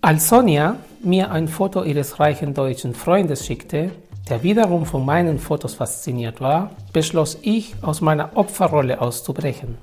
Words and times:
Als 0.00 0.28
Sonja 0.28 0.76
mir 1.02 1.32
ein 1.32 1.48
Foto 1.48 1.82
ihres 1.82 2.20
reichen 2.20 2.54
deutschen 2.54 2.94
Freundes 2.94 3.44
schickte, 3.44 3.90
der 4.30 4.44
wiederum 4.44 4.86
von 4.86 5.04
meinen 5.04 5.40
Fotos 5.40 5.74
fasziniert 5.74 6.40
war, 6.40 6.70
beschloss 6.92 7.36
ich, 7.42 7.74
aus 7.82 8.00
meiner 8.00 8.36
Opferrolle 8.36 9.00
auszubrechen. 9.00 9.76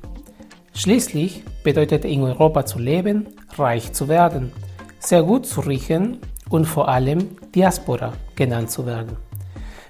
Schließlich 0.73 1.43
bedeutete 1.63 2.07
in 2.07 2.23
Europa 2.23 2.65
zu 2.65 2.79
leben, 2.79 3.27
reich 3.57 3.91
zu 3.91 4.07
werden, 4.07 4.53
sehr 4.99 5.21
gut 5.21 5.45
zu 5.45 5.59
riechen 5.59 6.19
und 6.49 6.65
vor 6.65 6.87
allem 6.87 7.35
Diaspora 7.53 8.13
genannt 8.35 8.71
zu 8.71 8.85
werden, 8.85 9.17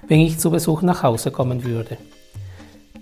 wenn 0.08 0.20
ich 0.20 0.38
zu 0.38 0.50
Besuch 0.50 0.82
nach 0.82 1.04
Hause 1.04 1.30
kommen 1.30 1.62
würde. 1.62 1.98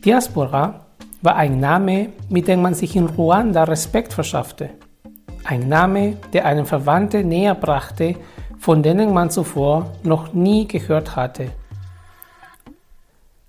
Diaspora 0.05 0.85
war 1.23 1.37
ein 1.37 1.59
Name, 1.59 2.11
mit 2.29 2.49
dem 2.49 2.61
man 2.61 2.75
sich 2.75 2.97
in 2.97 3.07
Ruanda 3.07 3.65
Respekt 3.65 4.13
verschaffte. 4.13 4.71
Ein 5.47 5.69
Name, 5.69 6.17
der 6.33 6.47
einen 6.47 6.65
Verwandte 6.65 7.23
näher 7.23 7.55
brachte, 7.55 8.17
von 8.59 8.83
denen 8.83 9.13
man 9.13 9.29
zuvor 9.29 9.93
noch 10.03 10.33
nie 10.33 10.67
gehört 10.67 11.17
hatte. 11.17 11.51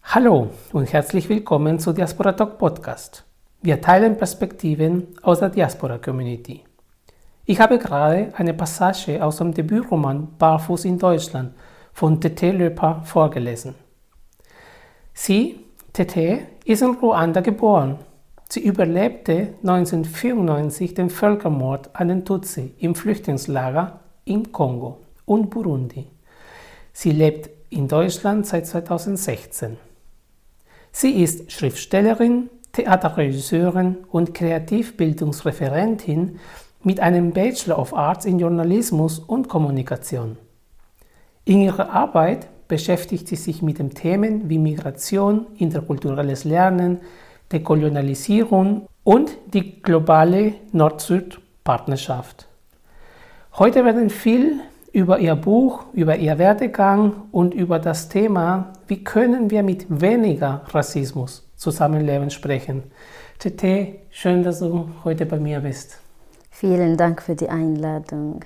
Hallo 0.03 0.49
und 0.73 0.91
herzlich 0.91 1.29
willkommen 1.29 1.79
zu 1.79 1.93
Diaspora 1.93 2.33
Talk 2.33 2.57
Podcast. 2.57 3.23
Wir 3.61 3.79
teilen 3.79 4.17
Perspektiven 4.17 5.07
aus 5.21 5.39
der 5.39 5.47
Diaspora 5.47 5.97
Community. 5.97 6.65
Ich 7.45 7.61
habe 7.61 7.79
gerade 7.79 8.33
eine 8.35 8.53
Passage 8.53 9.23
aus 9.23 9.37
dem 9.37 9.53
Debütroman 9.53 10.27
Barfuß 10.37 10.83
in 10.83 10.99
Deutschland 10.99 11.53
von 11.93 12.19
Tete 12.19 12.51
Löper 12.51 13.03
vorgelesen. 13.05 13.73
Sie, 15.13 15.61
Tete, 15.93 16.39
ist 16.65 16.81
in 16.81 16.95
Ruanda 16.95 17.39
geboren. 17.39 17.99
Sie 18.49 18.63
überlebte 18.63 19.55
1994 19.63 20.93
den 20.93 21.09
Völkermord 21.09 21.89
an 21.93 22.09
den 22.09 22.25
Tutsi 22.25 22.73
im 22.77 22.95
Flüchtlingslager 22.95 24.01
im 24.25 24.51
Kongo 24.51 24.99
und 25.25 25.49
Burundi. 25.49 26.07
Sie 26.93 27.11
lebt 27.11 27.49
in 27.69 27.87
Deutschland 27.87 28.45
seit 28.45 28.67
2016. 28.67 29.77
Sie 30.91 31.23
ist 31.23 31.51
Schriftstellerin, 31.51 32.49
Theaterregisseurin 32.71 33.97
und 34.11 34.33
Kreativbildungsreferentin 34.33 36.39
mit 36.83 36.99
einem 36.99 37.31
Bachelor 37.31 37.79
of 37.79 37.93
Arts 37.93 38.25
in 38.25 38.39
Journalismus 38.39 39.19
und 39.19 39.49
Kommunikation. 39.49 40.37
In 41.43 41.61
ihrer 41.61 41.89
Arbeit 41.89 42.47
beschäftigt 42.67 43.27
sie 43.27 43.35
sich 43.35 43.61
mit 43.61 43.79
den 43.79 43.91
Themen 43.91 44.49
wie 44.49 44.59
Migration, 44.59 45.47
interkulturelles 45.57 46.43
Lernen, 46.43 46.99
Dekolonialisierung 47.55 48.87
und 49.03 49.37
die 49.53 49.81
globale 49.81 50.55
Nord-Süd-Partnerschaft. 50.73 52.47
Heute 53.57 53.85
werden 53.85 54.09
viel 54.09 54.59
über 54.91 55.19
ihr 55.19 55.35
Buch, 55.35 55.85
über 55.93 56.17
ihr 56.17 56.37
Werdegang 56.37 57.13
und 57.31 57.53
über 57.53 57.79
das 57.79 58.09
Thema, 58.09 58.73
wie 58.87 59.03
können 59.03 59.49
wir 59.51 59.63
mit 59.63 59.85
weniger 59.89 60.63
Rassismus 60.67 61.49
zusammenleben 61.55 62.29
sprechen. 62.29 62.83
Tete, 63.39 63.95
schön, 64.09 64.43
dass 64.43 64.59
du 64.59 64.89
heute 65.05 65.25
bei 65.25 65.39
mir 65.39 65.61
bist. 65.61 65.99
Vielen 66.51 66.97
Dank 66.97 67.21
für 67.21 67.35
die 67.35 67.49
Einladung. 67.49 68.43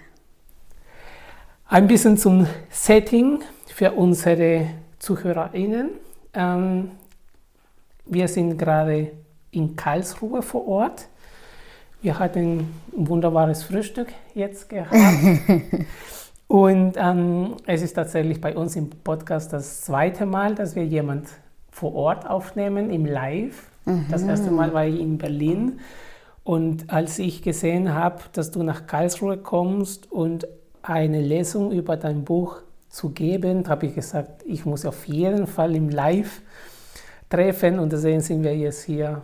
Ein 1.68 1.88
bisschen 1.88 2.18
zum 2.18 2.46
Setting 2.70 3.40
für 3.68 3.92
unsere 3.94 4.68
ZuhörerInnen. 5.00 5.92
Wir 8.10 8.28
sind 8.28 8.58
gerade 8.58 9.12
in 9.52 9.76
Karlsruhe 9.76 10.42
vor 10.42 10.68
Ort. 10.68 11.08
Wir 12.02 12.18
hatten 12.18 12.68
ein 12.98 13.08
wunderbares 13.08 13.64
Frühstück 13.64 14.08
jetzt 14.34 14.68
gehabt. 14.70 14.96
Und 16.48 16.94
ähm, 16.98 17.56
es 17.68 17.84
ist 17.84 17.94
tatsächlich 17.94 18.42
bei 18.42 18.56
uns 18.56 18.76
im 18.76 18.90
Podcast 18.90 19.54
das 19.54 19.82
zweite 19.82 20.26
Mal, 20.26 20.56
dass 20.56 20.76
wir 20.76 20.86
jemand 20.86 21.28
vor 21.70 21.94
Ort 21.94 22.28
aufnehmen, 22.28 22.89
im 22.89 23.06
Live. 23.06 23.70
Mhm. 23.86 24.06
Das 24.10 24.23
erste 24.23 24.50
Mal 24.50 24.73
war 24.73 24.86
ich 24.88 25.00
in 25.00 25.20
Berlin 25.20 25.80
und 26.44 26.92
als 26.92 27.20
ich 27.20 27.44
gesehen 27.44 27.94
habe, 27.94 28.23
dass 28.33 28.50
du 28.50 28.64
nach 28.64 28.88
Karlsruhe 28.88 29.38
kommst 29.38 30.12
und 30.12 30.48
eine 30.82 31.22
Lesung 31.22 31.72
über 31.72 31.95
dein 31.95 32.23
Buch 32.23 32.62
zu 32.89 33.10
geben, 33.10 33.70
habe 33.70 33.86
ich 33.86 33.94
gesagt, 33.94 34.44
ich 34.48 34.66
muss 34.66 34.83
auf 34.83 35.08
jeden 35.08 35.45
Fall 35.45 35.76
im 35.76 35.89
Live 35.89 36.42
treffen 37.30 37.80
und 37.80 37.92
deswegen 37.92 38.22
sind 38.22 38.44
wir 38.44 38.56
jetzt 38.56 38.84
hier 38.84 39.22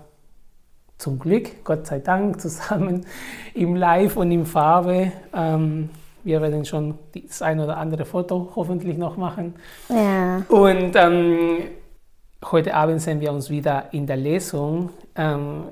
zum 0.98 1.20
Glück, 1.20 1.64
Gott 1.64 1.88
sei 1.88 2.00
Dank, 2.00 2.40
zusammen 2.42 3.06
im 3.54 3.76
Live 3.76 4.18
und 4.18 4.32
in 4.32 4.46
Farbe. 4.46 5.12
Ähm, 5.34 5.90
wir 6.24 6.42
werden 6.42 6.66
schon 6.66 6.98
das 7.14 7.42
ein 7.42 7.60
oder 7.60 7.78
andere 7.78 8.06
Foto 8.06 8.52
hoffentlich 8.56 8.98
noch 8.98 9.16
machen. 9.16 9.56
Ja. 9.90 10.42
Und 10.50 10.96
ähm, 10.96 11.58
heute 12.52 12.74
Abend 12.74 13.02
sehen 13.02 13.22
wir 13.22 13.32
uns 13.32 13.50
wieder 13.50 13.90
in 13.92 14.08
der 14.08 14.18
Lesung. 14.18 14.90
Ähm, 15.16 15.66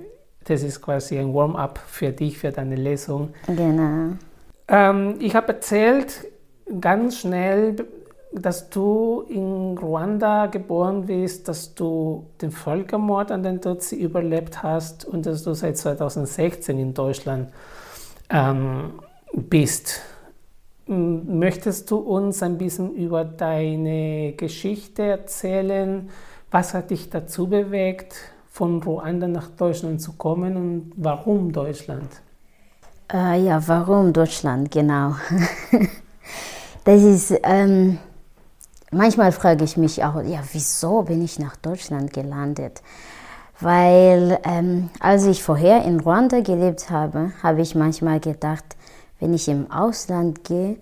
das 0.45 0.61
ist 0.61 0.81
quasi 0.81 1.17
ein 1.17 1.33
Warm-up 1.33 1.79
für 1.87 2.11
dich, 2.11 2.37
für 2.37 2.51
deine 2.51 2.75
Lesung. 2.75 3.33
Genau. 3.47 4.13
Ähm, 4.67 5.15
ich 5.19 5.35
habe 5.35 5.53
erzählt 5.53 6.25
ganz 6.79 7.19
schnell, 7.19 7.75
dass 8.35 8.69
du 8.69 9.25
in 9.29 9.77
Ruanda 9.77 10.47
geboren 10.47 11.05
bist, 11.05 11.47
dass 11.47 11.75
du 11.75 12.25
den 12.41 12.51
Völkermord 12.51 13.31
an 13.31 13.43
den 13.43 13.61
Tutsi 13.61 13.95
überlebt 13.95 14.63
hast 14.63 15.05
und 15.05 15.25
dass 15.25 15.43
du 15.43 15.53
seit 15.53 15.77
2016 15.77 16.77
in 16.77 16.93
Deutschland 16.93 17.49
ähm, 18.29 18.93
bist. 19.33 20.01
Möchtest 20.85 21.89
du 21.91 21.97
uns 21.97 22.43
ein 22.43 22.57
bisschen 22.57 22.93
über 22.93 23.23
deine 23.23 24.33
Geschichte 24.33 25.03
erzählen? 25.03 26.09
Was 26.51 26.73
hat 26.73 26.89
dich 26.89 27.09
dazu 27.09 27.47
bewegt? 27.47 28.15
von 28.53 28.83
Ruanda 28.83 29.27
nach 29.27 29.49
Deutschland 29.49 29.99
zu 29.99 30.13
kommen 30.13 30.55
und 30.55 30.91
warum 30.95 31.51
Deutschland? 31.51 32.07
Äh, 33.11 33.45
ja, 33.45 33.67
warum 33.67 34.13
Deutschland, 34.13 34.69
genau. 34.69 35.15
das 36.85 37.01
ist, 37.01 37.33
ähm, 37.41 37.97
manchmal 38.93 39.31
frage 39.31 39.63
ich 39.63 39.77
mich 39.77 40.03
auch, 40.03 40.21
ja, 40.23 40.39
wieso 40.51 41.03
bin 41.03 41.23
ich 41.23 41.39
nach 41.39 41.55
Deutschland 41.55 42.13
gelandet? 42.13 42.81
Weil 43.59 44.39
ähm, 44.43 44.89
als 44.99 45.25
ich 45.25 45.43
vorher 45.43 45.83
in 45.83 45.99
Ruanda 45.99 46.41
gelebt 46.41 46.89
habe, 46.89 47.31
habe 47.41 47.61
ich 47.61 47.75
manchmal 47.75 48.19
gedacht, 48.19 48.65
wenn 49.19 49.33
ich 49.33 49.47
im 49.47 49.71
Ausland 49.71 50.43
gehe, 50.43 50.77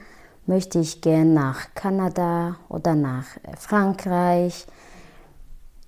möchte 0.46 0.80
ich 0.80 1.02
gerne 1.02 1.32
nach 1.32 1.74
Kanada 1.76 2.56
oder 2.70 2.96
nach 2.96 3.26
Frankreich 3.58 4.66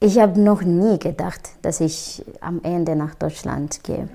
ich 0.03 0.19
habe 0.19 0.38
noch 0.38 0.63
nie 0.63 1.00
gedacht, 1.00 1.51
dass 1.61 1.79
ich 1.79 2.25
am 2.41 2.59
Ende 2.63 2.94
nach 2.94 3.16
Deutschland 3.16 3.85
gehe. 3.85 4.09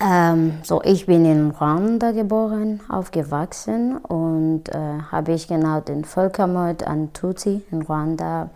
Ähm, 0.00 0.58
so, 0.62 0.80
ich 0.82 1.06
bin 1.06 1.24
in 1.24 1.50
Rwanda 1.50 2.12
geboren, 2.12 2.80
aufgewachsen 2.88 3.96
und 3.96 4.68
äh, 4.68 5.02
habe 5.10 5.32
ich 5.32 5.48
genau 5.48 5.80
den 5.80 6.04
Völkermord 6.04 6.86
an 6.86 7.12
Tutsi 7.12 7.62
in 7.72 7.82
Rwanda, 7.82 8.50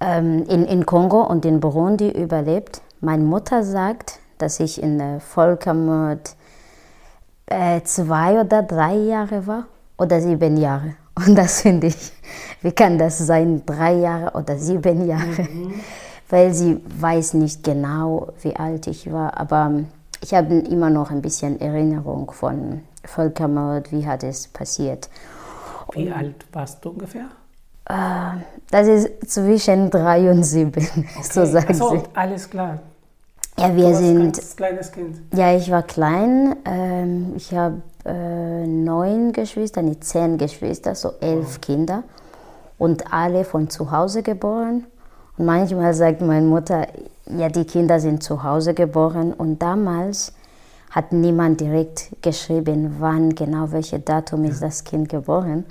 ähm, 0.00 0.44
in, 0.46 0.66
in 0.66 0.84
Kongo 0.84 1.22
und 1.22 1.46
in 1.46 1.60
Burundi 1.60 2.10
überlebt. 2.10 2.82
Meine 3.00 3.24
Mutter 3.24 3.64
sagt, 3.64 4.20
dass 4.36 4.60
ich 4.60 4.82
in 4.82 4.98
der 4.98 5.20
Völkermord 5.20 6.36
äh, 7.46 7.80
zwei 7.82 8.38
oder 8.38 8.62
drei 8.62 8.96
Jahre 8.96 9.46
war 9.46 9.64
oder 9.96 10.20
sieben 10.20 10.58
Jahre. 10.58 10.94
Und 11.26 11.34
das 11.36 11.62
finde 11.62 11.88
ich, 11.88 12.12
wie 12.62 12.70
kann 12.70 12.96
das 12.96 13.18
sein, 13.18 13.62
drei 13.66 13.94
Jahre 13.94 14.38
oder 14.38 14.56
sieben 14.56 15.08
Jahre? 15.08 15.42
Mhm. 15.42 15.74
Weil 16.28 16.54
sie 16.54 16.80
weiß 17.00 17.34
nicht 17.34 17.64
genau, 17.64 18.28
wie 18.42 18.54
alt 18.54 18.86
ich 18.86 19.10
war. 19.10 19.36
Aber 19.36 19.80
ich 20.20 20.34
habe 20.34 20.54
immer 20.54 20.90
noch 20.90 21.10
ein 21.10 21.22
bisschen 21.22 21.60
Erinnerung 21.60 22.30
von 22.30 22.82
Völkermord, 23.04 23.92
wie 23.92 24.06
hat 24.06 24.22
es 24.22 24.48
passiert. 24.48 25.08
Wie 25.92 26.10
alt 26.10 26.44
warst 26.52 26.84
du 26.84 26.90
ungefähr? 26.90 27.26
Äh, 27.86 28.40
das 28.70 28.86
ist 28.86 29.30
zwischen 29.30 29.90
drei 29.90 30.30
und 30.30 30.42
sieben, 30.44 30.70
okay. 30.96 31.06
so 31.22 31.44
sagen 31.46 31.74
so, 31.74 31.90
sie. 31.90 32.02
alles 32.14 32.48
klar. 32.50 32.78
Ja, 33.58 33.74
wir 33.74 33.88
du 33.88 33.94
sind. 33.96 34.36
Ganz 34.36 34.56
kleines 34.56 34.92
Kind. 34.92 35.16
Ja, 35.34 35.56
ich 35.56 35.70
war 35.70 35.82
klein. 35.82 36.56
Ähm, 36.64 37.32
ich 37.36 37.52
habe 37.52 37.82
äh, 38.04 38.66
neun 38.66 39.32
Geschwister, 39.32 39.82
nicht 39.82 40.04
zehn 40.04 40.38
Geschwister, 40.38 40.94
so 40.94 41.12
elf 41.20 41.46
wow. 41.46 41.60
Kinder 41.60 42.02
und 42.78 43.12
alle 43.12 43.44
von 43.44 43.68
zu 43.68 43.90
Hause 43.90 44.22
geboren. 44.22 44.86
Und 45.36 45.46
manchmal 45.46 45.92
sagt 45.94 46.20
meine 46.20 46.46
Mutter, 46.46 46.86
ja, 47.36 47.48
die 47.48 47.64
Kinder 47.64 48.00
sind 48.00 48.22
zu 48.22 48.42
Hause 48.42 48.74
geboren 48.74 49.32
und 49.32 49.60
damals 49.60 50.32
hat 50.90 51.12
niemand 51.12 51.60
direkt 51.60 52.10
geschrieben, 52.22 52.96
wann 52.98 53.34
genau, 53.34 53.70
welches 53.70 54.04
Datum 54.04 54.44
ist 54.44 54.62
das 54.62 54.84
Kind 54.84 55.08
geboren. 55.08 55.64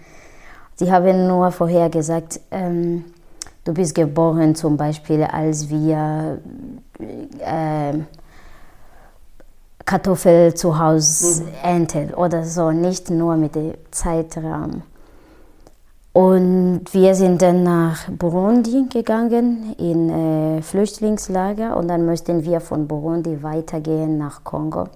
Sie 0.76 0.92
haben 0.92 1.28
nur 1.28 1.52
vorher 1.52 1.90
gesagt, 1.90 2.40
ähm, 2.52 3.06
du 3.64 3.74
bist 3.74 3.96
geboren 3.96 4.54
zum 4.54 4.78
Beispiel, 4.78 5.24
als 5.24 5.70
wir 5.70 6.40
äh, 7.40 7.94
Kartoffel 9.86 10.54
zu 10.54 10.78
Hause 10.78 11.44
mhm. 11.44 11.50
erntet 11.64 12.18
oder 12.18 12.44
so, 12.44 12.72
nicht 12.72 13.10
nur 13.10 13.38
mit 13.38 13.56
dem 13.56 13.74
Zeitraum. 13.90 14.84
Und 16.18 16.82
wir 16.94 17.14
sind 17.14 17.44
dann 17.44 17.62
nach 17.62 18.10
Burundi 18.10 18.88
gegangen, 18.90 19.76
in 19.78 20.10
äh, 20.10 20.64
Flüchtlingslager, 20.64 21.78
und 21.78 21.90
dann 21.90 22.08
mussten 22.08 22.44
wir 22.44 22.60
von 22.60 22.88
Burundi 22.88 23.44
weitergehen 23.44 24.18
nach 24.18 24.44
Kongo. 24.44 24.88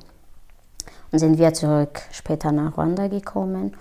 Und 1.11 1.19
sind 1.19 1.37
wir 1.37 1.53
zurück 1.53 2.01
später 2.09 2.51
nach 2.51 2.75
Rwanda 2.75 3.07
gekommen. 3.07 3.77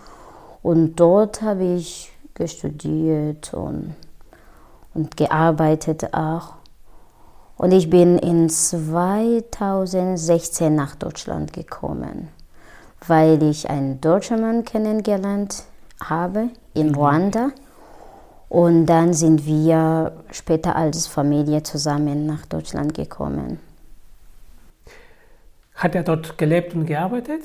Und 0.63 0.97
dort 0.97 1.41
habe 1.41 1.65
ich 1.65 2.13
gestudiert 2.35 3.55
und, 3.55 3.95
und 4.93 5.17
gearbeitet 5.17 6.13
auch. 6.13 6.57
Und 7.57 7.73
ich 7.73 7.89
bin 7.89 8.19
in 8.19 8.51
2016 8.51 10.75
nach 10.75 10.95
Deutschland 10.95 11.55
gekommen, 11.55 12.29
weil 13.07 13.43
ich 13.43 13.71
einen 13.71 13.99
deutschen 14.03 14.43
Mann 14.43 14.67
kennengelernt 14.67 15.63
habe 16.05 16.51
in. 16.75 16.95
Ruanda. 16.95 17.51
Und 18.49 18.87
dann 18.87 19.15
sind 19.15 19.47
wir 19.47 20.13
später 20.33 20.75
als 20.75 21.07
Familie 21.07 21.63
zusammen 21.63 22.27
nach 22.27 22.47
Deutschland 22.47 22.95
gekommen. 22.95 23.61
Hat 25.77 25.95
er 25.95 26.03
dort 26.03 26.37
gelebt 26.37 26.75
und 26.75 26.87
gearbeitet? 26.87 27.43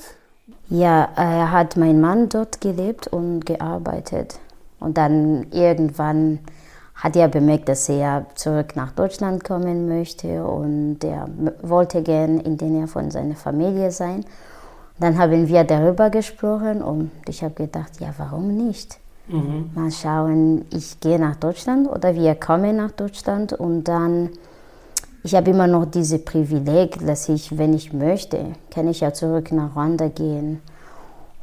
Ja, 0.70 1.10
er 1.16 1.52
hat 1.52 1.78
mein 1.78 2.02
Mann 2.02 2.28
dort 2.28 2.60
gelebt 2.60 3.08
und 3.08 3.46
gearbeitet. 3.46 4.40
Und 4.80 4.98
dann 4.98 5.48
irgendwann 5.52 6.40
hat 6.96 7.16
er 7.16 7.28
bemerkt, 7.28 7.70
dass 7.70 7.88
er 7.88 8.26
zurück 8.36 8.76
nach 8.76 8.92
Deutschland 8.92 9.44
kommen 9.44 9.88
möchte 9.88 10.44
und 10.46 11.04
er 11.04 11.28
wollte 11.62 12.02
gern 12.02 12.40
in 12.40 12.58
der 12.58 12.70
Nähe 12.70 12.88
von 12.88 13.12
seiner 13.12 13.36
Familie 13.36 13.92
sein. 13.92 14.26
Dann 15.00 15.18
haben 15.18 15.48
wir 15.48 15.64
darüber 15.64 16.10
gesprochen 16.10 16.82
und 16.82 17.12
ich 17.28 17.44
habe 17.44 17.54
gedacht, 17.54 18.00
ja, 18.00 18.14
warum 18.18 18.56
nicht? 18.56 18.98
Mhm. 19.28 19.72
Mal 19.74 19.92
schauen, 19.92 20.66
ich 20.72 21.00
gehe 21.00 21.20
nach 21.20 21.36
Deutschland 21.36 21.88
oder 21.88 22.14
wir 22.16 22.36
kommen 22.36 22.78
nach 22.78 22.92
Deutschland 22.92 23.54
und 23.54 23.86
dann, 23.86 24.30
ich 25.24 25.34
habe 25.34 25.52
immer 25.52 25.68
noch 25.68 25.86
diese 25.86 26.20
Privileg, 26.20 27.06
dass 27.06 27.30
ich, 27.30 27.58
wenn 27.58 27.74
ich 27.74 27.92
möchte, 27.94 28.54
kann 28.72 28.88
ich 28.88 29.00
ja 29.00 29.14
zurück 29.14 29.52
nach 29.52 29.76
Rwanda 29.76 30.10
gehen. 30.10 30.62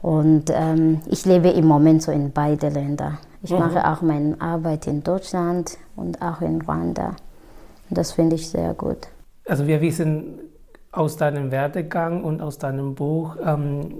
Und 0.00 0.44
ähm, 0.50 1.00
ich 1.06 1.24
lebe 1.26 1.48
im 1.50 1.66
Moment 1.66 2.02
so 2.02 2.10
in 2.10 2.32
beide 2.32 2.68
Länder. 2.68 3.18
Ich 3.42 3.50
mhm. 3.50 3.58
mache 3.58 3.88
auch 3.88 4.02
meine 4.02 4.40
Arbeit 4.40 4.86
in 4.86 5.02
Deutschland 5.02 5.78
und 5.96 6.20
auch 6.22 6.40
in 6.40 6.62
Rwanda. 6.62 7.16
Und 7.88 7.98
das 7.98 8.12
finde 8.12 8.36
ich 8.36 8.48
sehr 8.48 8.74
gut. 8.74 9.08
Also 9.46 9.66
wir 9.66 9.80
wissen 9.80 10.38
aus 10.92 11.16
deinem 11.16 11.50
Werdegang 11.50 12.22
und 12.22 12.42
aus 12.42 12.58
deinem 12.58 12.94
Buch, 12.94 13.36
ähm, 13.44 13.94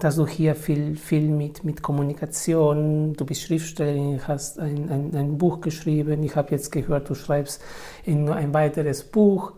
dass 0.00 0.16
du 0.16 0.26
hier 0.26 0.54
viel, 0.54 0.96
viel 0.96 1.28
mit, 1.28 1.64
mit 1.64 1.82
Kommunikation, 1.82 3.12
du 3.12 3.24
bist 3.26 3.42
Schriftstellerin, 3.42 4.20
hast 4.26 4.58
ein, 4.58 4.90
ein, 4.90 5.14
ein 5.14 5.38
Buch 5.38 5.60
geschrieben. 5.60 6.22
Ich 6.22 6.34
habe 6.34 6.50
jetzt 6.52 6.72
gehört, 6.72 7.10
du 7.10 7.14
schreibst 7.14 7.62
in 8.04 8.28
ein 8.30 8.54
weiteres 8.54 9.04
Buch. 9.04 9.52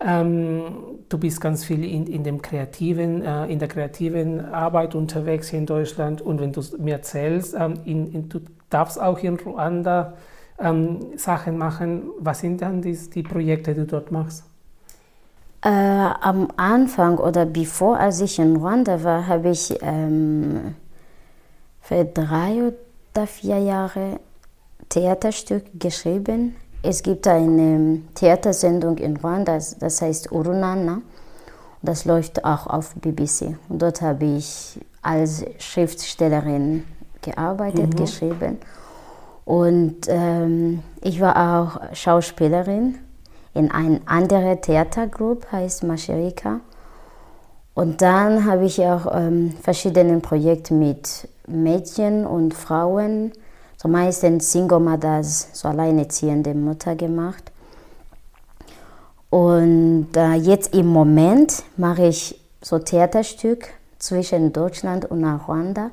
Ähm, 0.00 0.62
du 1.08 1.18
bist 1.18 1.40
ganz 1.40 1.64
viel 1.64 1.84
in, 1.84 2.06
in, 2.06 2.24
dem 2.24 2.42
kreativen, 2.42 3.22
äh, 3.22 3.46
in 3.46 3.60
der 3.60 3.68
kreativen 3.68 4.44
Arbeit 4.44 4.94
unterwegs 4.94 5.48
hier 5.48 5.60
in 5.60 5.66
Deutschland 5.66 6.20
und 6.20 6.40
wenn 6.40 6.52
du 6.52 6.62
mir 6.78 6.94
erzählst, 6.94 7.54
ähm, 7.56 7.74
in, 7.84 8.12
in, 8.12 8.28
du 8.28 8.40
darfst 8.70 9.00
auch 9.00 9.20
in 9.20 9.36
Ruanda 9.36 10.14
ähm, 10.58 11.16
Sachen 11.16 11.58
machen. 11.58 12.10
Was 12.18 12.40
sind 12.40 12.60
dann 12.62 12.82
die, 12.82 12.98
die 13.10 13.22
Projekte, 13.22 13.74
die 13.74 13.80
du 13.80 13.86
dort 13.86 14.10
machst? 14.10 14.44
Äh, 15.64 15.68
am 15.68 16.48
Anfang 16.56 17.18
oder 17.18 17.46
bevor, 17.46 17.98
als 17.98 18.20
ich 18.20 18.38
in 18.38 18.56
Ruanda 18.56 19.02
war, 19.02 19.26
habe 19.26 19.48
ich 19.48 19.76
ähm, 19.80 20.74
für 21.80 22.04
drei 22.04 22.72
oder 23.14 23.26
vier 23.26 23.58
Jahre 23.58 24.20
Theaterstück 24.90 25.64
geschrieben 25.80 26.54
es 26.86 27.02
gibt 27.02 27.26
eine 27.26 28.02
Theatersendung 28.14 28.98
in 28.98 29.16
Rwanda, 29.16 29.58
das 29.80 30.02
heißt 30.02 30.30
Urunana. 30.30 31.00
Das 31.80 32.04
läuft 32.04 32.44
auch 32.44 32.66
auf 32.66 32.94
BBC. 32.96 33.56
Und 33.70 33.80
dort 33.80 34.02
habe 34.02 34.26
ich 34.26 34.78
als 35.00 35.46
Schriftstellerin 35.58 36.84
gearbeitet, 37.22 37.94
mhm. 37.94 37.96
geschrieben. 37.96 38.58
Und 39.46 39.96
ähm, 40.08 40.82
ich 41.00 41.22
war 41.22 41.36
auch 41.36 41.94
Schauspielerin 41.94 42.96
in 43.54 43.70
einer 43.70 44.00
anderen 44.06 44.60
Theatergruppe, 44.60 45.50
heißt 45.52 45.84
Mascherika. 45.84 46.60
Und 47.74 48.02
dann 48.02 48.44
habe 48.44 48.64
ich 48.66 48.80
auch 48.80 49.06
ähm, 49.14 49.52
verschiedene 49.62 50.20
Projekte 50.20 50.74
mit 50.74 51.28
Mädchen 51.46 52.26
und 52.26 52.54
Frauen 52.54 53.32
so 53.76 53.88
meistens 53.88 54.50
Single 54.50 54.80
Mothers, 54.80 55.48
so 55.52 55.68
alleinerziehende 55.68 56.54
Mutter 56.54 56.94
gemacht. 56.96 57.52
Und 59.28 60.08
äh, 60.16 60.34
jetzt 60.34 60.74
im 60.74 60.86
Moment 60.86 61.64
mache 61.76 62.06
ich 62.06 62.40
so 62.62 62.78
Theaterstück 62.78 63.68
zwischen 63.98 64.52
Deutschland 64.52 65.04
und 65.10 65.24
Rwanda. 65.24 65.90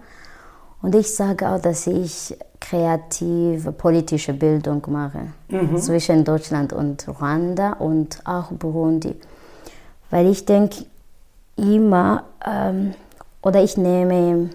Und 0.82 0.96
ich 0.96 1.14
sage 1.14 1.50
auch, 1.50 1.60
dass 1.60 1.86
ich 1.88 2.38
kreative 2.62 3.74
politische 3.74 4.34
Bildung 4.34 4.82
mache 4.88 5.34
mhm. 5.50 5.78
zwischen 5.78 6.24
Deutschland 6.24 6.72
und 6.72 7.06
Rwanda 7.08 7.74
und 7.74 8.26
auch 8.26 8.52
Burundi. 8.52 9.16
Weil 10.10 10.28
ich 10.28 10.46
denke 10.46 10.86
immer, 11.58 12.24
ähm, 12.46 12.94
oder 13.42 13.62
ich 13.62 13.76
nehme 13.76 14.50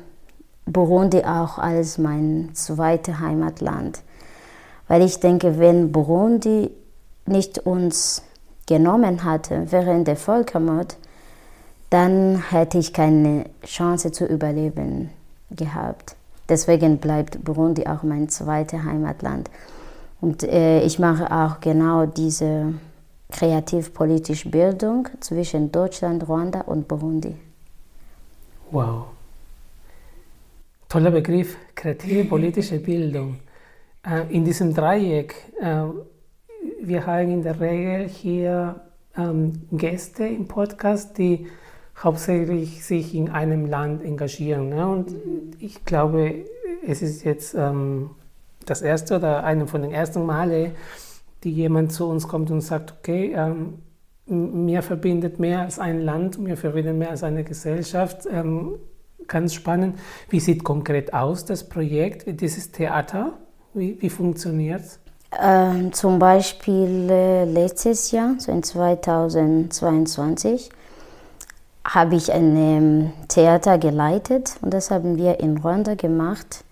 Burundi 0.65 1.25
auch 1.25 1.59
als 1.59 1.99
mein 1.99 2.51
zweites 2.55 3.19
Heimatland. 3.21 4.01
Weil 4.89 5.03
ich 5.03 5.21
denke, 5.21 5.59
wenn 5.59 5.93
Burundi 5.93 6.71
nicht 7.27 7.59
uns 7.59 8.23
genommen 8.67 9.25
hatte 9.25 9.67
während 9.71 10.09
der 10.09 10.17
Völkermord, 10.17 10.97
dann 11.91 12.43
hätte 12.51 12.79
ich 12.79 12.93
keine 12.93 13.47
Chance 13.65 14.11
zu 14.13 14.27
überleben 14.27 15.11
gehabt. 15.51 16.16
Deswegen 16.49 16.99
bleibt 16.99 17.45
Burundi 17.45 17.87
auch 17.87 18.03
mein 18.03 18.29
zweites 18.29 18.83
Heimatland. 18.83 19.51
Und 20.21 20.43
äh, 20.45 20.83
ich 20.83 20.99
mache 20.99 21.31
auch 21.31 21.61
genau 21.61 22.07
diese 22.07 22.75
kreativ-politische 23.31 24.49
Bildung 24.49 25.09
zwischen 25.21 25.73
Deutschland, 25.73 26.29
Ruanda 26.29 26.63
und 26.63 26.89
Burundi. 26.89 27.35
Wow. 28.71 29.07
Toller 30.89 31.11
Begriff, 31.11 31.57
kreative 31.75 32.25
politische 32.25 32.79
Bildung. 32.79 33.41
Äh, 34.07 34.33
in 34.33 34.45
diesem 34.45 34.73
Dreieck, 34.73 35.35
äh, 35.61 35.83
wir 36.81 37.07
haben 37.07 37.31
in 37.31 37.43
der 37.43 37.61
Regel 37.61 38.09
hier 38.09 38.81
ähm, 39.17 39.63
Gäste 39.73 40.27
im 40.27 40.47
Podcast, 40.47 41.19
die 41.19 41.49
hauptsächlich 42.03 42.85
sich 42.85 43.15
in 43.15 43.31
einem 43.31 43.67
Land 43.67 44.05
engagieren. 44.05 44.69
Ne? 44.69 44.87
Und 44.87 45.15
ich 45.59 45.85
glaube, 45.85 46.45
es 46.87 47.03
ist 47.03 47.25
jetzt 47.25 47.55
ähm, 47.55 48.11
das 48.65 48.83
erste 48.83 49.17
oder 49.17 49.45
eine 49.45 49.67
von 49.67 49.83
den 49.83 49.93
ersten 49.93 50.27
Male, 50.27 50.73
die 51.45 51.53
jemand 51.53 51.93
zu 51.93 52.07
uns 52.07 52.29
kommt 52.29 52.51
und 52.51 52.61
sagt, 52.61 52.95
okay, 52.99 53.35
ähm, 53.37 53.75
mir 54.27 54.83
verbindet 54.83 55.39
mehr 55.39 55.61
als 55.61 55.79
ein 55.79 56.01
Land, 56.01 56.39
mir 56.39 56.57
verbindet 56.57 56.97
mehr 56.97 57.11
als 57.11 57.23
eine 57.23 57.45
Gesellschaft 57.45 58.27
ganz 59.27 59.55
spannend. 59.55 59.99
Wie 60.29 60.41
sieht 60.41 60.65
konkret 60.65 61.15
aus 61.15 61.45
das 61.45 61.69
Projekt, 61.69 62.41
dieses 62.41 62.73
Theater? 62.73 63.35
Wie, 63.75 63.97
wie 64.01 64.11
funktioniert 64.11 64.81
es? 64.81 64.99
Ähm, 65.41 65.93
zum 65.93 66.19
Beispiel 66.19 67.09
äh, 67.11 67.45
letztes 67.45 68.11
Jahr, 68.11 68.35
so 68.39 68.51
in 68.53 68.63
2022, 68.63 70.71
habe 71.87 72.17
ich 72.17 72.33
ein 72.33 72.57
ähm, 72.57 73.13
Theater 73.29 73.79
geleitet 73.79 74.57
und 74.61 74.75
das 74.75 74.91
haben 74.91 75.17
wir 75.17 75.41
in 75.41 75.59
Ruanda 75.59 75.95
gemacht. 75.95 76.65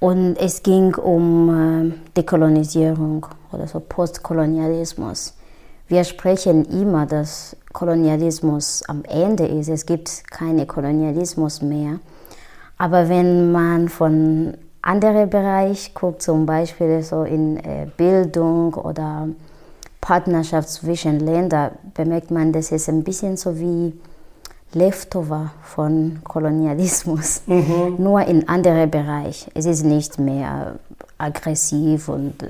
Und 0.00 0.36
es 0.36 0.64
ging 0.64 0.94
um 0.96 1.48
äh, 1.48 2.10
Dekolonisierung 2.16 3.24
oder 3.52 3.68
so 3.68 3.78
Postkolonialismus. 3.78 5.34
Wir 5.86 6.02
sprechen 6.02 6.64
immer, 6.64 7.06
dass 7.06 7.56
Kolonialismus 7.72 8.82
am 8.88 9.04
Ende 9.04 9.46
ist. 9.46 9.68
Es 9.68 9.86
gibt 9.86 10.28
keinen 10.30 10.66
Kolonialismus 10.66 11.62
mehr. 11.62 12.00
Aber 12.78 13.08
wenn 13.08 13.52
man 13.52 13.88
von 13.88 14.54
anderen 14.80 15.30
Bereich 15.30 15.94
guckt, 15.94 16.22
zum 16.22 16.46
Beispiel 16.46 17.02
so 17.02 17.22
in 17.22 17.58
äh, 17.58 17.86
Bildung 17.96 18.74
oder 18.74 19.28
Partnerschaft 20.02 20.68
zwischen 20.68 21.20
Ländern, 21.20 21.70
bemerkt 21.94 22.30
man, 22.30 22.52
dass 22.52 22.72
es 22.72 22.88
ein 22.90 23.04
bisschen 23.04 23.38
so 23.38 23.58
wie 23.58 23.94
Leftover 24.74 25.52
von 25.62 26.18
Kolonialismus, 26.24 27.42
mhm. 27.46 27.96
nur 27.98 28.20
in 28.22 28.48
anderen 28.48 28.90
Bereich. 28.90 29.48
Es 29.54 29.64
ist 29.64 29.84
nicht 29.84 30.18
mehr 30.18 30.78
aggressiv 31.16 32.08
und 32.08 32.42
äh, 32.42 32.48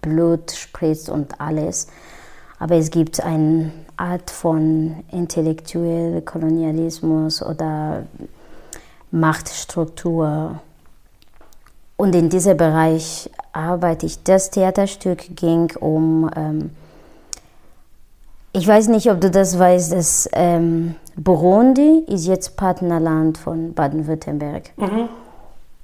Blut 0.00 0.50
spritzt 0.50 1.10
und 1.10 1.40
alles, 1.40 1.88
Aber 2.58 2.74
es 2.76 2.90
gibt 2.90 3.22
eine 3.22 3.70
Art 3.96 4.30
von 4.30 5.04
intellektuellem 5.12 6.24
Kolonialismus 6.24 7.42
oder 7.42 8.04
Machtstruktur. 9.10 10.60
Und 11.98 12.14
in 12.14 12.28
diesem 12.28 12.56
Bereich 12.56 13.28
arbeite 13.52 14.06
ich. 14.06 14.22
Das 14.22 14.52
Theaterstück 14.52 15.34
ging 15.34 15.72
um, 15.80 16.30
ähm, 16.36 16.70
ich 18.52 18.68
weiß 18.68 18.86
nicht, 18.86 19.10
ob 19.10 19.20
du 19.20 19.32
das 19.32 19.58
weißt, 19.58 19.92
dass 19.92 20.28
ähm, 20.32 20.94
Burundi 21.16 22.04
ist 22.06 22.28
jetzt 22.28 22.56
Partnerland 22.56 23.36
von 23.36 23.74
Baden-Württemberg. 23.74 24.70
Mhm. 24.76 25.08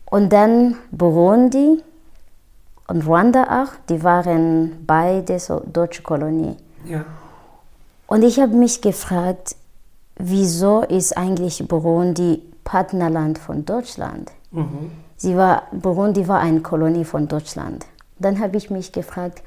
Und 0.09 0.33
dann 0.33 0.77
Burundi 0.93 1.83
und 2.87 3.07
Ruanda 3.09 3.65
auch, 3.65 3.73
die 3.89 4.05
waren 4.05 4.85
beide 4.87 5.41
so 5.41 5.63
deutsche 5.67 6.03
Kolonie. 6.03 6.57
Ja. 6.85 7.05
Und 8.07 8.23
ich 8.23 8.39
habe 8.39 8.55
mich 8.55 8.81
gefragt, 8.81 9.57
wieso 10.17 10.83
ist 10.83 11.17
eigentlich 11.19 11.67
Burundi 11.67 12.41
Partnerland 12.63 13.37
von 13.37 13.65
Deutschland? 13.65 14.31
Mhm. 14.53 14.93
Sie 15.25 15.39
war, 15.39 15.63
Burundi 15.73 16.29
war 16.29 16.41
eine 16.41 16.61
Kolonie 16.61 17.07
von 17.07 17.29
Deutschland. 17.29 17.87
Dann 18.19 18.41
habe 18.41 18.59
ich 18.59 18.69
mich 18.69 18.93
gefragt, 18.93 19.43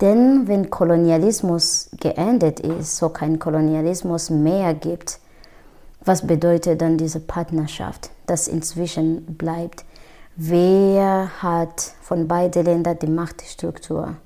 denn 0.00 0.48
wenn 0.48 0.68
Kolonialismus 0.68 1.90
geendet 2.00 2.58
ist, 2.58 2.96
so 2.96 3.08
kein 3.08 3.38
Kolonialismus 3.38 4.30
mehr 4.30 4.74
gibt, 4.74 5.20
was 6.04 6.26
bedeutet 6.26 6.82
dann 6.82 6.98
diese 6.98 7.20
Partnerschaft, 7.20 8.10
das 8.26 8.48
inzwischen 8.48 9.36
bleibt? 9.36 9.84
Wer 10.34 11.30
hat 11.40 11.92
von 12.00 12.26
beiden 12.26 12.64
Ländern 12.64 12.98
die 13.00 13.06
Machtstruktur? 13.06 14.16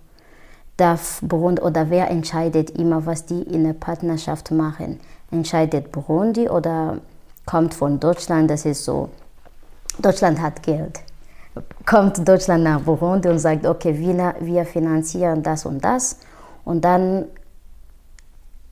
Darf 0.78 1.20
Burundi 1.20 1.60
oder 1.60 1.90
wer 1.90 2.10
entscheidet 2.10 2.70
immer, 2.70 3.04
was 3.04 3.26
die 3.26 3.42
in 3.42 3.64
der 3.64 3.74
Partnerschaft 3.74 4.50
machen? 4.50 4.98
Entscheidet 5.30 5.92
Burundi 5.92 6.48
oder 6.48 7.02
kommt 7.44 7.74
von 7.74 8.00
Deutschland? 8.00 8.50
Das 8.50 8.64
ist 8.64 8.82
so, 8.82 9.10
Deutschland 9.98 10.40
hat 10.40 10.62
Geld. 10.62 11.00
Kommt 11.86 12.26
Deutschland 12.28 12.64
nach 12.64 12.80
Burundi 12.80 13.28
und 13.28 13.38
sagt, 13.38 13.66
okay, 13.66 13.98
wir, 13.98 14.34
wir 14.40 14.66
finanzieren 14.66 15.42
das 15.42 15.64
und 15.64 15.82
das 15.82 16.18
und 16.64 16.84
dann 16.84 17.26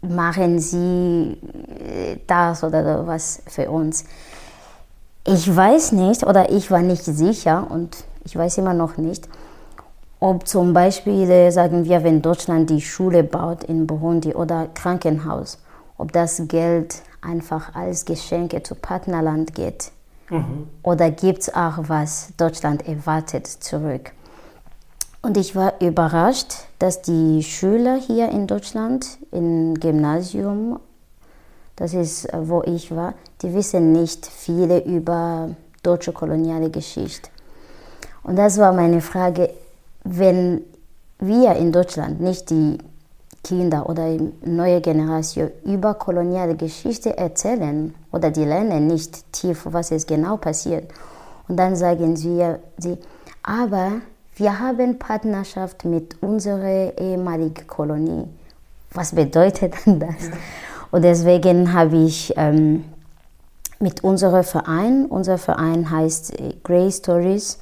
machen 0.03 0.59
sie 0.59 1.39
äh, 1.79 2.19
das 2.27 2.63
oder 2.63 3.07
was 3.07 3.43
für 3.47 3.71
uns. 3.71 4.05
Ich 5.27 5.55
weiß 5.55 5.93
nicht 5.93 6.25
oder 6.25 6.51
ich 6.51 6.71
war 6.71 6.83
nicht 6.83 7.05
sicher 7.05 7.67
und 7.71 7.97
ich 8.25 8.37
weiß 8.37 8.59
immer 8.59 8.75
noch 8.75 8.99
nicht, 8.99 9.27
ob 10.21 10.47
zum 10.47 10.75
Beispiel, 10.75 11.31
äh, 11.31 11.51
sagen 11.51 11.85
wir, 11.85 12.05
wenn 12.05 12.21
Deutschland 12.21 12.69
die 12.69 12.83
Schule 12.83 13.25
baut 13.25 13.65
in 13.65 13.87
Burundi 13.87 14.35
oder 14.35 14.69
Krankenhaus, 14.75 15.59
ob 15.97 16.13
das 16.13 16.43
Geld 16.49 17.03
einfach 17.23 17.75
als 17.75 18.05
Geschenke 18.05 18.63
zu 18.63 18.75
Partnerland 18.75 19.55
geht. 19.55 19.91
Mhm. 20.31 20.69
Oder 20.83 21.11
gibt 21.11 21.41
es 21.41 21.55
auch 21.55 21.89
was 21.89 22.33
Deutschland 22.37 22.87
erwartet 22.89 23.47
zurück? 23.47 24.13
Und 25.23 25.37
ich 25.37 25.57
war 25.57 25.81
überrascht, 25.81 26.53
dass 26.79 27.03
die 27.03 27.43
Schüler 27.43 27.97
hier 27.97 28.29
in 28.29 28.47
Deutschland 28.47 29.07
im 29.33 29.75
Gymnasium 29.75 30.79
das 31.77 31.95
ist, 31.95 32.27
äh, 32.27 32.49
wo 32.49 32.63
ich 32.63 32.95
war, 32.95 33.15
die 33.43 33.53
wissen 33.53 33.93
nicht 33.93 34.27
viele 34.27 34.85
über 34.85 35.51
deutsche 35.83 36.13
koloniale 36.13 36.71
Geschichte. 36.71 37.31
Und 38.23 38.37
das 38.37 38.59
war 38.59 38.73
meine 38.73 39.01
Frage, 39.01 39.51
wenn 40.05 40.63
wir 41.19 41.55
in 41.57 41.73
Deutschland 41.73 42.21
nicht 42.21 42.51
die 42.51 42.79
Kinder 43.45 43.89
oder 43.89 44.09
neue 44.45 44.81
Generation 44.81 45.51
über 45.65 45.95
koloniale 45.95 46.57
Geschichte 46.57 47.17
erzählen 47.17 47.95
oder 48.11 48.31
die 48.31 48.45
lernen 48.45 48.89
nicht 48.89 49.33
tief, 49.33 49.67
was 49.71 49.93
ist 49.93 50.09
genau 50.09 50.37
passiert. 50.39 50.91
Und 51.47 51.57
dann 51.57 51.77
sagen 51.77 52.17
sie, 52.17 52.43
sie 52.79 52.99
aber 53.43 54.01
wir 54.37 54.59
haben 54.59 54.99
Partnerschaft 54.99 55.85
mit 55.85 56.21
unserer 56.21 56.99
ehemaligen 56.99 57.67
Kolonie. 57.69 58.27
Was 58.93 59.15
bedeutet 59.15 59.75
das? 59.87 60.31
Und 60.91 61.03
deswegen 61.03 61.73
habe 61.73 61.97
ich 61.97 62.33
ähm, 62.37 62.85
mit 63.79 64.03
unserem 64.03 64.43
Verein, 64.43 65.07
unser 65.07 65.39
Verein 65.39 65.91
heißt 65.91 66.41
äh, 66.41 66.55
Grey 66.63 66.91
Stories, 66.91 67.59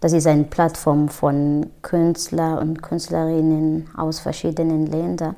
das 0.00 0.12
ist 0.12 0.26
eine 0.26 0.44
Plattform 0.44 1.08
von 1.08 1.70
Künstlern 1.82 2.58
und 2.58 2.82
Künstlerinnen 2.82 3.88
aus 3.96 4.20
verschiedenen 4.20 4.86
Ländern, 4.86 5.36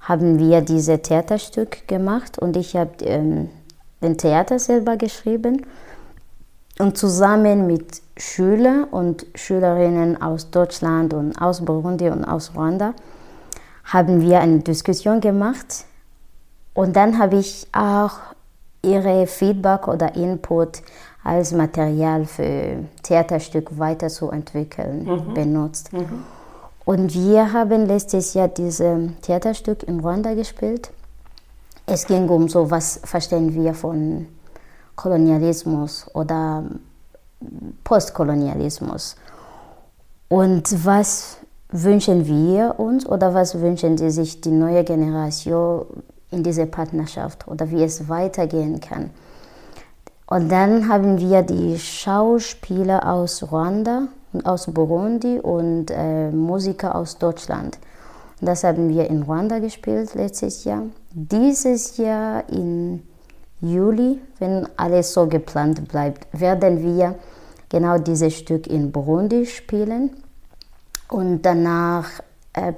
haben 0.00 0.38
wir 0.38 0.60
dieses 0.60 1.02
Theaterstück 1.02 1.88
gemacht 1.88 2.38
und 2.38 2.56
ich 2.56 2.76
habe 2.76 3.04
ähm, 3.04 3.48
den 4.02 4.18
Theater 4.18 4.58
selber 4.58 4.96
geschrieben. 4.96 5.66
Und 6.78 6.98
zusammen 6.98 7.68
mit 7.68 8.02
Schülern 8.16 8.84
und 8.84 9.26
Schülerinnen 9.36 10.20
aus 10.20 10.50
Deutschland 10.50 11.14
und 11.14 11.40
aus 11.40 11.64
Burundi 11.64 12.08
und 12.08 12.24
aus 12.24 12.52
Ruanda 12.56 12.94
haben 13.84 14.20
wir 14.20 14.40
eine 14.40 14.58
Diskussion 14.58 15.20
gemacht. 15.20 15.84
Und 16.74 16.96
dann 16.96 17.18
habe 17.18 17.36
ich 17.36 17.68
auch 17.72 18.18
ihre 18.84 19.26
Feedback 19.26 19.88
oder 19.88 20.14
Input 20.14 20.82
als 21.24 21.52
Material 21.52 22.26
für 22.26 22.84
Theaterstück 23.02 23.78
weiterzuentwickeln 23.78 25.04
mhm. 25.04 25.34
benutzt. 25.34 25.92
Mhm. 25.92 26.24
Und 26.84 27.14
wir 27.14 27.52
haben 27.52 27.86
letztes 27.86 28.34
Jahr 28.34 28.48
dieses 28.48 28.82
Theaterstück 29.22 29.82
in 29.84 30.00
Ruanda 30.00 30.34
gespielt. 30.34 30.90
Es 31.86 32.06
ging 32.06 32.28
um 32.28 32.48
so, 32.48 32.70
was 32.70 33.00
verstehen 33.04 33.54
wir 33.54 33.74
von 33.74 34.26
Kolonialismus 34.94 36.06
oder 36.12 36.64
Postkolonialismus. 37.84 39.16
Und 40.28 40.84
was 40.84 41.38
wünschen 41.70 42.26
wir 42.26 42.74
uns 42.78 43.06
oder 43.06 43.34
was 43.34 43.60
wünschen 43.60 43.98
sie 43.98 44.10
sich 44.10 44.40
die 44.40 44.50
neue 44.50 44.84
Generation 44.84 45.86
in 46.34 46.42
dieser 46.42 46.66
Partnerschaft 46.66 47.48
oder 47.48 47.70
wie 47.70 47.82
es 47.82 48.08
weitergehen 48.08 48.80
kann. 48.80 49.10
Und 50.26 50.50
dann 50.50 50.88
haben 50.88 51.18
wir 51.18 51.42
die 51.42 51.78
Schauspieler 51.78 53.06
aus 53.10 53.50
Ruanda 53.52 54.08
und 54.32 54.44
aus 54.46 54.66
Burundi 54.66 55.38
und 55.38 55.90
äh, 55.90 56.30
Musiker 56.30 56.94
aus 56.94 57.18
Deutschland. 57.18 57.78
Und 58.40 58.48
das 58.48 58.64
haben 58.64 58.88
wir 58.88 59.08
in 59.08 59.22
Ruanda 59.22 59.58
gespielt 59.58 60.14
letztes 60.14 60.64
Jahr. 60.64 60.82
Dieses 61.12 61.96
Jahr 61.98 62.48
im 62.48 63.02
Juli, 63.60 64.18
wenn 64.38 64.66
alles 64.76 65.12
so 65.12 65.26
geplant 65.26 65.86
bleibt, 65.88 66.26
werden 66.38 66.82
wir 66.82 67.14
genau 67.68 67.98
dieses 67.98 68.34
Stück 68.34 68.66
in 68.66 68.92
Burundi 68.92 69.46
spielen. 69.46 70.10
Und 71.08 71.42
danach 71.42 72.08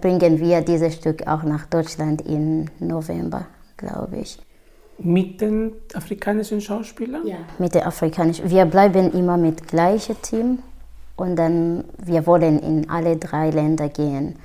bringen 0.00 0.40
wir 0.40 0.61
dieses 0.62 0.95
Stück 0.95 1.26
auch 1.26 1.42
nach 1.42 1.66
Deutschland 1.66 2.23
im 2.23 2.66
November, 2.78 3.47
glaube 3.76 4.16
ich. 4.18 4.38
Mit 4.99 5.40
den 5.40 5.73
afrikanischen 5.95 6.61
Schauspielern? 6.61 7.26
Ja. 7.26 7.37
Mit 7.59 7.75
den 7.75 7.83
afrikanischen. 7.83 8.49
Wir 8.49 8.64
bleiben 8.64 9.12
immer 9.12 9.37
mit 9.37 9.68
gleichem 9.68 10.21
Team 10.23 10.59
und 11.16 11.37
dann 11.37 11.85
wir 11.99 12.26
wollen 12.26 12.59
in 12.59 12.88
alle 12.88 13.16
drei 13.16 13.50
Länder 13.50 13.88
gehen. 13.88 14.37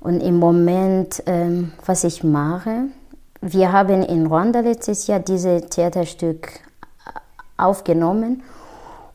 Und 0.00 0.20
im 0.20 0.36
Moment, 0.36 1.22
ähm, 1.26 1.72
was 1.84 2.04
ich 2.04 2.22
mache, 2.22 2.84
wir 3.40 3.72
haben 3.72 4.02
in 4.02 4.26
Rwanda 4.26 4.60
letztes 4.60 5.06
Jahr 5.06 5.20
dieses 5.20 5.66
Theaterstück 5.70 6.60
aufgenommen 7.56 8.42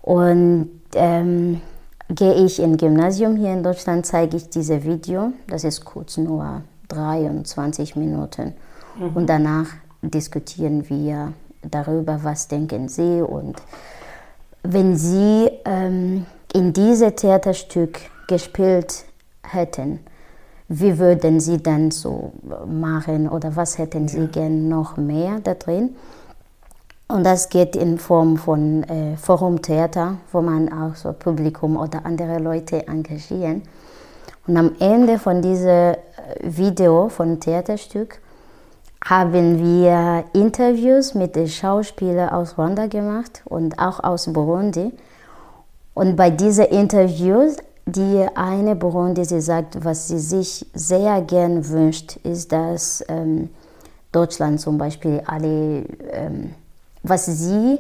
und 0.02 0.70
ähm, 0.96 1.62
gehe 2.10 2.34
ich 2.34 2.60
im 2.60 2.78
Gymnasium 2.78 3.36
hier 3.36 3.54
in 3.54 3.64
Deutschland, 3.64 4.06
zeige 4.06 4.38
ich 4.38 4.50
dieses 4.50 4.84
Video. 4.84 5.34
Das 5.48 5.64
ist 5.64 5.86
kurz 5.86 6.18
nur 6.18 6.62
23 6.90 7.96
Minuten. 7.96 8.54
Mhm. 8.98 9.16
Und 9.16 9.28
danach 9.28 9.68
diskutieren 10.02 10.90
wir 10.90 11.34
darüber, 11.62 12.24
was 12.24 12.48
denken 12.48 12.88
Sie. 12.90 13.22
Und 13.22 13.62
wenn 14.64 14.96
Sie 14.96 15.50
ähm, 15.66 16.26
in 16.54 16.74
diesem 16.74 17.16
Theaterstück 17.16 18.00
gespielt 18.28 19.06
hätten, 19.44 20.00
wie 20.70 20.98
würden 20.98 21.40
Sie 21.40 21.62
dann 21.62 21.92
so 21.92 22.32
machen 22.66 23.30
oder 23.30 23.56
was 23.56 23.78
hätten 23.78 24.08
Sie 24.08 24.28
gern 24.28 24.70
noch 24.70 24.98
mehr 24.98 25.40
da 25.44 25.54
drin? 25.54 25.96
Und 27.14 27.26
das 27.26 27.50
geht 27.50 27.76
in 27.76 28.00
Form 28.00 28.38
von 28.38 28.82
äh, 28.86 29.18
Forumtheater, 29.18 30.18
wo 30.32 30.42
man 30.42 30.74
auch 30.74 30.96
so 30.96 31.14
Publikum 31.14 31.78
oder 31.78 32.08
andere 32.08 32.40
Leute 32.40 32.88
engagieren. 32.88 33.62
Und 34.48 34.58
am 34.58 34.72
Ende 34.80 35.20
von 35.20 35.44
diesem 35.44 35.68
äh, 35.70 35.96
Video, 36.42 37.10
von 37.10 37.40
Theaterstück, 37.40 38.20
haben 39.06 39.60
wir 39.60 40.24
Interviews 40.34 41.14
mit 41.14 41.36
den 41.36 41.48
Schauspielern 41.48 42.30
aus 42.30 42.58
Rwanda 42.58 42.88
gemacht 42.88 43.44
und 43.46 43.78
auch 43.78 44.04
aus 44.04 44.34
Burundi. 44.34 44.92
Und 45.94 46.16
bei 46.16 46.32
diesen 46.32 46.66
Interviews 46.66 47.58
die 47.86 48.26
eine 48.34 48.76
Burundi, 48.76 49.24
sie 49.24 49.42
sagt, 49.42 49.86
was 49.86 50.08
sie 50.08 50.18
sich 50.18 50.66
sehr 50.74 51.22
gern 51.22 51.70
wünscht, 51.70 52.16
ist, 52.24 52.52
dass 52.52 53.04
ähm, 53.08 53.50
Deutschland 54.12 54.62
zum 54.62 54.80
Beispiel 54.80 55.22
alle, 55.26 55.84
ähm, 56.12 56.56
was 57.04 57.26
sie 57.26 57.78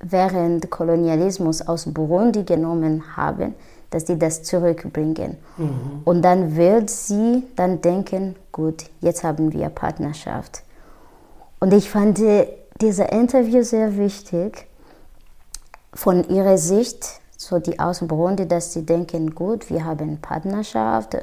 während 0.00 0.68
Kolonialismus 0.70 1.62
aus 1.62 1.86
Burundi 1.86 2.42
genommen 2.42 3.16
haben, 3.16 3.54
dass 3.90 4.04
die 4.04 4.18
das 4.18 4.42
zurückbringen. 4.42 5.36
Mhm. 5.56 6.02
Und 6.04 6.22
dann 6.22 6.56
wird 6.56 6.90
sie 6.90 7.44
dann 7.56 7.80
denken, 7.80 8.34
gut, 8.50 8.84
jetzt 9.00 9.22
haben 9.22 9.52
wir 9.52 9.68
Partnerschaft. 9.68 10.62
Und 11.60 11.72
ich 11.72 11.88
fand 11.88 12.20
dieses 12.80 13.06
Interview 13.10 13.62
sehr 13.62 13.96
wichtig 13.96 14.66
von 15.94 16.28
ihrer 16.28 16.58
Sicht, 16.58 17.20
so 17.36 17.58
die 17.58 17.78
aus 17.78 18.00
Burundi, 18.00 18.48
dass 18.48 18.72
sie 18.72 18.84
denken, 18.84 19.34
gut, 19.34 19.70
wir 19.70 19.84
haben 19.84 20.18
Partnerschaft, 20.20 21.16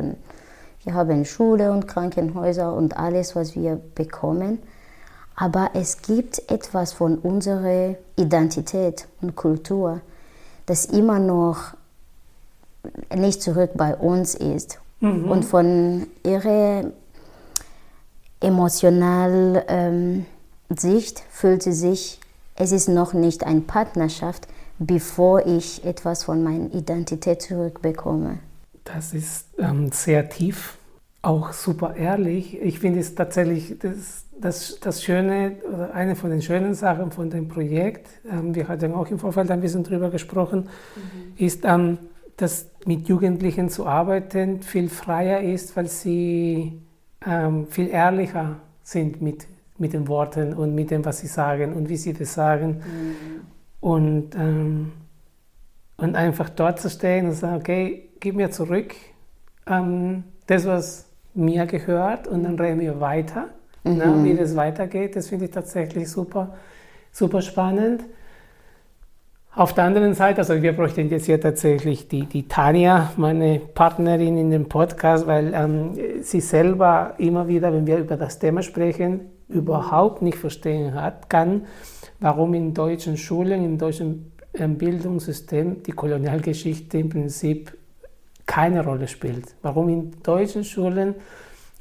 wir 0.83 0.93
haben 0.93 1.25
Schule 1.25 1.71
und 1.71 1.87
Krankenhäuser 1.87 2.73
und 2.73 2.97
alles, 2.97 3.35
was 3.35 3.55
wir 3.55 3.81
bekommen. 3.95 4.59
Aber 5.41 5.71
es 5.73 6.01
gibt 6.01 6.51
etwas 6.51 6.91
von 6.91 7.17
unserer 7.17 7.95
Identität 8.17 9.07
und 9.21 9.37
Kultur, 9.37 10.01
das 10.65 10.83
immer 10.83 11.17
noch 11.17 11.75
nicht 13.15 13.41
zurück 13.41 13.71
bei 13.75 13.95
uns 13.95 14.35
ist. 14.35 14.79
Mhm. 14.99 15.31
Und 15.31 15.45
von 15.45 16.07
ihrer 16.25 16.91
emotionalen 18.41 19.61
ähm, 19.69 20.25
Sicht 20.77 21.23
fühlt 21.31 21.63
sie 21.63 21.71
sich, 21.71 22.19
es 22.55 22.73
ist 22.73 22.89
noch 22.89 23.13
nicht 23.13 23.45
eine 23.45 23.61
Partnerschaft, 23.61 24.45
bevor 24.77 25.45
ich 25.45 25.85
etwas 25.85 26.25
von 26.25 26.43
meiner 26.43 26.73
Identität 26.73 27.41
zurückbekomme. 27.43 28.39
Das 28.83 29.13
ist 29.13 29.45
ähm, 29.57 29.89
sehr 29.93 30.27
tief, 30.27 30.77
auch 31.21 31.53
super 31.53 31.95
ehrlich. 31.95 32.61
Ich 32.61 32.79
finde 32.79 32.99
es 32.99 33.15
tatsächlich 33.15 33.79
das, 33.79 34.25
das, 34.41 34.79
das 34.79 35.03
Schöne, 35.03 35.57
oder 35.71 35.93
eine 35.93 36.15
von 36.15 36.29
den 36.29 36.41
schönen 36.41 36.73
Sachen 36.73 37.11
von 37.11 37.29
dem 37.29 37.47
Projekt, 37.47 38.07
ähm, 38.29 38.55
wir 38.55 38.67
hatten 38.67 38.93
auch 38.93 39.07
im 39.07 39.19
Vorfeld 39.19 39.51
ein 39.51 39.61
bisschen 39.61 39.83
drüber 39.83 40.09
gesprochen, 40.09 40.61
mhm. 40.95 41.33
ist, 41.45 41.65
ähm, 41.65 41.97
dass 42.37 42.69
mit 42.85 43.07
Jugendlichen 43.09 43.69
zu 43.69 43.85
arbeiten 43.85 44.61
viel 44.61 44.89
freier 44.89 45.41
ist, 45.41 45.75
weil 45.75 45.87
sie 45.87 46.81
ähm, 47.25 47.67
viel 47.67 47.89
ehrlicher 47.89 48.57
sind 48.81 49.21
mit, 49.21 49.47
mit 49.77 49.93
den 49.93 50.07
Worten 50.07 50.53
und 50.53 50.73
mit 50.73 50.89
dem, 50.89 51.03
was 51.03 51.19
sie 51.19 51.27
sagen 51.27 51.73
und 51.73 51.89
wie 51.89 51.97
sie 51.97 52.13
das 52.13 52.33
sagen. 52.33 52.77
Mhm. 52.77 53.41
Und, 53.81 54.35
ähm, 54.35 54.91
und 55.97 56.15
einfach 56.15 56.49
dort 56.49 56.79
zu 56.79 56.89
stehen 56.89 57.27
und 57.27 57.33
sagen, 57.33 57.57
okay, 57.57 58.09
gib 58.21 58.35
mir 58.35 58.51
zurück 58.51 58.95
ähm, 59.67 60.23
das, 60.47 60.65
was 60.65 61.09
mir 61.33 61.65
gehört 61.65 62.27
und 62.27 62.43
dann 62.43 62.57
reden 62.57 62.79
wir 62.79 62.99
weiter. 63.01 63.49
Ne, 63.83 63.91
mhm. 63.91 63.97
Ne, 63.97 64.23
wie 64.23 64.35
das 64.35 64.55
weitergeht, 64.55 65.15
das 65.15 65.27
finde 65.27 65.45
ich 65.45 65.51
tatsächlich 65.51 66.09
super, 66.09 66.55
super 67.11 67.41
spannend. 67.41 68.03
Auf 69.55 69.73
der 69.73 69.85
anderen 69.85 70.13
Seite, 70.13 70.39
also 70.39 70.61
wir 70.61 70.73
bräuchten 70.73 71.09
jetzt 71.09 71.25
hier 71.25 71.41
tatsächlich 71.41 72.07
die, 72.07 72.25
die 72.25 72.47
Tanja, 72.47 73.11
meine 73.17 73.59
Partnerin 73.59 74.37
in 74.37 74.51
dem 74.51 74.69
Podcast, 74.69 75.25
weil 75.25 75.53
ähm, 75.53 75.97
sie 76.21 76.39
selber 76.39 77.15
immer 77.17 77.47
wieder, 77.47 77.73
wenn 77.73 77.87
wir 77.87 77.97
über 77.97 78.15
das 78.15 78.37
Thema 78.37 78.61
sprechen, 78.61 79.21
überhaupt 79.47 80.21
nicht 80.21 80.37
verstehen 80.37 80.93
hat, 80.93 81.29
kann, 81.29 81.65
warum 82.19 82.53
in 82.53 82.73
deutschen 82.73 83.17
Schulen, 83.17 83.65
im 83.65 83.77
deutschen 83.79 84.31
ähm, 84.53 84.77
Bildungssystem 84.77 85.81
die 85.83 85.91
Kolonialgeschichte 85.93 86.99
im 86.99 87.09
Prinzip 87.09 87.75
keine 88.45 88.83
Rolle 88.83 89.07
spielt. 89.07 89.55
Warum 89.61 89.89
in 89.89 90.11
deutschen 90.23 90.63
Schulen 90.63 91.15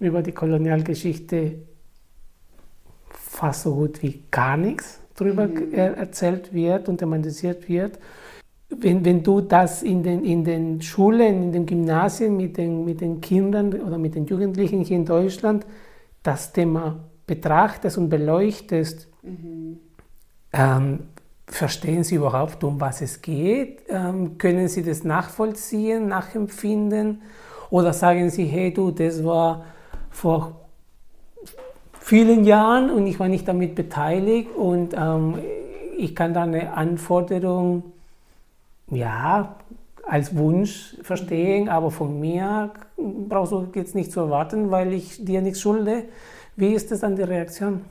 über 0.01 0.23
die 0.23 0.33
Kolonialgeschichte 0.33 1.55
fast 3.39 3.63
so 3.63 3.75
gut 3.75 4.03
wie 4.03 4.25
gar 4.33 4.57
nichts 4.57 5.01
darüber 5.15 5.47
mhm. 5.47 5.73
erzählt 5.73 6.53
wird 6.53 6.89
und 6.89 6.99
thematisiert 6.99 7.69
wird. 7.69 7.99
Wenn, 8.69 9.05
wenn 9.05 9.23
du 9.23 9.41
das 9.41 9.83
in 9.83 10.03
den, 10.03 10.25
in 10.25 10.45
den 10.45 10.83
Schulen, 10.83 11.45
in 11.45 11.53
den 11.53 11.65
Gymnasien 11.65 12.37
mit 12.37 12.57
den, 12.57 12.85
mit 12.85 13.01
den 13.01 13.21
Kindern 13.21 13.73
oder 13.75 13.97
mit 13.97 14.15
den 14.15 14.27
Jugendlichen 14.27 14.81
hier 14.81 14.97
in 14.97 15.07
Deutschland 15.07 15.65
das 16.23 16.53
Thema 16.53 17.05
betrachtest 17.27 17.97
und 17.97 18.09
beleuchtest, 18.09 19.09
mhm. 19.23 19.79
ähm, 20.53 20.99
verstehen 21.47 22.05
sie 22.05 22.17
überhaupt, 22.17 22.63
um 22.65 22.81
was 22.81 23.01
es 23.01 23.23
geht? 23.23 23.85
Ähm, 23.89 24.37
können 24.37 24.69
sie 24.69 24.83
das 24.83 25.05
nachvollziehen, 25.05 26.09
nachempfinden? 26.09 27.23
Oder 27.71 27.93
sagen 27.93 28.31
sie, 28.31 28.47
hey 28.47 28.75
du, 28.75 28.91
das 28.91 29.25
war 29.25 29.65
vor 30.11 30.68
vielen 32.09 32.45
Jahren 32.45 32.91
und 32.91 33.07
ich 33.07 33.21
war 33.21 33.29
nicht 33.29 33.47
damit 33.47 33.75
beteiligt 33.75 34.49
und 34.57 34.95
ähm, 34.97 35.35
ich 35.99 36.17
kann 36.17 36.33
da 36.33 36.45
eine 36.45 36.73
Anforderung, 36.73 37.83
ja, 38.91 39.57
als 40.07 40.35
Wunsch 40.35 40.97
verstehen, 41.03 41.69
aber 41.69 41.91
von 41.91 42.19
mir 42.19 42.71
brauchst 42.97 43.53
du 43.53 43.69
jetzt 43.75 43.95
nicht 43.95 44.11
zu 44.11 44.21
erwarten, 44.21 44.71
weil 44.71 44.95
ich 44.95 45.23
dir 45.23 45.43
nichts 45.43 45.61
schulde. 45.61 46.05
Wie 46.57 46.73
ist 46.73 46.91
das 46.91 47.01
dann 47.01 47.15
die 47.15 47.25
Reaktion? 47.25 47.83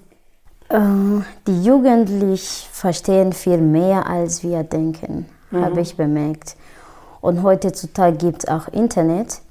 Die 0.71 1.63
Jugendlichen 1.63 2.67
verstehen 2.71 3.34
viel 3.34 3.60
mehr, 3.60 4.08
als 4.08 4.43
wir 4.43 4.63
denken, 4.63 5.27
mhm. 5.51 5.63
habe 5.63 5.82
ich 5.82 5.95
bemerkt. 5.95 6.58
Und 7.21 7.43
heutzutage 7.43 8.17
gibt 8.17 8.45
es 8.45 8.49
auch 8.49 8.67
Internet 8.69 9.41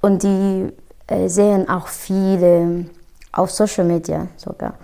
und 0.00 0.22
die 0.22 0.72
äh, 1.08 1.28
sehen 1.28 1.68
auch 1.68 1.88
viele 1.88 2.86
auf 3.34 3.50
Social 3.50 3.84
Media 3.84 4.28
sogar. 4.36 4.74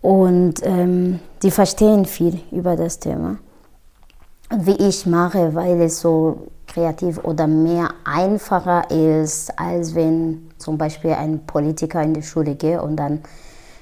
Und 0.00 0.54
ähm, 0.62 1.20
die 1.42 1.50
verstehen 1.50 2.04
viel 2.06 2.40
über 2.50 2.76
das 2.76 2.98
Thema. 2.98 3.36
Wie 4.50 4.76
ich 4.76 5.06
mache, 5.06 5.54
weil 5.54 5.80
es 5.82 6.00
so 6.00 6.48
kreativ 6.66 7.22
oder 7.22 7.46
mehr 7.46 7.90
einfacher 8.04 8.90
ist, 8.90 9.58
als 9.58 9.94
wenn 9.94 10.50
zum 10.58 10.78
Beispiel 10.78 11.12
ein 11.12 11.40
Politiker 11.46 12.02
in 12.02 12.14
die 12.14 12.22
Schule 12.22 12.54
geht 12.54 12.80
und 12.80 12.96
dann 12.96 13.20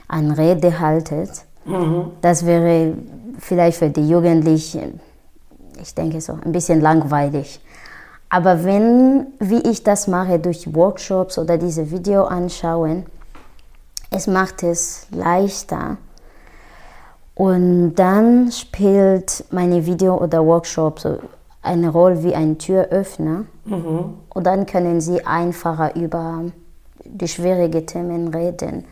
eine 0.09 0.37
Rede 0.37 0.79
haltet. 0.81 1.31
Mhm. 1.65 2.13
Das 2.21 2.45
wäre 2.45 2.95
vielleicht 3.39 3.79
für 3.79 3.91
die 3.91 4.09
Jugendlichen, 4.09 5.01
ich 5.81 5.95
denke 5.95 6.21
so, 6.21 6.39
ein 6.45 6.53
bisschen 6.53 6.81
langweilig. 6.81 7.61
Aber 8.31 8.65
wenn, 8.65 9.29
wie 9.39 9.61
ich 9.61 9.85
das 9.85 10.07
mache, 10.07 10.39
durch 10.39 10.75
Workshops 10.75 11.39
oder 11.39 11.57
diese 11.57 11.91
Video 11.91 12.25
anschauen, 12.25 13.07
es 14.11 14.27
macht 14.27 14.63
es 14.63 15.07
leichter. 15.11 15.97
Und 17.35 17.95
dann 17.95 18.51
spielt 18.51 19.45
meine 19.51 19.87
Video- 19.87 20.21
oder 20.21 20.45
Workshop 20.45 20.99
so 20.99 21.19
eine 21.63 21.91
Rolle 21.91 22.23
wie 22.23 22.35
ein 22.35 22.59
Türöffner. 22.59 23.45
Mhm. 23.65 24.15
Und 24.31 24.45
dann 24.45 24.67
können 24.67 25.01
Sie 25.01 25.25
einfacher 25.25 25.95
über 25.95 26.45
die 27.05 27.29
schwierigen 27.29 27.87
Themen 27.87 28.29
reden. 28.29 28.85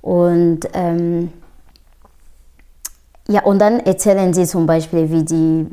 Und 0.00 0.60
ähm, 0.74 1.32
ja, 3.28 3.42
und 3.42 3.58
dann 3.58 3.80
erzählen 3.80 4.32
Sie 4.32 4.46
zum 4.46 4.66
Beispiel, 4.66 5.10
wie 5.10 5.24
die 5.24 5.66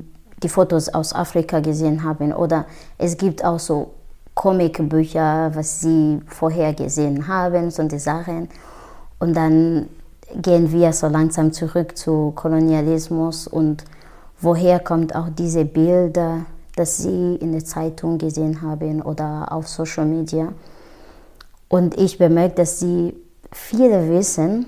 die 0.43 0.49
Fotos 0.49 0.89
aus 0.89 1.13
Afrika 1.13 1.59
gesehen 1.59 2.03
haben. 2.03 2.33
Oder 2.33 2.65
es 2.97 3.17
gibt 3.17 3.43
auch 3.43 3.59
so 3.59 3.91
Comicbücher, 4.43 5.51
was 5.53 5.79
sie 5.79 6.19
vorher 6.27 6.73
gesehen 6.73 7.29
haben, 7.29 7.71
so 7.71 7.81
die 7.87 7.97
Sachen. 7.97 8.49
Und 9.17 9.37
dann 9.37 9.87
gehen 10.35 10.69
wir 10.73 10.91
so 10.91 11.07
langsam 11.07 11.53
zurück 11.53 11.97
zu 11.97 12.33
Kolonialismus 12.35 13.47
und 13.47 13.85
woher 14.41 14.81
kommt 14.81 15.15
auch 15.15 15.29
diese 15.29 15.63
Bilder, 15.63 16.41
dass 16.75 16.97
sie 16.97 17.35
in 17.35 17.53
der 17.53 17.63
Zeitung 17.63 18.17
gesehen 18.17 18.61
haben 18.61 19.01
oder 19.01 19.47
auf 19.49 19.69
Social 19.69 20.05
Media. 20.05 20.49
Und 21.69 21.97
ich 21.97 22.17
bemerke, 22.17 22.55
dass 22.55 22.81
sie 22.81 23.15
viele 23.49 24.09
wissen, 24.09 24.65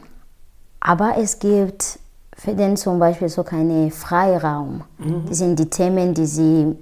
aber 0.80 1.18
es 1.18 1.40
gibt 1.40 2.00
für 2.38 2.54
den 2.54 2.78
zum 2.78 2.98
Beispiel 2.98 3.28
so 3.28 3.44
keinen 3.44 3.92
Freiraum. 3.92 4.86
Mhm. 5.00 5.26
Das 5.28 5.40
sind 5.40 5.60
die 5.60 5.70
Themen, 5.70 6.14
die 6.14 6.28
sie 6.28 6.78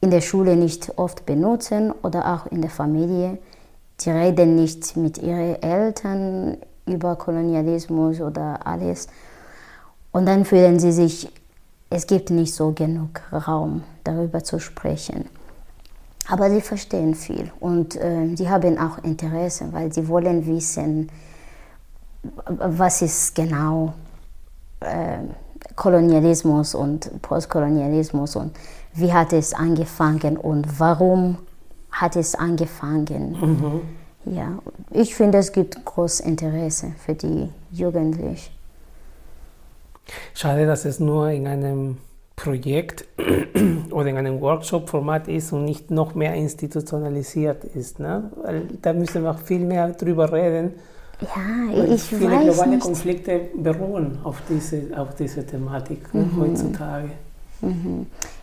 in 0.00 0.10
der 0.10 0.20
Schule 0.20 0.56
nicht 0.56 0.98
oft 0.98 1.26
benutzen 1.26 1.92
oder 2.02 2.34
auch 2.34 2.46
in 2.46 2.62
der 2.62 2.70
Familie. 2.70 3.38
Die 4.00 4.10
reden 4.10 4.56
nicht 4.56 4.96
mit 4.96 5.18
ihren 5.18 5.60
Eltern 5.62 6.58
über 6.86 7.16
Kolonialismus 7.16 8.20
oder 8.20 8.66
alles. 8.66 9.08
Und 10.12 10.26
dann 10.26 10.44
fühlen 10.44 10.78
sie 10.78 10.92
sich, 10.92 11.30
es 11.90 12.06
gibt 12.06 12.30
nicht 12.30 12.54
so 12.54 12.72
genug 12.72 13.20
Raum, 13.32 13.84
darüber 14.04 14.42
zu 14.42 14.58
sprechen. 14.60 15.28
Aber 16.28 16.50
sie 16.50 16.60
verstehen 16.60 17.14
viel 17.14 17.52
und 17.60 17.94
äh, 17.96 18.34
sie 18.34 18.48
haben 18.48 18.78
auch 18.78 18.98
Interesse, 19.04 19.72
weil 19.72 19.92
sie 19.92 20.08
wollen 20.08 20.44
wissen, 20.46 21.08
was 22.46 23.02
ist 23.02 23.34
genau 23.34 23.92
äh, 24.80 25.18
Kolonialismus 25.76 26.74
und 26.74 27.22
Postkolonialismus 27.22 28.34
und 28.36 28.56
wie 28.96 29.12
hat 29.12 29.32
es 29.32 29.54
angefangen 29.54 30.36
und 30.36 30.80
warum 30.80 31.38
hat 31.90 32.16
es 32.16 32.34
angefangen. 32.34 33.36
Mhm. 33.40 34.34
Ja, 34.34 34.58
ich 34.90 35.14
finde, 35.14 35.38
es 35.38 35.52
gibt 35.52 35.84
großes 35.84 36.20
Interesse 36.20 36.92
für 37.04 37.14
die 37.14 37.48
Jugendlichen. 37.70 38.52
Schade, 40.34 40.66
dass 40.66 40.84
es 40.84 40.98
nur 41.00 41.30
in 41.30 41.46
einem 41.46 41.98
Projekt 42.34 43.04
oder 43.90 44.08
in 44.08 44.16
einem 44.16 44.40
Workshop-Format 44.40 45.28
ist 45.28 45.52
und 45.52 45.64
nicht 45.64 45.90
noch 45.90 46.14
mehr 46.14 46.34
institutionalisiert 46.34 47.64
ist. 47.64 47.98
Ne? 47.98 48.30
Weil 48.42 48.62
da 48.82 48.92
müssen 48.92 49.22
wir 49.22 49.34
viel 49.34 49.60
mehr 49.60 49.90
drüber 49.90 50.30
reden. 50.32 50.72
Ja, 51.20 51.84
ich 51.94 52.02
viele 52.02 52.30
weiß 52.30 52.44
globale 52.44 52.70
nicht. 52.72 52.82
Konflikte 52.82 53.40
beruhen 53.54 54.18
auf 54.22 54.42
diese, 54.48 54.82
auf 54.96 55.14
diese 55.14 55.46
Thematik 55.46 56.12
Mhm. 56.12 56.40
heutzutage. 56.40 57.10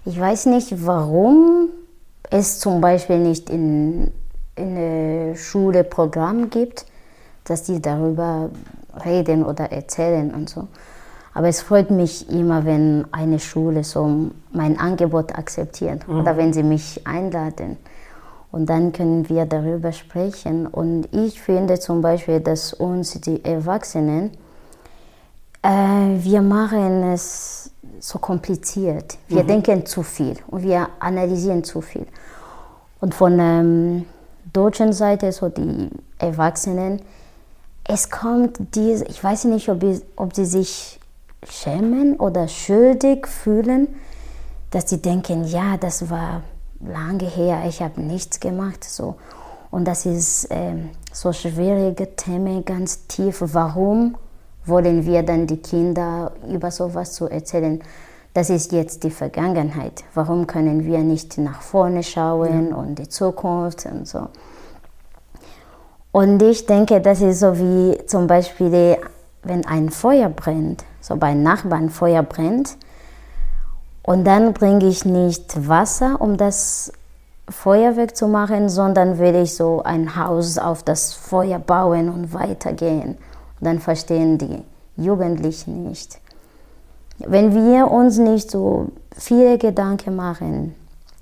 Ich 0.05 0.19
weiß 0.19 0.47
nicht, 0.47 0.85
warum 0.85 1.69
es 2.29 2.59
zum 2.59 2.81
Beispiel 2.81 3.19
nicht 3.19 3.49
in, 3.49 4.11
in 4.55 4.75
der 4.75 5.35
Schule 5.35 5.85
Programm 5.85 6.49
gibt, 6.49 6.85
dass 7.45 7.63
die 7.63 7.81
darüber 7.81 8.49
reden 9.05 9.45
oder 9.45 9.71
erzählen 9.71 10.33
und 10.33 10.49
so. 10.49 10.67
Aber 11.33 11.47
es 11.47 11.61
freut 11.61 11.89
mich 11.89 12.29
immer, 12.29 12.65
wenn 12.65 13.05
eine 13.11 13.39
Schule 13.39 13.83
so 13.83 14.31
mein 14.51 14.77
Angebot 14.77 15.35
akzeptiert 15.35 16.07
oder 16.07 16.37
wenn 16.37 16.53
sie 16.53 16.63
mich 16.63 17.07
einladen. 17.07 17.77
Und 18.51 18.69
dann 18.69 18.91
können 18.91 19.29
wir 19.29 19.45
darüber 19.45 19.91
sprechen. 19.93 20.67
Und 20.67 21.07
ich 21.11 21.41
finde 21.41 21.79
zum 21.79 22.01
Beispiel, 22.01 22.39
dass 22.39 22.73
uns 22.73 23.19
die 23.21 23.43
Erwachsenen, 23.43 24.31
äh, 25.63 25.69
wir 25.69 26.43
machen 26.43 27.03
es 27.13 27.72
so 27.99 28.19
kompliziert. 28.19 29.17
Wir 29.27 29.43
denken 29.43 29.85
zu 29.85 30.03
viel 30.03 30.37
und 30.47 30.63
wir 30.63 30.87
analysieren 30.99 31.63
zu 31.63 31.81
viel. 31.81 32.05
Und 32.99 33.13
von 33.13 33.37
der 33.37 33.59
ähm, 33.59 34.05
deutschen 34.51 34.93
Seite, 34.93 35.31
so 35.31 35.49
die 35.49 35.89
Erwachsenen, 36.17 37.01
es 37.85 38.09
kommt 38.09 38.57
diese, 38.75 39.05
ich 39.05 39.21
weiß 39.23 39.45
nicht, 39.45 39.69
ob, 39.69 39.83
ich, 39.83 40.01
ob 40.15 40.35
sie 40.35 40.45
sich 40.45 40.99
schämen 41.49 42.15
oder 42.15 42.47
schuldig 42.47 43.27
fühlen, 43.27 43.87
dass 44.71 44.89
sie 44.89 45.01
denken, 45.01 45.43
ja, 45.43 45.77
das 45.77 46.09
war 46.09 46.43
lange 46.79 47.25
her, 47.25 47.63
ich 47.67 47.81
habe 47.81 48.01
nichts 48.01 48.39
gemacht. 48.39 48.83
So. 48.83 49.15
Und 49.69 49.85
das 49.85 50.05
ist 50.05 50.47
ähm, 50.49 50.89
so 51.11 51.33
schwierige 51.33 52.15
Themen, 52.15 52.63
ganz 52.63 53.07
tief. 53.07 53.39
Warum 53.41 54.15
wollen 54.65 55.05
wir 55.05 55.23
dann 55.23 55.47
die 55.47 55.57
Kinder 55.57 56.31
über 56.49 56.71
sowas 56.71 57.13
zu 57.13 57.27
erzählen? 57.27 57.81
Das 58.33 58.49
ist 58.49 58.71
jetzt 58.71 59.03
die 59.03 59.11
Vergangenheit. 59.11 60.03
Warum 60.13 60.47
können 60.47 60.85
wir 60.85 60.99
nicht 60.99 61.37
nach 61.37 61.61
vorne 61.61 62.01
schauen 62.03 62.73
und 62.73 62.97
die 62.97 63.07
Zukunft 63.07 63.85
und 63.85 64.07
so? 64.07 64.27
Und 66.11 66.41
ich 66.41 66.65
denke, 66.65 67.01
das 67.01 67.21
ist 67.21 67.39
so 67.39 67.57
wie 67.57 68.05
zum 68.05 68.27
Beispiel, 68.27 68.97
wenn 69.43 69.65
ein 69.65 69.89
Feuer 69.89 70.29
brennt, 70.29 70.83
so 71.01 71.15
bei 71.15 71.33
Nachbarn 71.33 71.89
Feuer 71.89 72.23
brennt, 72.23 72.77
und 74.03 74.25
dann 74.25 74.53
bringe 74.53 74.85
ich 74.85 75.05
nicht 75.05 75.67
Wasser, 75.67 76.19
um 76.19 76.35
das 76.35 76.91
Feuerwerk 77.49 78.15
zu 78.15 78.27
machen, 78.27 78.67
sondern 78.67 79.17
will 79.17 79.35
ich 79.35 79.55
so 79.55 79.81
ein 79.83 80.17
Haus 80.17 80.57
auf 80.57 80.83
das 80.83 81.13
Feuer 81.13 81.59
bauen 81.59 82.09
und 82.09 82.33
weitergehen. 82.33 83.17
Dann 83.61 83.79
verstehen 83.79 84.37
die 84.37 84.63
Jugendlichen 84.97 85.87
nicht. 85.87 86.19
Wenn 87.19 87.53
wir 87.53 87.89
uns 87.89 88.17
nicht 88.17 88.51
so 88.51 88.87
viele 89.15 89.57
Gedanken 89.57 90.15
machen, 90.15 90.75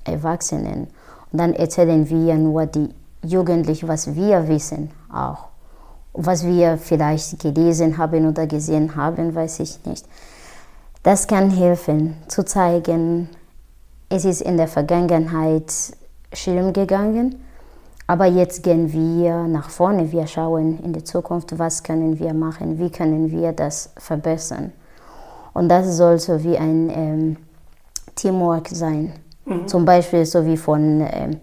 Erwachsenen, 0.04 0.88
dann 1.32 1.54
erzählen 1.54 2.10
wir 2.10 2.36
nur 2.36 2.66
die 2.66 2.90
Jugendlichen, 3.24 3.88
was 3.88 4.16
wir 4.16 4.48
wissen 4.48 4.92
auch. 5.14 5.46
Was 6.14 6.46
wir 6.46 6.78
vielleicht 6.78 7.40
gelesen 7.40 7.98
haben 7.98 8.28
oder 8.28 8.48
gesehen 8.48 8.96
haben, 8.96 9.34
weiß 9.34 9.60
ich 9.62 9.86
nicht. 9.86 10.06
Das 11.04 11.28
kann 11.28 11.50
helfen, 11.50 12.18
zu 12.28 12.44
zeigen, 12.44 13.30
es 14.10 14.26
ist 14.26 14.42
in 14.42 14.58
der 14.58 14.68
Vergangenheit 14.68 15.72
schlimm 16.34 16.74
gegangen, 16.74 17.42
aber 18.08 18.26
jetzt 18.26 18.64
gehen 18.64 18.92
wir 18.92 19.48
nach 19.48 19.70
vorne, 19.70 20.12
wir 20.12 20.28
schauen 20.28 20.80
in 20.84 20.94
die 20.94 21.04
Zukunft, 21.04 21.58
was 21.58 21.84
können 21.84 22.20
wir 22.20 22.34
machen, 22.34 22.80
wie 22.80 22.90
können 22.90 23.32
wir 23.32 23.54
das 23.54 23.92
verbessern. 23.98 24.72
Und 25.54 25.70
das 25.70 25.98
soll 25.98 26.20
so 26.20 26.44
wie 26.44 26.58
ein 26.58 26.90
ähm, 26.90 27.38
Teamwork 28.16 28.70
sein. 28.70 29.14
Zum 29.66 29.86
Beispiel 29.86 30.26
so 30.26 30.46
wie 30.46 30.56
von 30.58 31.02
ähm, 31.12 31.38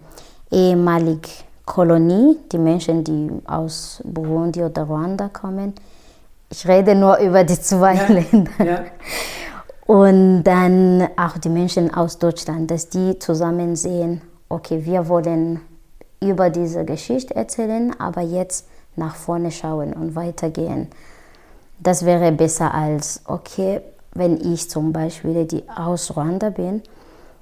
ehemalig 0.51 1.45
Kolonie, 1.65 2.37
die 2.51 2.57
Menschen, 2.57 3.03
die 3.03 3.29
aus 3.45 4.01
Burundi 4.03 4.63
oder 4.63 4.83
Ruanda 4.83 5.29
kommen. 5.29 5.73
Ich 6.49 6.67
rede 6.67 6.95
nur 6.95 7.17
über 7.19 7.43
die 7.43 7.59
zwei 7.59 7.93
Länder. 8.07 8.51
Ja. 8.65 8.83
Und 9.85 10.43
dann 10.43 11.09
auch 11.17 11.37
die 11.37 11.49
Menschen 11.49 11.93
aus 11.93 12.17
Deutschland, 12.17 12.71
dass 12.71 12.89
die 12.89 13.19
zusammen 13.19 13.75
sehen, 13.75 14.21
okay, 14.47 14.83
wir 14.85 15.07
wollen 15.07 15.61
über 16.21 16.49
diese 16.49 16.85
Geschichte 16.85 17.35
erzählen, 17.35 17.97
aber 17.99 18.21
jetzt 18.21 18.67
nach 18.95 19.15
vorne 19.15 19.51
schauen 19.51 19.93
und 19.93 20.15
weitergehen. 20.15 20.87
Das 21.79 22.05
wäre 22.05 22.31
besser 22.31 22.73
als, 22.73 23.21
okay, 23.25 23.81
wenn 24.13 24.37
ich 24.37 24.69
zum 24.69 24.91
Beispiel 24.91 25.45
die 25.45 25.63
aus 25.69 26.15
Ruanda 26.15 26.49
bin 26.49 26.81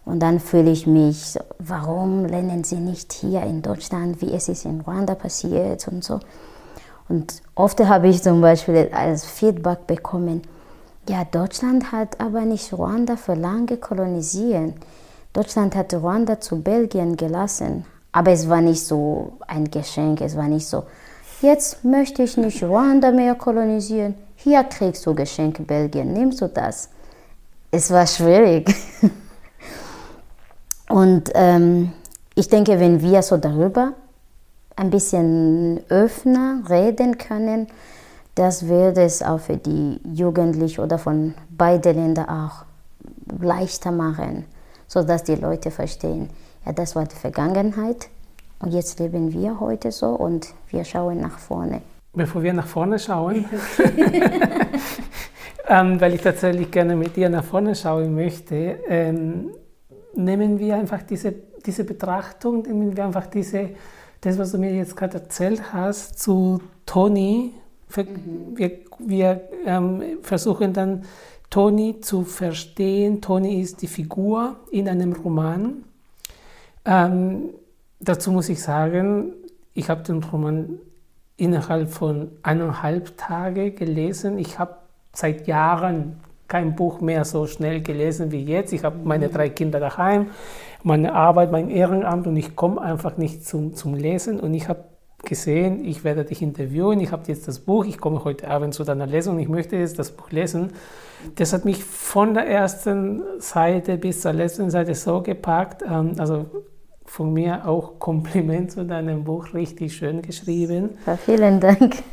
und 0.05 0.19
dann 0.19 0.39
fühle 0.39 0.71
ich 0.71 0.85
mich, 0.85 1.37
warum 1.59 2.25
lernen 2.25 2.63
sie 2.63 2.77
nicht 2.77 3.13
hier 3.13 3.41
in 3.43 3.61
Deutschland, 3.61 4.21
wie 4.21 4.31
es 4.33 4.47
ist 4.47 4.65
in 4.65 4.81
Ruanda 4.81 5.15
passiert 5.15 5.87
und 5.87 6.03
so. 6.03 6.19
Und 7.09 7.41
oft 7.55 7.79
habe 7.79 8.09
ich 8.09 8.21
zum 8.21 8.41
Beispiel 8.41 8.89
als 8.93 9.25
Feedback 9.25 9.87
bekommen, 9.87 10.43
ja, 11.09 11.23
Deutschland 11.23 11.93
hat 11.93 12.19
aber 12.19 12.41
nicht 12.41 12.73
Ruanda 12.73 13.15
für 13.15 13.33
lange 13.33 13.77
kolonisiert. 13.77 14.73
Deutschland 15.31 15.73
hat 15.73 15.93
Ruanda 15.93 16.41
zu 16.41 16.61
Belgien 16.61 17.15
gelassen. 17.15 17.85
Aber 18.17 18.31
es 18.31 18.49
war 18.49 18.61
nicht 18.61 18.83
so 18.83 19.33
ein 19.45 19.69
Geschenk, 19.69 20.21
es 20.21 20.35
war 20.35 20.47
nicht 20.47 20.65
so, 20.65 20.85
jetzt 21.39 21.85
möchte 21.85 22.23
ich 22.23 22.35
nicht 22.35 22.63
Ruanda 22.63 23.11
mehr 23.11 23.35
kolonisieren, 23.35 24.15
hier 24.35 24.63
kriegst 24.63 25.05
du 25.05 25.13
Geschenk 25.13 25.67
Belgien, 25.67 26.13
nimmst 26.13 26.41
du 26.41 26.47
das? 26.47 26.89
Es 27.69 27.91
war 27.91 28.07
schwierig. 28.07 28.73
Und 30.89 31.29
ähm, 31.35 31.91
ich 32.33 32.49
denke, 32.49 32.79
wenn 32.79 33.03
wir 33.03 33.21
so 33.21 33.37
darüber 33.37 33.93
ein 34.75 34.89
bisschen 34.89 35.81
öffnen, 35.89 36.65
reden 36.65 37.19
können, 37.19 37.67
das 38.33 38.67
wird 38.67 38.97
es 38.97 39.21
auch 39.21 39.41
für 39.41 39.57
die 39.57 40.01
Jugendlichen 40.11 40.81
oder 40.81 40.97
von 40.97 41.35
beiden 41.51 41.95
Ländern 41.95 42.29
auch 42.29 42.65
leichter 43.39 43.91
machen, 43.91 44.45
sodass 44.87 45.23
die 45.23 45.35
Leute 45.35 45.69
verstehen, 45.69 46.31
ja, 46.67 46.73
das 46.73 46.95
war 46.97 47.05
die 47.05 47.15
Vergangenheit 47.15 48.09
und 48.59 48.73
jetzt 48.73 48.99
leben 48.99 49.31
wir 49.31 49.59
heute 49.61 49.91
so 49.91 50.07
und 50.07 50.53
wir 50.69 50.83
schauen 50.83 51.21
nach 51.21 51.39
vorne. 51.39 51.81
Bevor 52.13 52.43
wir 52.43 52.53
nach 52.53 52.67
vorne 52.67 52.99
schauen, 52.99 53.45
ähm, 55.69 56.01
weil 56.01 56.15
ich 56.15 56.21
tatsächlich 56.21 56.69
gerne 56.69 56.95
mit 56.97 57.15
dir 57.15 57.29
nach 57.29 57.45
vorne 57.45 57.73
schauen 57.73 58.13
möchte, 58.13 58.79
ähm, 58.89 59.51
nehmen 60.13 60.59
wir 60.59 60.75
einfach 60.75 61.03
diese, 61.03 61.33
diese 61.65 61.85
Betrachtung, 61.85 62.63
nehmen 62.63 62.97
wir 62.97 63.05
einfach 63.05 63.27
diese, 63.27 63.69
das, 64.19 64.37
was 64.37 64.51
du 64.51 64.57
mir 64.57 64.73
jetzt 64.73 64.97
gerade 64.97 65.19
erzählt 65.19 65.71
hast, 65.71 66.19
zu 66.19 66.59
Toni. 66.85 67.53
Wir, 68.55 68.71
wir 68.99 69.41
ähm, 69.65 70.03
versuchen 70.21 70.73
dann 70.73 71.05
Toni 71.49 72.01
zu 72.01 72.23
verstehen. 72.23 73.21
Toni 73.21 73.61
ist 73.61 73.81
die 73.81 73.87
Figur 73.87 74.57
in 74.71 74.89
einem 74.89 75.13
Roman. 75.13 75.85
Ähm, 76.87 77.49
dazu 77.99 78.31
muss 78.31 78.47
ich 78.47 78.63
sagen, 78.63 79.33
ich 79.73 79.89
habe 79.89 80.03
den 80.03 80.23
Roman 80.23 80.79
innerhalb 81.35 81.89
von 81.89 82.31
eineinhalb 82.41 83.17
Tagen 83.17 83.75
gelesen. 83.75 84.39
Ich 84.39 84.57
habe 84.57 84.77
seit 85.13 85.47
Jahren 85.47 86.21
kein 86.47 86.75
Buch 86.75 87.01
mehr 87.01 87.25
so 87.25 87.45
schnell 87.45 87.81
gelesen 87.81 88.31
wie 88.31 88.43
jetzt. 88.43 88.71
Ich 88.71 88.83
habe 88.83 88.97
meine 89.03 89.27
drei 89.27 89.49
Kinder 89.49 89.81
daheim, 89.81 90.27
meine 90.81 91.13
Arbeit, 91.13 91.51
mein 91.51 91.69
Ehrenamt 91.69 92.25
und 92.25 92.37
ich 92.37 92.55
komme 92.55 92.81
einfach 92.81 93.17
nicht 93.17 93.45
zum, 93.45 93.75
zum 93.75 93.93
Lesen. 93.93 94.39
Und 94.39 94.53
ich 94.53 94.69
habe 94.69 94.85
gesehen, 95.25 95.83
ich 95.83 96.05
werde 96.05 96.23
dich 96.23 96.41
interviewen, 96.41 97.01
ich 97.01 97.11
habe 97.11 97.23
jetzt 97.27 97.49
das 97.49 97.59
Buch, 97.59 97.85
ich 97.85 97.97
komme 97.97 98.23
heute 98.23 98.47
Abend 98.47 98.73
zu 98.73 98.85
deiner 98.85 99.07
Lesung, 99.07 99.39
ich 99.39 99.49
möchte 99.49 99.75
jetzt 99.75 99.99
das 99.99 100.11
Buch 100.11 100.31
lesen. 100.31 100.71
Das 101.35 101.51
hat 101.51 101.65
mich 101.65 101.83
von 101.83 102.33
der 102.33 102.47
ersten 102.47 103.23
Seite 103.39 103.97
bis 103.97 104.21
zur 104.21 104.31
letzten 104.31 104.69
Seite 104.69 104.95
so 104.95 105.21
gepackt. 105.21 105.83
Ähm, 105.83 106.13
also 106.17 106.45
von 107.07 107.33
mir 107.33 107.67
auch 107.67 107.99
Kompliment 107.99 108.71
zu 108.71 108.85
deinem 108.85 109.23
Buch, 109.23 109.53
richtig 109.53 109.95
schön 109.95 110.21
geschrieben. 110.21 110.97
Ja, 111.05 111.17
vielen 111.17 111.59
Dank. 111.59 112.03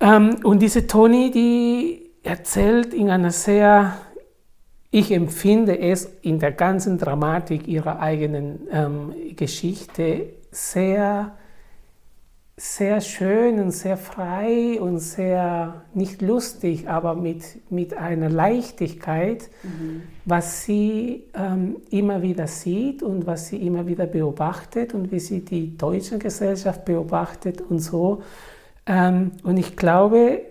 Ähm, 0.00 0.36
und 0.44 0.62
diese 0.62 0.86
Toni, 0.86 1.30
die 1.30 2.10
erzählt 2.22 2.94
in 2.94 3.10
einer 3.10 3.30
sehr 3.30 3.94
ich 4.94 5.10
empfinde 5.10 5.78
es 5.78 6.04
in 6.20 6.38
der 6.38 6.52
ganzen 6.52 6.98
Dramatik 6.98 7.66
ihrer 7.66 7.98
eigenen 7.98 8.68
ähm, 8.70 9.14
Geschichte 9.34 10.26
sehr 10.50 11.34
sehr 12.64 13.00
schön 13.00 13.58
und 13.58 13.72
sehr 13.72 13.96
frei 13.96 14.80
und 14.80 15.00
sehr 15.00 15.82
nicht 15.94 16.22
lustig, 16.22 16.88
aber 16.88 17.16
mit, 17.16 17.42
mit 17.70 17.96
einer 17.96 18.28
Leichtigkeit, 18.28 19.50
mhm. 19.64 20.02
was 20.24 20.62
sie 20.62 21.24
ähm, 21.34 21.78
immer 21.90 22.22
wieder 22.22 22.46
sieht 22.46 23.02
und 23.02 23.26
was 23.26 23.48
sie 23.48 23.56
immer 23.66 23.88
wieder 23.88 24.06
beobachtet 24.06 24.94
und 24.94 25.10
wie 25.10 25.18
sie 25.18 25.44
die 25.44 25.76
deutsche 25.76 26.18
Gesellschaft 26.18 26.84
beobachtet 26.84 27.60
und 27.68 27.80
so. 27.80 28.22
Ähm, 28.86 29.32
und 29.42 29.56
ich 29.56 29.76
glaube, 29.76 30.42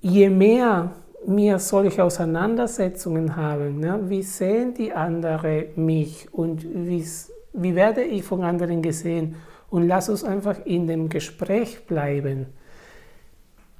je 0.00 0.28
mehr 0.28 0.90
wir 1.24 1.60
solche 1.60 2.02
Auseinandersetzungen 2.02 3.36
haben, 3.36 3.78
ne, 3.78 4.00
wie 4.08 4.24
sehen 4.24 4.74
die 4.74 4.92
anderen 4.92 5.66
mich 5.76 6.26
und 6.34 6.66
wie 6.74 7.74
werde 7.76 8.02
ich 8.02 8.24
von 8.24 8.42
anderen 8.42 8.82
gesehen? 8.82 9.36
Und 9.70 9.86
lass 9.86 10.08
uns 10.08 10.24
einfach 10.24 10.66
in 10.66 10.86
dem 10.86 11.08
Gespräch 11.08 11.86
bleiben, 11.86 12.46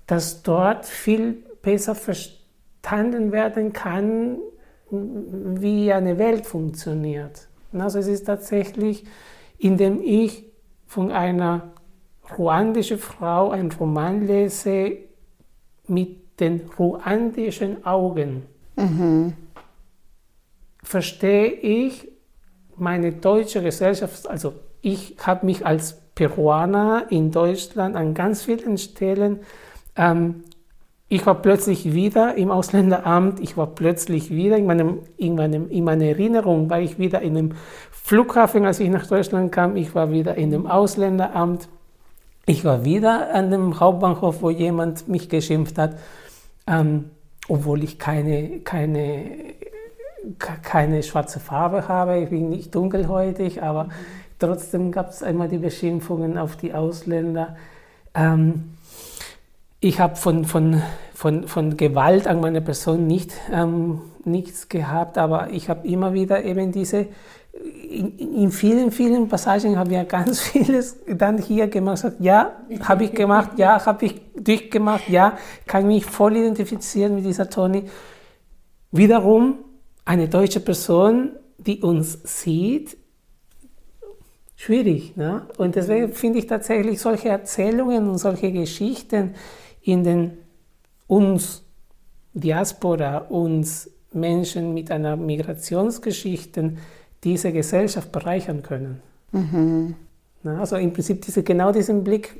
dass 0.06 0.42
dort 0.42 0.86
viel 0.86 1.44
besser 1.62 1.94
verstanden 1.94 3.32
werden 3.32 3.72
kann, 3.72 4.38
wie 4.90 5.92
eine 5.92 6.18
Welt 6.18 6.46
funktioniert. 6.46 7.48
Also 7.72 7.98
es 7.98 8.06
ist 8.06 8.24
tatsächlich, 8.24 9.04
indem 9.58 10.00
ich 10.02 10.46
von 10.86 11.12
einer 11.12 11.72
ruandischen 12.36 12.98
Frau 12.98 13.50
einen 13.50 13.70
Roman 13.70 14.26
lese 14.26 14.96
mit 15.86 16.40
den 16.40 16.62
ruandischen 16.78 17.84
Augen, 17.84 18.46
mhm. 18.76 19.34
verstehe 20.82 21.52
ich 21.52 22.08
meine 22.76 23.12
deutsche 23.12 23.62
Gesellschaft, 23.62 24.28
also 24.28 24.54
ich 24.82 25.16
habe 25.24 25.46
mich 25.46 25.66
als 25.66 26.00
Peruaner 26.14 27.06
in 27.10 27.30
Deutschland 27.30 27.96
an 27.96 28.14
ganz 28.14 28.42
vielen 28.42 28.78
Stellen, 28.78 29.40
ähm, 29.96 30.44
ich 31.12 31.26
war 31.26 31.42
plötzlich 31.42 31.92
wieder 31.92 32.36
im 32.36 32.52
Ausländeramt, 32.52 33.40
ich 33.40 33.56
war 33.56 33.66
plötzlich 33.66 34.30
wieder 34.30 34.56
in, 34.56 34.66
meinem, 34.66 35.00
in, 35.16 35.34
meinem, 35.34 35.68
in 35.68 35.82
meiner 35.82 36.04
Erinnerung, 36.04 36.70
war 36.70 36.80
ich 36.80 37.00
wieder 37.00 37.20
in 37.20 37.36
einem 37.36 37.52
Flughafen, 37.90 38.64
als 38.64 38.78
ich 38.78 38.88
nach 38.90 39.06
Deutschland 39.06 39.50
kam, 39.50 39.76
ich 39.76 39.92
war 39.94 40.12
wieder 40.12 40.36
in 40.36 40.52
dem 40.52 40.68
Ausländeramt, 40.68 41.68
ich 42.46 42.64
war 42.64 42.84
wieder 42.84 43.34
an 43.34 43.50
dem 43.50 43.80
Hauptbahnhof, 43.80 44.40
wo 44.40 44.50
jemand 44.50 45.08
mich 45.08 45.28
geschimpft 45.28 45.78
hat, 45.78 45.96
ähm, 46.68 47.10
obwohl 47.48 47.82
ich 47.82 47.98
keine, 47.98 48.60
keine, 48.60 49.24
keine 50.62 51.02
schwarze 51.02 51.40
Farbe 51.40 51.88
habe, 51.88 52.18
ich 52.20 52.30
bin 52.30 52.50
nicht 52.50 52.72
dunkelhäutig, 52.72 53.64
aber 53.64 53.84
mhm 53.84 54.19
Trotzdem 54.40 54.90
gab 54.90 55.10
es 55.10 55.22
einmal 55.22 55.48
die 55.48 55.58
Beschimpfungen 55.58 56.38
auf 56.38 56.56
die 56.56 56.72
Ausländer. 56.72 57.56
Ähm, 58.14 58.70
ich 59.80 60.00
habe 60.00 60.16
von, 60.16 60.46
von, 60.46 60.82
von, 61.14 61.46
von 61.46 61.76
Gewalt 61.76 62.26
an 62.26 62.40
meiner 62.40 62.62
Person 62.62 63.06
nicht, 63.06 63.32
ähm, 63.52 64.00
nichts 64.24 64.70
gehabt, 64.70 65.18
aber 65.18 65.50
ich 65.50 65.68
habe 65.68 65.86
immer 65.86 66.14
wieder 66.14 66.42
eben 66.42 66.72
diese, 66.72 67.08
in, 67.52 68.18
in, 68.18 68.50
vielen, 68.50 68.90
vielen 68.92 69.28
Passagen 69.28 69.76
habe 69.76 69.90
ich 69.90 69.96
ja 69.96 70.04
ganz 70.04 70.40
vieles 70.40 70.98
dann 71.06 71.36
hier 71.36 71.68
gemacht. 71.68 72.14
Ja, 72.18 72.52
habe 72.80 73.04
ich 73.04 73.12
gemacht, 73.12 73.58
ja, 73.58 73.84
habe 73.84 74.06
ich 74.06 74.22
durchgemacht, 74.34 75.08
ja, 75.10 75.36
kann 75.66 75.86
mich 75.86 76.06
voll 76.06 76.36
identifizieren 76.36 77.14
mit 77.14 77.26
dieser 77.26 77.50
Toni. 77.50 77.84
Wiederum 78.90 79.58
eine 80.06 80.28
deutsche 80.28 80.60
Person, 80.60 81.32
die 81.58 81.80
uns 81.80 82.20
sieht, 82.24 82.96
schwierig. 84.60 85.16
Ne? 85.16 85.42
Und 85.56 85.74
deswegen 85.74 86.12
finde 86.12 86.38
ich 86.38 86.46
tatsächlich 86.46 87.00
solche 87.00 87.30
Erzählungen 87.30 88.10
und 88.10 88.18
solche 88.18 88.52
Geschichten 88.52 89.34
in 89.82 90.04
den 90.04 90.32
uns 91.06 91.64
Diaspora, 92.34 93.18
uns 93.18 93.90
Menschen 94.12 94.74
mit 94.74 94.90
einer 94.90 95.16
Migrationsgeschichte 95.16 96.74
diese 97.24 97.52
Gesellschaft 97.52 98.12
bereichern 98.12 98.62
können. 98.62 99.00
Mhm. 99.32 99.94
Na, 100.42 100.60
also 100.60 100.76
im 100.76 100.92
Prinzip 100.92 101.22
diese, 101.22 101.42
genau 101.42 101.72
diesen 101.72 102.04
Blick, 102.04 102.38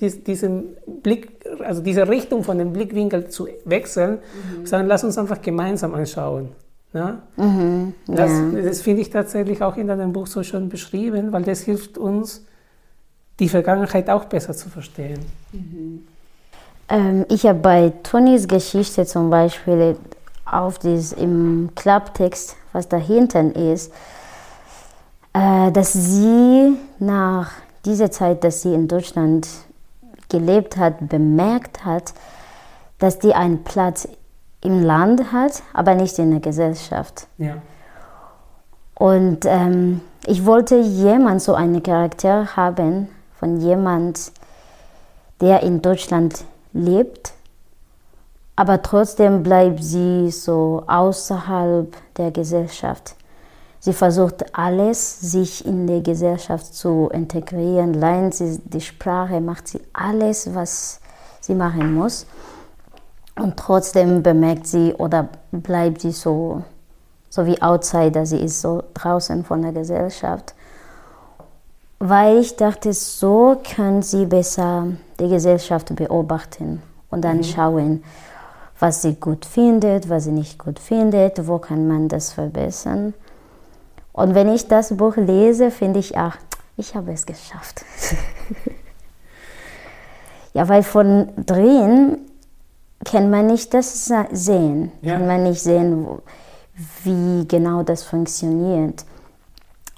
dies, 0.00 0.22
diesen 0.22 0.76
Blick, 1.02 1.44
also 1.60 1.82
diese 1.82 2.06
Richtung 2.06 2.44
von 2.44 2.58
dem 2.58 2.72
Blickwinkel 2.72 3.28
zu 3.28 3.48
wechseln, 3.64 4.18
mhm. 4.58 4.66
sagen, 4.66 4.86
lass 4.86 5.04
uns 5.04 5.16
einfach 5.16 5.40
gemeinsam 5.40 5.94
anschauen. 5.94 6.50
Ja? 6.92 7.18
Mhm, 7.36 7.94
das, 8.06 8.30
ja. 8.30 8.62
das 8.62 8.80
finde 8.80 9.02
ich 9.02 9.10
tatsächlich 9.10 9.62
auch 9.62 9.76
in 9.76 9.88
deinem 9.88 10.12
Buch 10.12 10.26
so 10.26 10.42
schön 10.42 10.68
beschrieben, 10.68 11.32
weil 11.32 11.42
das 11.42 11.60
hilft 11.60 11.98
uns, 11.98 12.44
die 13.38 13.48
Vergangenheit 13.48 14.10
auch 14.10 14.24
besser 14.24 14.54
zu 14.54 14.68
verstehen. 14.68 15.20
Mhm. 15.52 16.06
Ähm, 16.88 17.26
ich 17.28 17.44
habe 17.46 17.58
bei 17.58 17.92
Tonys 18.02 18.48
Geschichte 18.48 19.04
zum 19.06 19.30
Beispiel 19.30 19.96
auf 20.44 20.78
das, 20.78 21.12
im 21.12 21.70
Klapptext, 21.74 22.56
was 22.72 22.88
dahinter 22.88 23.54
ist, 23.54 23.92
äh, 25.34 25.70
dass 25.70 25.92
sie 25.92 26.76
nach 26.98 27.52
dieser 27.84 28.10
Zeit, 28.10 28.42
dass 28.44 28.62
sie 28.62 28.74
in 28.74 28.88
Deutschland 28.88 29.46
gelebt 30.28 30.76
hat, 30.76 31.08
bemerkt 31.08 31.84
hat, 31.84 32.14
dass 32.98 33.18
die 33.18 33.34
einen 33.34 33.62
Platz 33.62 34.08
im 34.62 34.82
Land 34.82 35.32
hat, 35.32 35.62
aber 35.72 35.94
nicht 35.94 36.18
in 36.18 36.30
der 36.30 36.40
Gesellschaft. 36.40 37.26
Ja. 37.38 37.56
Und 38.94 39.44
ähm, 39.44 40.00
ich 40.26 40.44
wollte 40.44 40.76
jemand, 40.76 41.42
so 41.42 41.54
einen 41.54 41.82
Charakter 41.82 42.56
haben, 42.56 43.08
von 43.38 43.60
jemand, 43.60 44.32
der 45.40 45.62
in 45.62 45.80
Deutschland 45.80 46.44
lebt, 46.72 47.32
aber 48.56 48.82
trotzdem 48.82 49.44
bleibt 49.44 49.84
sie 49.84 50.32
so 50.32 50.82
außerhalb 50.88 51.94
der 52.16 52.32
Gesellschaft. 52.32 53.14
Sie 53.78 53.92
versucht 53.92 54.58
alles, 54.58 55.20
sich 55.20 55.64
in 55.64 55.86
die 55.86 56.02
Gesellschaft 56.02 56.74
zu 56.74 57.08
integrieren, 57.12 57.94
lernt 57.94 58.34
sie 58.34 58.58
die 58.64 58.80
Sprache, 58.80 59.40
macht 59.40 59.68
sie 59.68 59.80
alles, 59.92 60.52
was 60.52 61.00
sie 61.40 61.54
machen 61.54 61.94
muss. 61.94 62.26
Und 63.38 63.56
trotzdem 63.56 64.22
bemerkt 64.22 64.66
sie 64.66 64.94
oder 64.94 65.28
bleibt 65.52 66.00
sie 66.00 66.12
so, 66.12 66.62
so 67.30 67.46
wie 67.46 67.60
Outsider, 67.62 68.26
sie 68.26 68.40
ist 68.40 68.60
so 68.60 68.82
draußen 68.94 69.44
von 69.44 69.62
der 69.62 69.72
Gesellschaft. 69.72 70.54
Weil 72.00 72.38
ich 72.38 72.56
dachte, 72.56 72.92
so 72.92 73.60
kann 73.62 74.02
sie 74.02 74.26
besser 74.26 74.88
die 75.18 75.28
Gesellschaft 75.28 75.94
beobachten 75.94 76.82
und 77.10 77.22
dann 77.22 77.38
mhm. 77.38 77.44
schauen, 77.44 78.04
was 78.78 79.02
sie 79.02 79.14
gut 79.14 79.44
findet, 79.44 80.08
was 80.08 80.24
sie 80.24 80.32
nicht 80.32 80.58
gut 80.58 80.78
findet, 80.78 81.48
wo 81.48 81.58
kann 81.58 81.88
man 81.88 82.08
das 82.08 82.32
verbessern. 82.32 83.14
Und 84.12 84.34
wenn 84.34 84.52
ich 84.52 84.68
das 84.68 84.96
Buch 84.96 85.16
lese, 85.16 85.70
finde 85.70 85.98
ich, 85.98 86.16
ach, 86.16 86.38
ich 86.76 86.94
habe 86.94 87.12
es 87.12 87.26
geschafft. 87.26 87.84
ja, 90.54 90.68
weil 90.68 90.84
von 90.84 91.30
drin 91.36 92.18
kann 93.04 93.30
man 93.30 93.46
nicht 93.46 93.74
das 93.74 94.10
sehen, 94.32 94.92
ja. 95.02 95.14
kann 95.14 95.26
man 95.26 95.44
nicht 95.44 95.60
sehen, 95.60 96.06
wie 97.04 97.46
genau 97.46 97.82
das 97.82 98.02
funktioniert. 98.02 99.04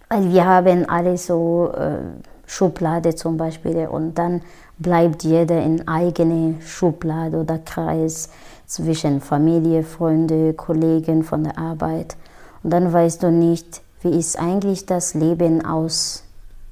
Weil 0.08 0.32
wir 0.32 0.44
haben 0.44 0.88
alle 0.88 1.16
so 1.16 1.72
äh, 1.74 1.98
Schublade 2.46 3.14
zum 3.14 3.36
Beispiel 3.36 3.86
und 3.86 4.18
dann 4.18 4.42
bleibt 4.78 5.22
jeder 5.22 5.62
in 5.62 5.86
eigene 5.86 6.56
Schublade 6.60 7.38
oder 7.38 7.58
Kreis 7.58 8.30
zwischen 8.66 9.20
Familie, 9.20 9.82
Freunde, 9.82 10.54
Kollegen 10.54 11.22
von 11.22 11.44
der 11.44 11.58
Arbeit. 11.58 12.16
Und 12.62 12.70
dann 12.70 12.92
weißt 12.92 13.22
du 13.22 13.30
nicht, 13.30 13.82
wie 14.02 14.18
ist 14.18 14.38
eigentlich 14.38 14.86
das 14.86 15.14
Leben 15.14 15.64
aus 15.64 16.24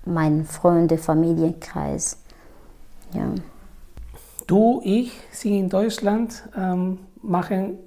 meinem 0.05 0.45
Freunde, 0.45 0.99
Familienkreis. 0.99 2.19
Ja 3.12 3.25
du, 4.49 4.81
ich, 4.83 5.13
sie 5.31 5.57
in 5.57 5.69
Deutschland 5.69 6.43
ähm, 6.57 6.99
machen 7.23 7.79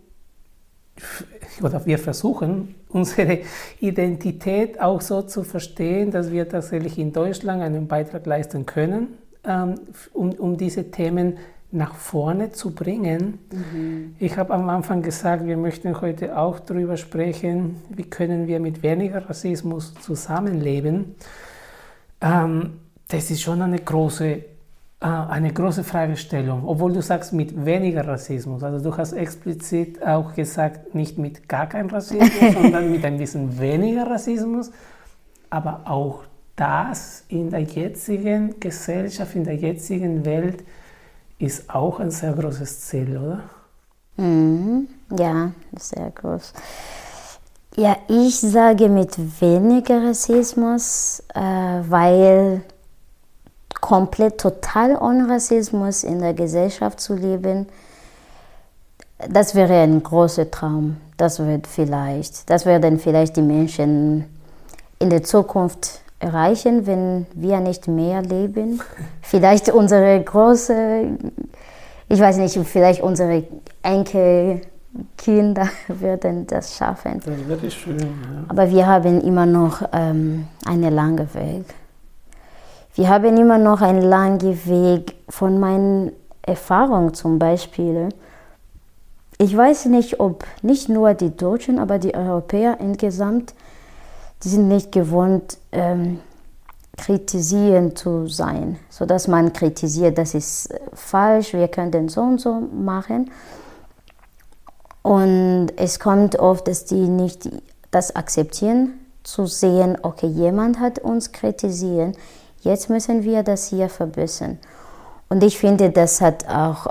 oder 1.62 1.86
wir 1.86 2.00
versuchen, 2.00 2.76
unsere 2.90 3.40
Identität 3.80 4.80
auch 4.80 5.02
so 5.02 5.22
zu 5.24 5.44
verstehen, 5.44 6.12
dass 6.12 6.32
wir 6.32 6.48
tatsächlich 6.48 6.98
in 6.98 7.12
Deutschland 7.12 7.62
einen 7.62 7.88
Beitrag 7.88 8.26
leisten 8.26 8.66
können, 8.66 9.18
ähm, 9.44 9.76
um, 10.14 10.32
um 10.32 10.58
diese 10.58 10.92
Themen 10.92 11.38
nach 11.74 11.96
vorne 11.96 12.52
zu 12.52 12.76
bringen. 12.76 13.40
Mhm. 13.52 14.16
Ich 14.20 14.38
habe 14.38 14.54
am 14.54 14.70
Anfang 14.70 15.02
gesagt, 15.02 15.46
wir 15.46 15.56
möchten 15.56 16.00
heute 16.02 16.38
auch 16.38 16.60
darüber 16.60 16.98
sprechen, 16.98 17.78
wie 17.90 18.04
können 18.04 18.48
wir 18.48 18.60
mit 18.60 18.84
weniger 18.84 19.30
Rassismus 19.30 19.94
zusammenleben. 20.02 21.16
Ähm, 22.20 22.74
das 23.08 23.32
ist 23.32 23.42
schon 23.42 23.62
eine 23.62 23.80
große 23.80 24.44
eine 25.08 25.52
große 25.52 25.84
Fragestellung, 25.84 26.64
obwohl 26.68 26.94
du 26.94 27.02
sagst 27.02 27.34
mit 27.34 27.66
weniger 27.66 28.08
Rassismus. 28.08 28.62
Also 28.64 28.92
du 28.92 28.96
hast 28.96 29.14
explizit 29.14 30.06
auch 30.06 30.36
gesagt, 30.36 30.94
nicht 30.94 31.18
mit 31.18 31.50
gar 31.50 31.68
kein 31.68 31.90
Rassismus, 31.90 32.54
sondern 32.54 32.92
mit 32.92 33.04
ein 33.04 33.18
bisschen 33.18 33.60
weniger 33.60 34.06
Rassismus. 34.06 34.72
Aber 35.50 35.82
auch 35.86 36.24
das 36.56 37.24
in 37.30 37.50
der 37.50 37.62
jetzigen 37.62 38.60
Gesellschaft, 38.60 39.36
in 39.36 39.44
der 39.44 39.56
jetzigen 39.56 40.24
Welt 40.24 40.64
ist 41.40 41.74
auch 41.74 42.00
ein 42.00 42.12
sehr 42.12 42.34
großes 42.34 42.82
Ziel, 42.82 43.18
oder? 43.18 43.42
Mhm. 44.18 44.88
Ja, 45.18 45.52
sehr 45.78 46.12
groß. 46.12 46.54
Ja, 47.76 47.98
ich 48.08 48.40
sage 48.40 48.88
mit 48.90 49.18
weniger 49.42 50.10
Rassismus, 50.10 51.24
äh, 51.34 51.40
weil 51.42 52.62
komplett 53.82 54.40
total 54.40 54.96
ohne 54.96 55.28
Rassismus 55.28 56.04
in 56.04 56.20
der 56.20 56.34
Gesellschaft 56.34 57.00
zu 57.00 57.16
leben, 57.16 57.68
das 59.30 59.56
wäre 59.56 59.82
ein 59.82 60.02
großer 60.02 60.50
Traum. 60.50 60.98
Das 61.18 61.40
wird 61.40 61.68
vielleicht, 61.68 62.50
das 62.50 62.66
werden 62.66 63.00
vielleicht 63.00 63.36
die 63.38 63.42
Menschen 63.42 64.26
in 65.00 65.10
der 65.10 65.24
Zukunft 65.24 66.02
erreichen, 66.20 66.86
wenn 66.86 67.26
wir 67.34 67.60
nicht 67.60 67.88
mehr 67.88 68.22
leben. 68.22 68.80
Vielleicht 69.22 69.70
unsere 69.70 70.22
große, 70.22 71.18
ich 72.10 72.20
weiß 72.20 72.38
nicht, 72.38 72.58
vielleicht 72.68 73.02
unsere 73.02 73.44
Enkelkinder 73.82 75.68
werden 75.88 76.46
das 76.46 76.76
schaffen. 76.76 77.22
Das 77.26 77.48
wäre 77.48 77.72
schön. 77.72 77.98
Ja. 77.98 78.06
Aber 78.50 78.70
wir 78.70 78.86
haben 78.86 79.22
immer 79.22 79.46
noch 79.48 79.82
ähm, 79.94 80.48
einen 80.66 80.94
langen 80.94 81.34
Weg. 81.34 81.66
Wir 82.94 83.08
haben 83.08 83.38
immer 83.38 83.58
noch 83.58 83.82
einen 83.82 84.02
langen 84.02 84.66
Weg 84.66 85.16
von 85.30 85.60
meinen 85.60 86.12
Erfahrungen 86.42 87.14
zum 87.14 87.40
Beispiel. 87.40 88.10
Ich 89.38 89.56
weiß 89.56 89.86
nicht, 89.86 90.20
ob 90.20 90.44
nicht 90.62 90.90
nur 90.90 91.14
die 91.14 91.36
Deutschen, 91.36 91.80
aber 91.80 92.00
die 92.00 92.14
Europäer 92.14 92.80
insgesamt, 92.80 93.54
die 94.44 94.50
sind 94.50 94.68
nicht 94.68 94.92
gewohnt, 94.92 95.58
ähm, 95.72 96.20
kritisieren 96.98 97.96
zu 97.96 98.28
sein, 98.28 98.78
sodass 98.90 99.28
man 99.28 99.54
kritisiert, 99.54 100.18
das 100.18 100.34
ist 100.34 100.74
falsch, 100.94 101.54
wir 101.54 101.70
können 101.70 102.10
so 102.10 102.22
und 102.22 102.42
so 102.42 102.62
machen. 102.74 103.32
Und 105.02 105.70
es 105.78 106.00
kommt 106.00 106.38
oft, 106.38 106.68
dass 106.68 106.86
die 106.86 107.08
nicht 107.08 107.50
das 107.90 108.16
akzeptieren, 108.16 109.00
zu 109.24 109.46
sehen, 109.46 109.98
okay, 110.02 110.28
jemand 110.28 110.80
hat 110.80 111.00
uns 111.00 111.32
kritisiert, 111.32 112.16
Jetzt 112.62 112.90
müssen 112.90 113.24
wir 113.24 113.44
das 113.44 113.68
hier 113.68 113.90
verbessern. 113.90 114.60
Und 115.30 115.44
ich 115.44 115.58
finde, 115.58 115.90
das 115.90 116.22
hat 116.22 116.48
auch 116.48 116.88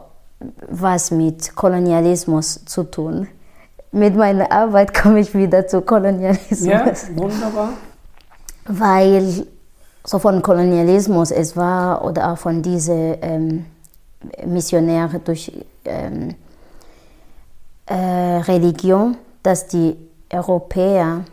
was 0.68 1.10
mit 1.10 1.54
Kolonialismus 1.54 2.64
zu 2.64 2.84
tun. 2.84 3.28
Mit 3.92 4.16
meiner 4.16 4.50
Arbeit 4.50 4.94
komme 5.02 5.20
ich 5.20 5.34
wieder 5.34 5.66
zu 5.66 5.82
Kolonialismus. 5.82 6.60
Ja, 6.62 6.92
wunderbar. 7.14 7.70
Weil 8.66 9.46
so 10.04 10.18
von 10.18 10.42
Kolonialismus 10.42 11.30
es 11.30 11.56
war 11.56 12.04
oder 12.04 12.32
auch 12.32 12.38
von 12.38 12.62
diesen 12.62 13.16
ähm, 13.20 13.66
Missionären 14.44 15.22
durch 15.24 15.52
ähm, 15.84 16.34
äh, 17.86 17.94
Religion, 17.94 19.16
dass 19.42 19.66
die 19.66 19.96
Europäer 20.32 21.24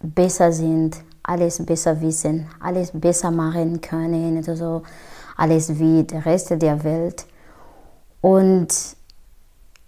besser 0.00 0.52
sind 0.52 0.96
alles 1.28 1.64
besser 1.64 2.00
wissen, 2.00 2.48
alles 2.60 2.90
besser 2.92 3.30
machen 3.30 3.80
können, 3.80 4.42
also 4.46 4.82
alles 5.36 5.78
wie 5.78 6.02
der 6.02 6.24
Rest 6.24 6.50
der 6.50 6.84
Welt. 6.84 7.26
Und 8.20 8.68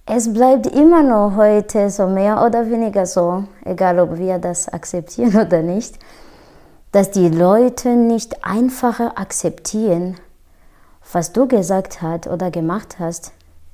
es 0.06 0.32
bleibt 0.32 0.66
immer 0.66 1.02
noch 1.02 1.36
heute 1.36 1.88
so 1.90 2.06
mehr 2.06 2.44
oder 2.44 2.70
weniger 2.70 3.06
so, 3.06 3.44
egal 3.64 3.98
ob 4.00 4.18
wir 4.18 4.38
das 4.38 4.68
akzeptieren 4.68 5.34
oder 5.46 5.62
nicht, 5.62 5.98
dass 6.92 7.10
die 7.10 7.28
Leute 7.28 7.90
nicht 7.90 8.44
einfacher 8.44 9.18
akzeptieren, 9.18 10.16
was 11.12 11.32
du 11.32 11.48
gesagt 11.48 12.02
hast 12.02 12.26
oder 12.26 12.50
gemacht 12.50 12.98
hast, 12.98 13.32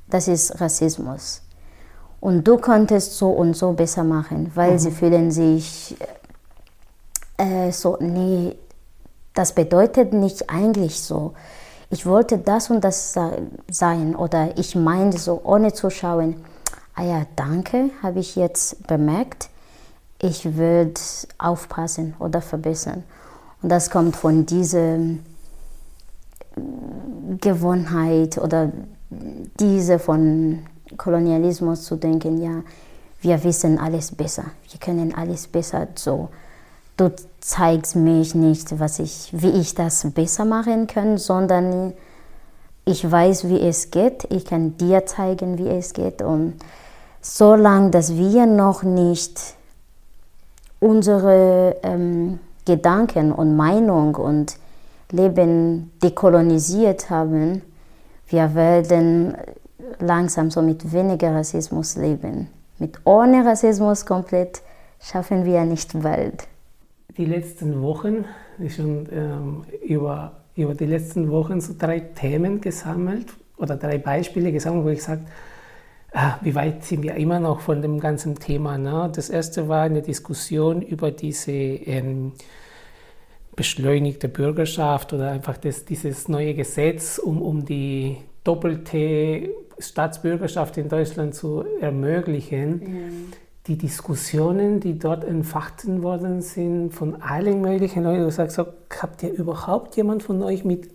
das 0.08 0.28
ist 0.28 0.60
Rassismus. 0.60 1.42
Und 2.20 2.46
du 2.46 2.58
konntest 2.58 3.18
so 3.18 3.30
und 3.30 3.54
so 3.54 3.72
besser 3.72 4.04
machen, 4.04 4.52
weil 4.54 4.72
mhm. 4.72 4.78
sie 4.78 4.90
fühlen 4.90 5.30
sich 5.30 5.96
äh, 7.36 7.70
so, 7.72 7.96
nee, 8.00 8.56
das 9.34 9.54
bedeutet 9.54 10.12
nicht 10.12 10.50
eigentlich 10.50 11.00
so. 11.00 11.34
Ich 11.90 12.06
wollte 12.06 12.38
das 12.38 12.70
und 12.70 12.82
das 12.82 13.14
sein 13.70 14.16
oder 14.16 14.58
ich 14.58 14.74
meinte 14.74 15.18
so, 15.18 15.40
ohne 15.44 15.72
zu 15.72 15.90
schauen, 15.90 16.36
ah 16.94 17.04
ja, 17.04 17.26
danke, 17.36 17.90
habe 18.02 18.18
ich 18.18 18.34
jetzt 18.34 18.86
bemerkt, 18.86 19.50
ich 20.20 20.56
würde 20.56 20.94
aufpassen 21.38 22.14
oder 22.18 22.40
verbessern. 22.40 23.04
Und 23.62 23.68
das 23.68 23.90
kommt 23.90 24.16
von 24.16 24.46
dieser 24.46 24.98
Gewohnheit 27.40 28.38
oder 28.38 28.72
diese 29.60 29.98
von 29.98 30.60
Kolonialismus 30.96 31.84
zu 31.84 31.96
denken, 31.96 32.42
ja, 32.42 32.62
wir 33.20 33.44
wissen 33.44 33.78
alles 33.78 34.12
besser, 34.12 34.44
wir 34.70 34.80
können 34.80 35.14
alles 35.14 35.46
besser 35.46 35.88
so 35.94 36.30
du 36.96 37.12
zeigst 37.40 37.96
mich 37.96 38.34
nicht, 38.34 38.78
was 38.78 38.98
ich, 38.98 39.30
wie 39.32 39.50
ich 39.50 39.74
das 39.74 40.10
besser 40.12 40.44
machen 40.44 40.86
kann, 40.86 41.18
sondern 41.18 41.92
ich 42.84 43.10
weiß, 43.10 43.48
wie 43.48 43.60
es 43.60 43.90
geht. 43.90 44.26
Ich 44.30 44.46
kann 44.46 44.76
dir 44.76 45.06
zeigen, 45.06 45.58
wie 45.58 45.68
es 45.68 45.92
geht. 45.92 46.22
Und 46.22 46.54
solange, 47.20 47.90
dass 47.90 48.14
wir 48.16 48.46
noch 48.46 48.82
nicht 48.82 49.40
unsere 50.80 51.76
ähm, 51.82 52.38
Gedanken 52.64 53.32
und 53.32 53.56
Meinung 53.56 54.14
und 54.14 54.56
Leben 55.10 55.92
dekolonisiert 56.02 57.10
haben, 57.10 57.62
wir 58.28 58.54
werden 58.54 59.36
langsam 60.00 60.50
so 60.50 60.62
mit 60.62 60.92
weniger 60.92 61.34
Rassismus 61.34 61.96
leben. 61.96 62.48
Mit 62.78 62.98
ohne 63.04 63.44
Rassismus 63.44 64.04
komplett 64.04 64.62
schaffen 65.00 65.44
wir 65.44 65.64
nicht 65.64 66.00
bald 66.00 66.46
die 67.16 67.24
letzten 67.24 67.82
Wochen, 67.82 68.24
schon 68.68 69.08
ähm, 69.12 69.64
über, 69.86 70.44
über 70.54 70.74
die 70.74 70.86
letzten 70.86 71.30
Wochen 71.30 71.60
so 71.60 71.74
drei 71.78 72.00
Themen 72.00 72.60
gesammelt 72.60 73.26
oder 73.56 73.76
drei 73.76 73.98
Beispiele 73.98 74.52
gesammelt, 74.52 74.84
wo 74.84 74.88
ich 74.90 75.02
sage, 75.02 75.22
ah, 76.12 76.38
wie 76.42 76.54
weit 76.54 76.84
sind 76.84 77.02
wir 77.02 77.14
immer 77.14 77.40
noch 77.40 77.60
von 77.60 77.80
dem 77.80 78.00
ganzen 78.00 78.34
Thema. 78.36 78.76
Ne? 78.78 79.10
Das 79.14 79.30
erste 79.30 79.68
war 79.68 79.82
eine 79.82 80.02
Diskussion 80.02 80.82
über 80.82 81.10
diese 81.10 81.52
ähm, 81.52 82.32
beschleunigte 83.54 84.28
Bürgerschaft 84.28 85.12
oder 85.12 85.30
einfach 85.30 85.56
das, 85.56 85.84
dieses 85.86 86.28
neue 86.28 86.54
Gesetz, 86.54 87.18
um, 87.18 87.40
um 87.40 87.64
die 87.64 88.18
doppelte 88.44 89.50
Staatsbürgerschaft 89.78 90.76
in 90.76 90.88
Deutschland 90.88 91.34
zu 91.34 91.64
ermöglichen. 91.80 92.70
Mhm 92.70 93.32
die 93.66 93.76
Diskussionen, 93.76 94.80
die 94.80 94.98
dort 94.98 95.24
entfachten 95.24 96.02
worden 96.02 96.40
sind 96.40 96.92
von 96.92 97.20
allen 97.20 97.60
möglichen 97.60 98.04
Leuten. 98.04 98.22
Du 98.22 98.30
sagst, 98.30 98.58
habt 98.58 99.22
ihr 99.22 99.32
überhaupt 99.32 99.96
jemand 99.96 100.22
von 100.22 100.42
euch 100.42 100.64
mit 100.64 100.90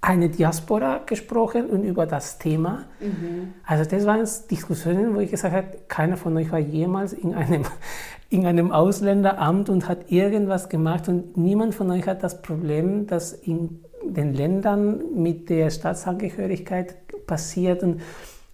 einer 0.00 0.28
Diaspora 0.28 1.00
gesprochen 1.04 1.66
und 1.66 1.82
über 1.82 2.06
das 2.06 2.38
Thema? 2.38 2.84
Mhm. 3.00 3.54
Also 3.64 3.88
das 3.90 4.06
waren 4.06 4.26
Diskussionen, 4.50 5.16
wo 5.16 5.20
ich 5.20 5.32
gesagt 5.32 5.54
habe, 5.54 5.66
keiner 5.88 6.16
von 6.16 6.36
euch 6.36 6.52
war 6.52 6.60
jemals 6.60 7.12
in 7.12 7.34
einem, 7.34 7.64
in 8.30 8.46
einem 8.46 8.70
Ausländeramt 8.70 9.68
und 9.68 9.88
hat 9.88 10.12
irgendwas 10.12 10.68
gemacht 10.68 11.08
und 11.08 11.36
niemand 11.36 11.74
von 11.74 11.90
euch 11.90 12.06
hat 12.06 12.22
das 12.22 12.40
Problem, 12.40 13.08
das 13.08 13.32
in 13.32 13.80
den 14.04 14.32
Ländern 14.32 15.00
mit 15.14 15.50
der 15.50 15.70
Staatsangehörigkeit 15.70 16.94
passiert. 17.26 17.82
Und 17.82 18.00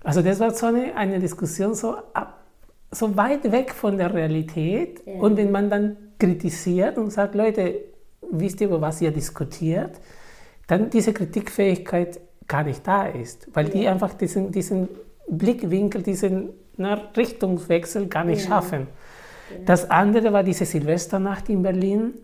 also 0.02 0.22
das 0.22 0.40
war 0.40 0.52
so 0.52 0.66
eine, 0.66 0.96
eine 0.96 1.18
Diskussion 1.18 1.74
so 1.74 1.96
ab 2.14 2.41
so 2.92 3.16
weit 3.16 3.50
weg 3.50 3.72
von 3.74 3.98
der 3.98 4.14
Realität. 4.14 5.02
Ja. 5.04 5.14
Und 5.14 5.36
wenn 5.36 5.50
man 5.50 5.68
dann 5.70 5.96
kritisiert 6.18 6.98
und 6.98 7.10
sagt, 7.10 7.34
Leute, 7.34 7.74
wisst 8.30 8.60
ihr, 8.60 8.68
über 8.68 8.80
was 8.80 9.00
ihr 9.00 9.10
diskutiert, 9.10 10.00
dann 10.68 10.90
diese 10.90 11.12
Kritikfähigkeit 11.12 12.20
gar 12.46 12.64
nicht 12.64 12.86
da 12.86 13.06
ist, 13.06 13.48
weil 13.54 13.66
ja. 13.68 13.72
die 13.72 13.88
einfach 13.88 14.14
diesen, 14.14 14.52
diesen 14.52 14.88
Blickwinkel, 15.28 16.02
diesen 16.02 16.50
na, 16.76 16.94
Richtungswechsel 17.16 18.06
gar 18.06 18.24
nicht 18.24 18.42
ja. 18.44 18.48
schaffen. 18.48 18.86
Das 19.66 19.90
andere 19.90 20.32
war 20.32 20.42
diese 20.42 20.64
Silvesternacht 20.64 21.48
in 21.48 21.62
Berlin, 21.62 22.14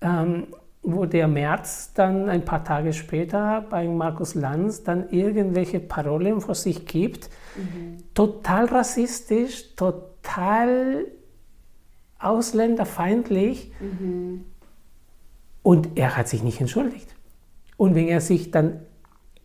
ähm, 0.00 0.46
wo 0.82 1.06
der 1.06 1.28
März 1.28 1.92
dann 1.94 2.28
ein 2.28 2.44
paar 2.44 2.64
Tage 2.64 2.92
später 2.92 3.64
bei 3.70 3.86
Markus 3.86 4.34
Lanz 4.34 4.82
dann 4.82 5.08
irgendwelche 5.10 5.78
Parolen 5.78 6.40
vor 6.40 6.56
sich 6.56 6.86
gibt, 6.86 7.30
mhm. 7.56 7.98
total 8.14 8.64
rassistisch, 8.64 9.76
total 9.76 11.06
ausländerfeindlich. 12.18 13.72
Mhm. 13.80 14.44
Und 15.62 15.96
er 15.96 16.16
hat 16.16 16.26
sich 16.28 16.42
nicht 16.42 16.60
entschuldigt. 16.60 17.14
Und 17.76 17.94
wenn 17.94 18.08
er 18.08 18.20
sich 18.20 18.50
dann 18.50 18.80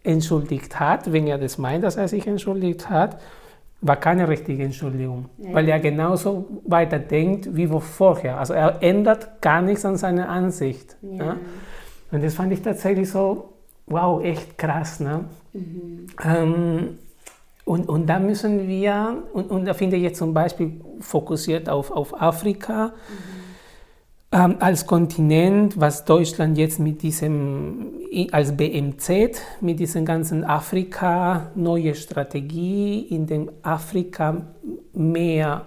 entschuldigt 0.04 0.80
hat, 0.80 1.12
wenn 1.12 1.28
er 1.28 1.38
das 1.38 1.60
meint, 1.60 1.84
dass 1.84 1.98
er 1.98 2.08
sich 2.08 2.26
entschuldigt 2.26 2.90
hat, 2.90 3.20
war 3.82 3.96
keine 3.96 4.28
richtige 4.28 4.64
Entschuldigung, 4.64 5.26
ja. 5.38 5.54
weil 5.54 5.70
er 5.70 5.80
genauso 5.80 6.62
weiter 6.66 7.00
denkt 7.00 7.56
wie 7.56 7.68
vorher. 7.68 8.40
Also 8.40 8.54
er 8.54 8.82
ändert 8.82 9.42
gar 9.42 9.62
nichts 9.62 9.86
an 9.86 9.98
seiner 9.98 10.30
Ansicht. 10.30 10.98
Ja. 11.02 11.26
Ja? 11.26 11.38
Und 12.12 12.24
das 12.24 12.34
fand 12.34 12.54
ich 12.54 12.62
tatsächlich 12.62 13.10
so, 13.10 13.54
wow, 13.86 14.24
echt 14.24 14.58
krass. 14.58 15.00
Ne? 15.00 15.26
Mhm. 15.54 16.08
Ähm, 16.24 16.98
und, 17.66 17.90
und 17.90 18.08
da 18.08 18.20
müssen 18.20 18.68
wir, 18.68 19.24
und, 19.34 19.52
und 19.52 19.66
da 19.66 19.74
finde 19.74 19.98
ich 19.98 20.04
jetzt 20.04 20.18
zum 20.18 20.34
Beispiel 20.34 20.82
fokussiert 21.00 21.70
auf, 21.70 21.92
auf 21.92 22.20
Afrika, 22.20 22.88
mhm 22.88 23.37
ähm, 24.32 24.56
als 24.60 24.86
Kontinent, 24.86 25.80
was 25.80 26.04
Deutschland 26.04 26.58
jetzt 26.58 26.80
mit 26.80 27.02
diesem, 27.02 27.94
als 28.32 28.56
BMZ, 28.56 29.42
mit 29.62 29.80
diesem 29.80 30.06
ganzen 30.06 30.44
Afrika, 30.44 31.52
neue 31.56 31.96
Strategie, 31.96 33.02
in 33.10 33.26
dem 33.26 33.50
Afrika 33.64 34.42
mehr 34.94 35.66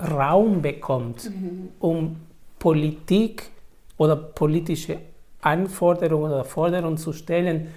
Raum 0.00 0.60
bekommt, 0.60 1.30
mhm. 1.30 1.68
um 1.78 2.16
Politik 2.58 3.50
oder 3.96 4.16
politische 4.16 4.98
Anforderungen 5.40 6.32
oder 6.32 6.44
Forderungen 6.44 6.96
zu 6.98 7.12
stellen 7.12 7.68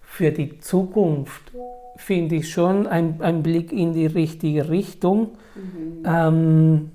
für 0.00 0.30
die 0.30 0.60
Zukunft, 0.60 1.50
finde 1.96 2.36
ich 2.36 2.50
schon 2.50 2.86
ein, 2.86 3.20
ein 3.20 3.42
Blick 3.42 3.72
in 3.72 3.92
die 3.92 4.06
richtige 4.06 4.68
Richtung. 4.68 5.32
Mhm. 5.54 6.02
Ähm, 6.04 6.90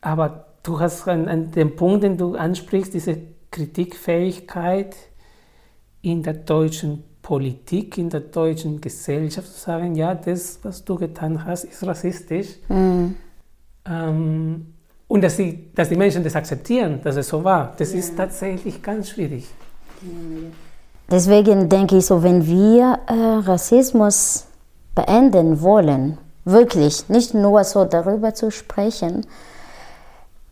aber 0.00 0.49
du 0.62 0.80
hast 0.80 1.06
an, 1.08 1.28
an 1.28 1.50
dem 1.50 1.76
Punkt, 1.76 2.04
den 2.04 2.16
du 2.16 2.36
ansprichst, 2.36 2.94
diese 2.94 3.18
Kritikfähigkeit 3.50 4.94
in 6.02 6.22
der 6.22 6.34
deutschen 6.34 7.04
Politik, 7.22 7.98
in 7.98 8.10
der 8.10 8.20
deutschen 8.20 8.80
Gesellschaft 8.80 9.52
zu 9.52 9.60
sagen, 9.60 9.94
ja, 9.94 10.14
das, 10.14 10.58
was 10.62 10.84
du 10.84 10.96
getan 10.96 11.44
hast, 11.44 11.64
ist 11.64 11.86
rassistisch. 11.86 12.48
Mhm. 12.68 13.16
Ähm, 13.84 14.66
und 15.08 15.22
dass 15.22 15.36
die, 15.36 15.72
dass 15.74 15.88
die 15.88 15.96
Menschen 15.96 16.22
das 16.22 16.36
akzeptieren, 16.36 17.00
dass 17.02 17.16
es 17.16 17.28
so 17.28 17.42
war, 17.42 17.74
das 17.76 17.92
ja. 17.92 17.98
ist 17.98 18.16
tatsächlich 18.16 18.82
ganz 18.82 19.10
schwierig. 19.10 19.48
Deswegen 21.10 21.68
denke 21.68 21.98
ich 21.98 22.06
so, 22.06 22.22
wenn 22.22 22.46
wir 22.46 23.00
äh, 23.06 23.12
Rassismus 23.44 24.46
beenden 24.94 25.60
wollen, 25.60 26.18
wirklich, 26.44 27.08
nicht 27.08 27.34
nur 27.34 27.64
so 27.64 27.84
darüber 27.84 28.34
zu 28.34 28.50
sprechen, 28.50 29.26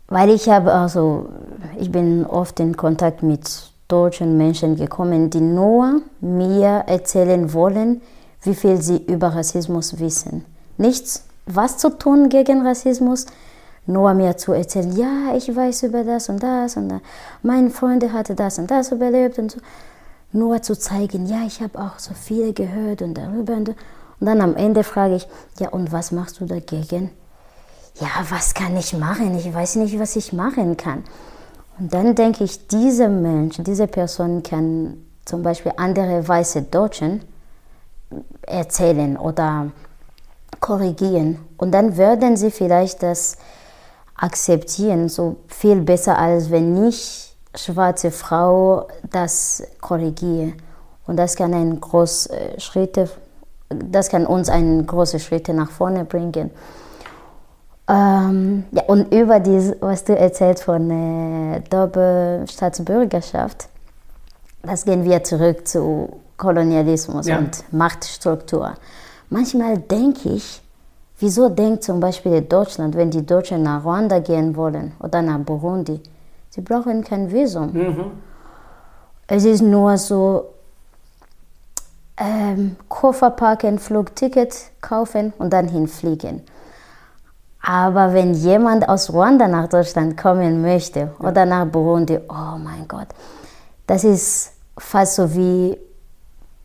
weil 0.09 0.30
ich 0.30 0.48
habe 0.48 0.72
also, 0.72 1.28
ich 1.78 1.92
bin 1.92 2.24
oft 2.26 2.59
in 2.61 2.76
Kontakt 2.76 3.22
mit 3.22 3.70
deutschen 3.88 4.36
Menschen 4.36 4.76
gekommen, 4.76 5.30
die 5.30 5.40
nur 5.40 6.02
mir 6.20 6.84
erzählen 6.86 7.52
wollen, 7.52 8.02
wie 8.42 8.54
viel 8.54 8.80
sie 8.80 8.98
über 9.06 9.28
Rassismus 9.28 9.98
wissen. 9.98 10.44
Nichts, 10.76 11.24
was 11.46 11.78
zu 11.78 11.90
tun 11.90 12.28
gegen 12.28 12.66
Rassismus, 12.66 13.26
nur 13.86 14.12
mir 14.14 14.36
zu 14.36 14.52
erzählen, 14.52 14.94
ja, 14.94 15.34
ich 15.34 15.54
weiß 15.54 15.84
über 15.84 16.04
das 16.04 16.28
und 16.28 16.42
das 16.42 16.76
und 16.76 16.90
das. 16.90 17.00
mein 17.42 17.70
Freund 17.70 18.12
hatte 18.12 18.34
das 18.34 18.59
und 18.59 18.70
das 18.70 18.92
überlebt 18.92 19.38
und 19.38 19.52
so. 19.52 19.61
Nur 20.30 20.61
zu 20.61 20.78
zeigen, 20.78 21.26
ja, 21.26 21.38
ich 21.46 21.62
habe 21.62 21.78
auch 21.78 21.98
so 21.98 22.12
viel 22.12 22.52
gehört 22.52 23.00
und 23.00 23.14
darüber 23.14 23.54
und, 23.54 23.70
und 23.70 23.76
dann 24.20 24.42
am 24.42 24.56
Ende 24.56 24.84
frage 24.84 25.16
ich, 25.16 25.28
ja, 25.59 25.70
und 25.70 25.90
was 25.90 26.12
machst 26.12 26.38
du 26.40 26.44
dagegen? 26.44 27.11
Ja, 28.01 28.09
was 28.28 28.55
kann 28.55 28.76
ich 28.76 28.92
machen? 28.96 29.36
Ich 29.36 29.53
weiß 29.53 29.76
nicht, 29.76 29.99
was 29.99 30.16
ich 30.16 30.32
machen 30.32 30.76
kann. 30.76 31.05
Und 31.78 31.92
dann 31.92 32.14
denke 32.14 32.44
ich, 32.44 32.66
dieser 32.68 33.09
Mensch, 33.09 33.57
diese 33.59 33.86
Person 33.86 34.42
kann 34.42 34.99
zum 35.24 35.42
Beispiel 35.42 35.72
andere 35.76 36.26
weiße 36.26 36.62
Deutschen 36.62 37.22
erzählen 38.42 39.16
oder 39.16 39.70
korrigieren. 40.61 41.38
Und 41.57 41.72
dann 41.72 41.96
würden 41.96 42.36
sie 42.36 42.51
vielleicht 42.51 43.03
das 43.03 43.36
akzeptieren, 44.16 45.09
so 45.09 45.36
viel 45.46 45.80
besser, 45.80 46.18
als 46.18 46.51
wenn 46.51 46.88
ich, 46.88 47.36
schwarze 47.55 48.11
Frau, 48.11 48.88
das 49.11 49.62
korrigiere. 49.80 50.55
Und 51.07 51.16
das 51.16 51.36
kann 51.36 51.55
ein 51.55 51.80
große 51.80 52.30
Schritte, 52.59 53.09
das 53.68 54.09
kann 54.09 54.26
uns 54.26 54.49
einen 54.49 54.86
großen 54.86 55.20
Schritt 55.20 55.49
nach 55.49 55.70
vorne 55.70 56.05
bringen. 56.05 56.51
Ähm, 57.89 58.64
ja, 58.70 58.82
und 58.84 59.14
über 59.14 59.41
das, 59.41 59.74
was 59.80 60.05
du 60.05 60.14
erzählt 60.16 60.61
von 60.61 60.91
äh, 60.91 61.61
Doppelstaatsbürgerschaft, 61.70 63.68
das 64.62 64.84
gehen 64.84 65.05
wir 65.05 65.24
zurück 65.24 65.66
zu 65.66 66.20
Kolonialismus 66.36 67.26
ja. 67.26 67.39
und 67.39 67.64
Machtstruktur. 67.72 68.74
Manchmal 69.30 69.78
denke 69.78 70.30
ich, 70.30 70.61
wieso 71.18 71.49
denkt 71.49 71.82
zum 71.82 72.01
Beispiel 72.01 72.43
Deutschland, 72.43 72.95
wenn 72.95 73.11
die 73.11 73.24
Deutschen 73.24 73.62
nach 73.62 73.84
Ruanda 73.84 74.18
gehen 74.18 74.55
wollen 74.55 74.93
oder 75.01 75.22
nach 75.22 75.39
Burundi, 75.39 76.01
sie 76.51 76.61
brauchen 76.61 77.03
kein 77.03 77.32
Visum. 77.32 77.72
Mhm. 77.72 78.11
Es 79.26 79.45
ist 79.45 79.62
nur 79.62 79.97
so, 79.97 80.47
ähm, 82.18 82.76
Koffer 82.89 83.30
packen, 83.30 83.78
Flugticket 83.78 84.55
kaufen 84.80 85.32
und 85.39 85.53
dann 85.53 85.68
hinfliegen. 85.68 86.43
Aber 87.62 88.14
wenn 88.14 88.34
jemand 88.34 88.88
aus 88.88 89.12
Ruanda 89.12 89.48
nach 89.48 89.68
Deutschland 89.68 90.16
kommen 90.16 90.62
möchte 90.62 91.00
ja. 91.00 91.28
oder 91.28 91.44
nach 91.44 91.66
Burundi, 91.66 92.18
oh 92.28 92.59
mein 92.59 92.86
Gott, 92.86 93.09
das 93.86 94.04
ist 94.04 94.52
fast 94.76 95.16
so 95.16 95.34
wie 95.34 95.76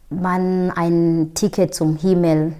man 0.09 0.71
ein 0.71 1.31
Ticket 1.33 1.73
zum 1.73 1.97
Himmel 1.97 2.53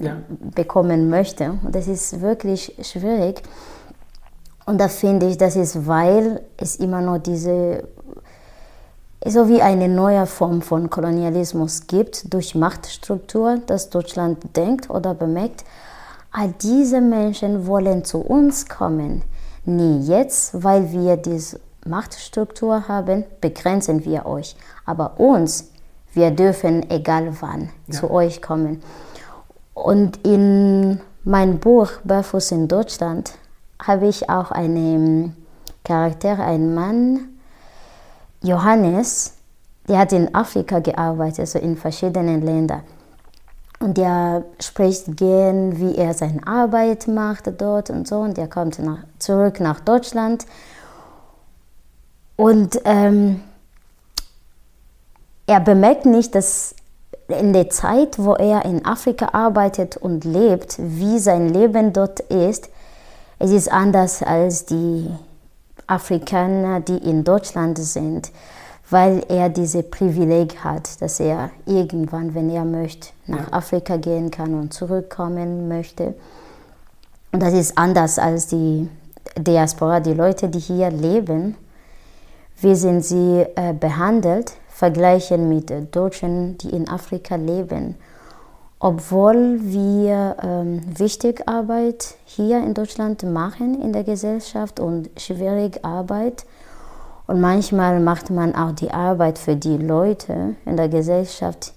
ja. 0.00 0.16
bekommen 0.54 1.10
möchte. 1.10 1.58
Und 1.64 1.74
das 1.74 1.88
ist 1.88 2.20
wirklich 2.20 2.76
schwierig. 2.82 3.42
Und 4.66 4.78
da 4.78 4.88
finde 4.88 5.26
ich, 5.26 5.36
das 5.36 5.56
ist, 5.56 5.86
weil 5.86 6.42
es 6.56 6.76
immer 6.76 7.00
noch 7.00 7.18
diese, 7.18 7.88
so 9.26 9.48
wie 9.48 9.62
eine 9.62 9.88
neue 9.88 10.26
Form 10.26 10.62
von 10.62 10.90
Kolonialismus 10.90 11.86
gibt, 11.86 12.32
durch 12.32 12.54
Machtstruktur, 12.54 13.58
dass 13.66 13.90
Deutschland 13.90 14.56
denkt 14.56 14.88
oder 14.88 15.14
bemerkt, 15.14 15.64
all 16.32 16.52
diese 16.62 17.00
Menschen 17.00 17.66
wollen 17.66 18.04
zu 18.04 18.18
uns 18.18 18.66
kommen. 18.66 19.22
Nie 19.64 20.00
jetzt, 20.00 20.62
weil 20.62 20.92
wir 20.92 21.16
diese 21.16 21.60
Machtstruktur 21.84 22.88
haben, 22.88 23.24
begrenzen 23.40 24.04
wir 24.04 24.26
euch. 24.26 24.56
Aber 24.84 25.18
uns, 25.18 25.70
wir 26.12 26.30
dürfen 26.30 26.88
egal 26.90 27.32
wann 27.40 27.70
ja. 27.86 27.94
zu 27.94 28.10
euch 28.10 28.42
kommen. 28.42 28.82
Und 29.74 30.24
in 30.26 31.00
meinem 31.24 31.58
Buch 31.58 31.90
Barfuß 32.04 32.52
in 32.52 32.68
Deutschland 32.68 33.32
habe 33.82 34.08
ich 34.08 34.28
auch 34.28 34.50
einen 34.50 35.36
Charakter, 35.84 36.38
einen 36.38 36.74
Mann, 36.74 37.28
Johannes, 38.42 39.34
der 39.88 39.98
hat 39.98 40.12
in 40.12 40.34
Afrika 40.34 40.78
gearbeitet, 40.78 41.40
also 41.40 41.58
in 41.58 41.76
verschiedenen 41.76 42.42
Ländern. 42.42 42.82
Und 43.80 43.96
der 43.96 44.44
spricht 44.60 45.16
gern, 45.16 45.78
wie 45.78 45.96
er 45.96 46.12
seine 46.12 46.46
Arbeit 46.46 47.08
macht 47.08 47.50
dort 47.60 47.88
und 47.88 48.06
so. 48.06 48.18
Und 48.18 48.36
er 48.36 48.46
kommt 48.46 48.78
nach, 48.78 48.98
zurück 49.18 49.58
nach 49.58 49.80
Deutschland. 49.80 50.44
Und 52.36 52.78
ähm, 52.84 53.40
er 55.46 55.60
bemerkt 55.60 56.04
nicht, 56.04 56.34
dass 56.34 56.74
in 57.28 57.54
der 57.54 57.70
Zeit, 57.70 58.18
wo 58.18 58.34
er 58.34 58.64
in 58.66 58.84
Afrika 58.84 59.30
arbeitet 59.32 59.96
und 59.96 60.24
lebt, 60.24 60.76
wie 60.78 61.18
sein 61.18 61.48
Leben 61.48 61.92
dort 61.92 62.20
ist, 62.20 62.68
es 63.38 63.50
ist 63.50 63.72
anders 63.72 64.22
als 64.22 64.66
die 64.66 65.08
Afrikaner, 65.86 66.80
die 66.80 66.98
in 66.98 67.24
Deutschland 67.24 67.78
sind 67.78 68.30
weil 68.90 69.24
er 69.28 69.48
diese 69.48 69.82
Privileg 69.82 70.64
hat, 70.64 71.00
dass 71.00 71.20
er 71.20 71.50
irgendwann, 71.64 72.34
wenn 72.34 72.50
er 72.50 72.64
möchte, 72.64 73.10
nach 73.26 73.48
ja. 73.48 73.52
Afrika 73.52 73.96
gehen 73.96 74.30
kann 74.30 74.54
und 74.54 74.74
zurückkommen 74.74 75.68
möchte. 75.68 76.14
Und 77.32 77.42
das 77.42 77.54
ist 77.54 77.78
anders 77.78 78.18
als 78.18 78.48
die 78.48 78.88
Diaspora, 79.38 80.00
die 80.00 80.14
Leute, 80.14 80.48
die 80.48 80.58
hier 80.58 80.90
leben. 80.90 81.56
Wie 82.60 82.74
sind 82.74 83.04
sie 83.04 83.46
äh, 83.54 83.72
behandelt, 83.72 84.52
vergleichen 84.80 85.48
mit 85.48 85.70
Deutschen, 85.94 86.56
die 86.58 86.70
in 86.70 86.88
Afrika 86.88 87.36
leben. 87.36 87.96
Obwohl 88.78 89.60
wir 89.60 90.36
ähm, 90.42 90.80
wichtig 90.98 91.46
Arbeit 91.46 92.14
hier 92.24 92.64
in 92.64 92.72
Deutschland 92.72 93.22
machen 93.22 93.80
in 93.82 93.92
der 93.92 94.04
Gesellschaft 94.04 94.80
und 94.80 95.10
schwierig 95.18 95.84
Arbeit, 95.84 96.46
und 97.30 97.40
manchmal 97.40 98.00
macht 98.00 98.30
man 98.30 98.56
auch 98.56 98.72
die 98.72 98.90
Arbeit 98.90 99.38
für 99.38 99.54
die 99.54 99.76
Leute 99.76 100.56
in 100.66 100.76
der 100.76 100.88
Gesellschaft, 100.88 101.72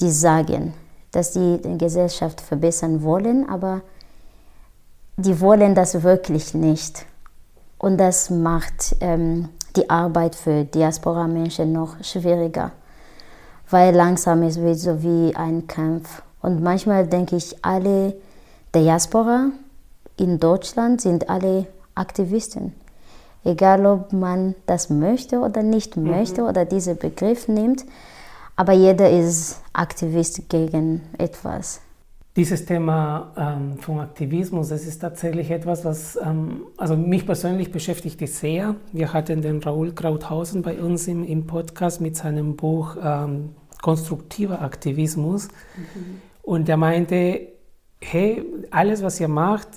die 0.00 0.10
sagen, 0.10 0.74
dass 1.12 1.32
sie 1.32 1.60
die 1.62 1.78
Gesellschaft 1.78 2.40
verbessern 2.40 3.04
wollen, 3.04 3.48
aber 3.48 3.82
die 5.16 5.40
wollen 5.40 5.76
das 5.76 6.02
wirklich 6.02 6.54
nicht. 6.54 7.06
Und 7.78 7.98
das 7.98 8.30
macht 8.30 8.96
ähm, 8.98 9.50
die 9.76 9.88
Arbeit 9.88 10.34
für 10.34 10.64
Diaspora-Menschen 10.64 11.72
noch 11.72 12.02
schwieriger. 12.02 12.72
weil 13.70 13.94
langsam 13.94 14.42
es 14.42 14.56
so 14.82 15.04
wie 15.04 15.36
ein 15.36 15.68
Kampf. 15.68 16.20
Und 16.42 16.64
manchmal 16.64 17.06
denke 17.06 17.36
ich, 17.36 17.64
alle 17.64 18.16
Diaspora 18.74 19.50
in 20.16 20.40
Deutschland 20.40 21.00
sind 21.00 21.30
alle 21.30 21.66
Aktivisten. 21.94 22.79
Egal, 23.44 23.86
ob 23.86 24.12
man 24.12 24.54
das 24.66 24.90
möchte 24.90 25.40
oder 25.40 25.62
nicht 25.62 25.96
mhm. 25.96 26.10
möchte 26.10 26.42
oder 26.42 26.64
diesen 26.64 26.98
Begriff 26.98 27.48
nimmt, 27.48 27.84
aber 28.56 28.72
jeder 28.72 29.08
ist 29.08 29.62
Aktivist 29.72 30.48
gegen 30.48 31.00
etwas. 31.16 31.80
Dieses 32.36 32.64
Thema 32.64 33.32
ähm, 33.36 33.78
von 33.78 34.00
Aktivismus, 34.00 34.68
das 34.68 34.84
ist 34.86 35.00
tatsächlich 35.00 35.50
etwas, 35.50 35.84
was 35.84 36.16
ähm, 36.22 36.62
also 36.76 36.96
mich 36.96 37.26
persönlich 37.26 37.72
beschäftigt 37.72 38.20
sehr. 38.28 38.76
Wir 38.92 39.12
hatten 39.12 39.42
den 39.42 39.62
Raoul 39.62 39.92
Krauthausen 39.92 40.62
bei 40.62 40.80
uns 40.80 41.08
im, 41.08 41.24
im 41.24 41.46
Podcast 41.46 42.00
mit 42.00 42.16
seinem 42.16 42.56
Buch 42.56 42.96
ähm, 43.02 43.56
Konstruktiver 43.82 44.62
Aktivismus. 44.62 45.48
Mhm. 45.48 46.20
Und 46.42 46.68
er 46.68 46.76
meinte, 46.76 47.48
hey, 48.00 48.44
alles, 48.70 49.02
was 49.02 49.20
ihr 49.20 49.28
macht, 49.28 49.68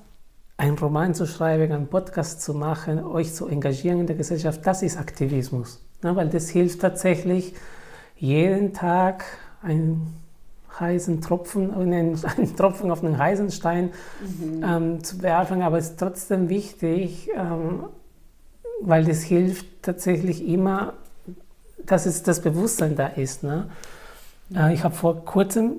einen 0.58 0.78
Roman 0.78 1.14
zu 1.14 1.26
schreiben, 1.26 1.72
einen 1.72 1.88
Podcast 1.88 2.41
zu 2.41 2.54
machen, 2.54 3.04
euch 3.04 3.34
zu 3.34 3.47
engagieren 3.47 3.99
in 3.99 4.08
der 4.08 4.16
Gesellschaft, 4.16 4.66
das 4.66 4.84
ist 4.84 4.97
Aktivismus. 4.97 5.84
Ja, 6.04 6.16
weil 6.16 6.30
das 6.30 6.49
hilft 6.49 6.82
tatsächlich, 6.82 7.54
jeden 8.16 8.74
Tag 8.74 9.24
einen 9.62 10.16
heißen 10.80 11.22
Tropfen, 11.22 11.74
einen, 11.74 12.20
einen 12.38 12.56
Tropfen 12.56 12.91
auf 12.91 13.04
einen 13.04 13.18
heißen 13.18 13.51
Stein 13.51 13.91
mhm. 14.22 14.64
ähm, 14.64 15.04
zu 15.04 15.22
werfen. 15.22 15.62
Aber 15.62 15.78
es 15.78 15.91
ist 15.91 15.99
trotzdem 15.99 16.49
wichtig, 16.49 17.30
ähm, 17.36 17.86
weil 18.82 19.06
das 19.06 19.24
hilft 19.24 19.66
tatsächlich 19.82 20.47
immer, 20.47 20.93
dass 21.86 22.06
es 22.06 22.24
das 22.24 22.41
Bewusstsein 22.41 22.95
da 22.95 23.08
ist. 23.08 23.43
Ne? 23.43 23.70
Äh, 24.54 24.74
ich 24.74 24.84
habe 24.84 24.95
vor 24.95 25.26
kurzem, 25.26 25.78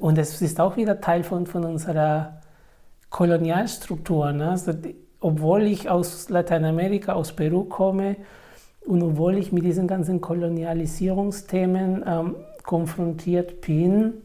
und 0.00 0.18
es 0.18 0.40
ist 0.40 0.60
auch 0.60 0.76
wieder 0.76 1.00
Teil 1.00 1.24
von, 1.24 1.46
von 1.46 1.64
unserer 1.64 2.39
Kolonialstruktur, 3.10 4.32
ne? 4.32 4.50
also, 4.50 4.72
obwohl 5.20 5.62
ich 5.62 5.90
aus 5.90 6.28
Lateinamerika, 6.30 7.12
aus 7.12 7.32
Peru 7.32 7.64
komme 7.64 8.16
und 8.86 9.02
obwohl 9.02 9.36
ich 9.36 9.52
mit 9.52 9.64
diesen 9.64 9.86
ganzen 9.86 10.20
Kolonialisierungsthemen 10.20 12.04
ähm, 12.06 12.36
konfrontiert 12.62 13.60
bin, 13.60 14.22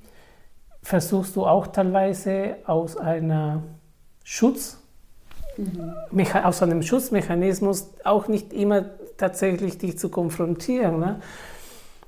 versuchst 0.81 1.35
du 1.35 1.45
auch 1.45 1.67
teilweise 1.67 2.57
aus 2.65 2.95
einer 2.95 3.63
Schutz, 4.23 4.77
mhm. 5.57 5.93
aus 6.43 6.61
einem 6.61 6.83
Schutzmechanismus 6.83 7.89
auch 8.03 8.27
nicht 8.27 8.53
immer 8.53 8.85
tatsächlich 9.17 9.77
dich 9.77 9.97
zu 9.97 10.09
konfrontieren. 10.09 10.99
Ne? 10.99 11.19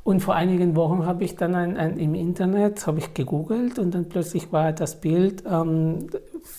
Und 0.07 0.21
vor 0.21 0.35
einigen 0.35 0.77
Wochen 0.77 1.05
habe 1.05 1.25
ich 1.25 1.35
dann 1.35 1.53
ein, 1.53 1.75
ein, 1.75 1.97
im 1.97 2.15
Internet 2.15 2.87
habe 2.87 2.99
ich 2.99 3.13
gegoogelt 3.13 3.77
und 3.77 3.93
dann 3.93 4.07
plötzlich 4.07 4.53
war 4.53 4.71
das 4.71 5.01
Bild 5.01 5.43
ähm, 5.45 6.07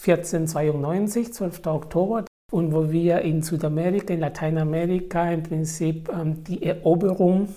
1492, 0.06 1.32
12. 1.32 1.64
Oktober, 1.64 2.26
und 2.52 2.74
wo 2.74 2.90
wir 2.90 3.22
in 3.22 3.40
Südamerika, 3.40 4.12
in 4.12 4.20
Lateinamerika 4.20 5.30
im 5.30 5.44
Prinzip 5.44 6.10
ähm, 6.12 6.44
die 6.44 6.62
Eroberung 6.62 7.48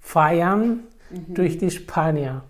feiern 0.00 0.80
mhm. 1.08 1.34
durch 1.34 1.56
die 1.56 1.70
Spanier. 1.70 2.42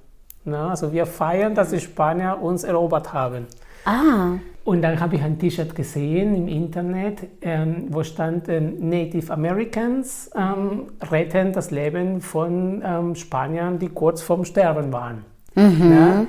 Na, 0.46 0.70
also 0.70 0.90
wir 0.90 1.04
feiern, 1.04 1.54
dass 1.54 1.68
die 1.68 1.80
Spanier 1.80 2.38
uns 2.40 2.64
erobert 2.64 3.12
haben. 3.12 3.48
Ah. 3.84 4.38
Und 4.68 4.82
dann 4.82 5.00
habe 5.00 5.16
ich 5.16 5.22
ein 5.22 5.38
T-Shirt 5.38 5.74
gesehen 5.74 6.34
im 6.34 6.46
Internet, 6.46 7.26
ähm, 7.40 7.86
wo 7.88 8.02
stand 8.02 8.50
ähm, 8.50 8.90
Native 8.90 9.32
Americans 9.32 10.30
ähm, 10.36 10.88
retten 11.10 11.54
das 11.54 11.70
Leben 11.70 12.20
von 12.20 12.82
ähm, 12.84 13.14
Spaniern, 13.14 13.78
die 13.78 13.88
kurz 13.88 14.20
vorm 14.20 14.44
Sterben 14.44 14.92
waren. 14.92 15.24
Mhm. 15.54 15.90
Ja? 15.90 16.26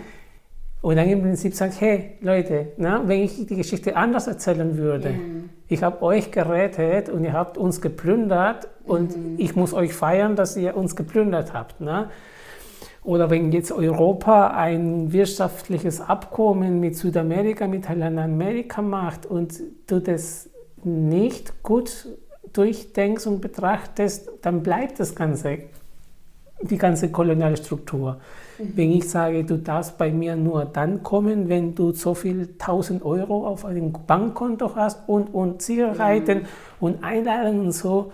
Und 0.80 0.96
dann 0.96 1.10
im 1.10 1.22
Prinzip 1.22 1.54
sagt, 1.54 1.82
hey 1.82 2.12
Leute, 2.22 2.68
na, 2.78 3.06
wenn 3.06 3.24
ich 3.24 3.46
die 3.46 3.58
Geschichte 3.58 3.98
anders 3.98 4.28
erzählen 4.28 4.78
würde, 4.78 5.10
mhm. 5.10 5.50
ich 5.68 5.84
habe 5.84 6.02
euch 6.02 6.32
gerettet 6.32 7.10
und 7.10 7.26
ihr 7.26 7.34
habt 7.34 7.58
uns 7.58 7.82
geplündert 7.82 8.70
und 8.86 9.18
mhm. 9.18 9.36
ich 9.38 9.58
muss 9.58 9.74
euch 9.74 9.94
feiern, 9.94 10.38
dass 10.38 10.56
ihr 10.56 10.78
uns 10.78 10.96
geplündert 10.96 11.54
habt. 11.54 11.82
Na? 11.82 12.10
Oder 13.10 13.32
wenn 13.32 13.52
jetzt 13.52 13.72
Europa 13.72 14.50
ein 14.52 15.12
wirtschaftliches 15.12 16.00
Abkommen 16.00 16.80
mit 16.80 16.96
Südamerika, 16.96 17.66
mit 17.66 17.90
Lateinamerika 17.90 18.84
macht 18.84 19.26
und 19.26 19.60
du 19.88 20.00
das 20.00 20.48
nicht 20.84 21.64
gut 21.64 22.08
durchdenkst 22.54 23.26
und 23.26 23.42
betrachtest, 23.42 24.30
dann 24.44 24.62
bleibt 24.62 25.00
das 25.00 25.16
Ganze, 25.16 25.58
die 26.62 26.78
ganze 26.78 27.10
koloniale 27.10 27.58
Struktur. 27.58 28.20
Mhm. 28.60 28.74
Wenn 28.76 28.92
ich 28.92 29.10
sage, 29.10 29.44
du 29.44 29.58
darfst 29.58 29.98
bei 29.98 30.12
mir 30.12 30.36
nur 30.36 30.66
dann 30.66 31.02
kommen, 31.02 31.50
wenn 31.50 31.74
du 31.74 31.94
so 31.94 32.14
viel 32.14 32.50
1000 32.60 33.04
Euro 33.04 33.48
auf 33.48 33.66
einem 33.66 33.92
Bankkonto 33.92 34.76
hast 34.76 35.10
und, 35.10 35.34
und 35.34 35.64
Sicherheiten 35.64 36.42
mhm. 36.42 36.46
und 36.80 37.04
Einladungen 37.04 37.62
und 37.62 37.72
so, 37.72 38.12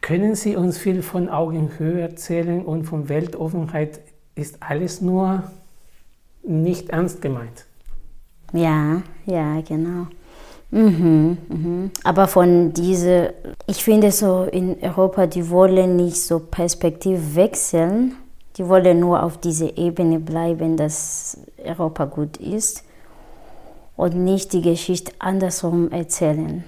können 0.00 0.34
Sie 0.34 0.56
uns 0.56 0.78
viel 0.78 1.02
von 1.02 1.28
Augenhöhe 1.28 2.00
erzählen 2.00 2.64
und 2.64 2.84
von 2.84 3.08
Weltoffenheit 3.08 4.00
ist 4.34 4.62
alles 4.62 5.00
nur 5.00 5.44
nicht 6.42 6.90
ernst 6.90 7.20
gemeint. 7.20 7.66
Ja, 8.52 9.02
ja, 9.26 9.60
genau. 9.60 10.06
Mhm, 10.70 11.38
mhm. 11.48 11.90
Aber 12.04 12.28
von 12.28 12.72
diese, 12.72 13.34
ich 13.66 13.82
finde 13.82 14.12
so 14.12 14.44
in 14.44 14.76
Europa, 14.82 15.26
die 15.26 15.50
wollen 15.50 15.96
nicht 15.96 16.16
so 16.22 16.38
Perspektiv 16.38 17.34
wechseln. 17.34 18.14
Die 18.56 18.68
wollen 18.68 19.00
nur 19.00 19.22
auf 19.22 19.38
dieser 19.38 19.76
Ebene 19.78 20.18
bleiben, 20.18 20.76
dass 20.76 21.38
Europa 21.64 22.04
gut 22.04 22.36
ist 22.36 22.84
und 23.96 24.14
nicht 24.14 24.52
die 24.52 24.62
Geschichte 24.62 25.12
andersrum 25.18 25.90
erzählen. 25.90 26.64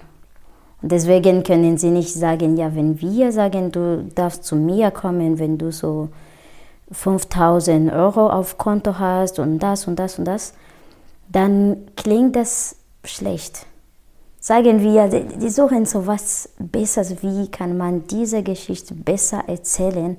Deswegen 0.82 1.44
können 1.44 1.78
sie 1.78 1.90
nicht 1.90 2.12
sagen, 2.12 2.56
ja, 2.56 2.74
wenn 2.74 3.00
wir 3.00 3.30
sagen, 3.30 3.70
du 3.70 4.04
darfst 4.14 4.44
zu 4.44 4.56
mir 4.56 4.90
kommen, 4.90 5.38
wenn 5.38 5.56
du 5.56 5.70
so 5.70 6.08
5000 6.90 7.92
Euro 7.92 8.28
auf 8.28 8.58
Konto 8.58 8.98
hast 8.98 9.38
und 9.38 9.60
das 9.60 9.86
und 9.86 9.96
das 9.96 10.18
und 10.18 10.24
das, 10.24 10.54
dann 11.28 11.76
klingt 11.96 12.34
das 12.34 12.76
schlecht. 13.04 13.66
Sagen 14.40 14.82
wir, 14.82 15.06
die 15.06 15.50
suchen 15.50 15.86
so 15.86 16.04
was 16.08 16.48
Besseres, 16.58 17.22
wie 17.22 17.48
kann 17.48 17.76
man 17.76 18.08
diese 18.08 18.42
Geschichte 18.42 18.92
besser 18.92 19.44
erzählen, 19.46 20.18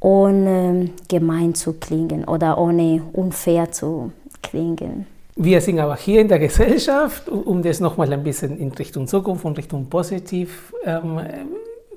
ohne 0.00 0.90
gemein 1.08 1.54
zu 1.54 1.74
klingen 1.74 2.24
oder 2.24 2.56
ohne 2.56 3.02
unfair 3.12 3.70
zu 3.72 4.12
klingen. 4.42 5.06
Wir 5.38 5.60
sind 5.60 5.78
aber 5.78 5.96
hier 5.96 6.22
in 6.22 6.28
der 6.28 6.38
Gesellschaft, 6.38 7.28
um 7.28 7.62
das 7.62 7.78
nochmal 7.78 8.10
ein 8.10 8.22
bisschen 8.22 8.58
in 8.58 8.72
Richtung 8.72 9.06
Zukunft 9.06 9.44
und 9.44 9.58
Richtung 9.58 9.90
positiv, 9.90 10.72
ähm, 10.82 11.20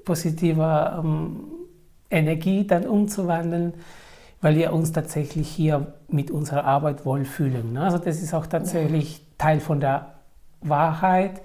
positiver 0.04 1.02
ähm, 1.02 1.46
Energie 2.10 2.68
dann 2.68 2.86
umzuwandeln, 2.86 3.76
weil 4.42 4.58
wir 4.58 4.74
uns 4.74 4.92
tatsächlich 4.92 5.48
hier 5.48 5.94
mit 6.10 6.32
unserer 6.32 6.66
Arbeit 6.66 7.06
wohlfühlen. 7.06 7.72
Ne? 7.72 7.82
Also 7.82 7.98
das 7.98 8.22
ist 8.22 8.34
auch 8.34 8.46
tatsächlich 8.46 9.22
Teil 9.38 9.62
von 9.62 9.80
der 9.80 10.16
Wahrheit. 10.60 11.40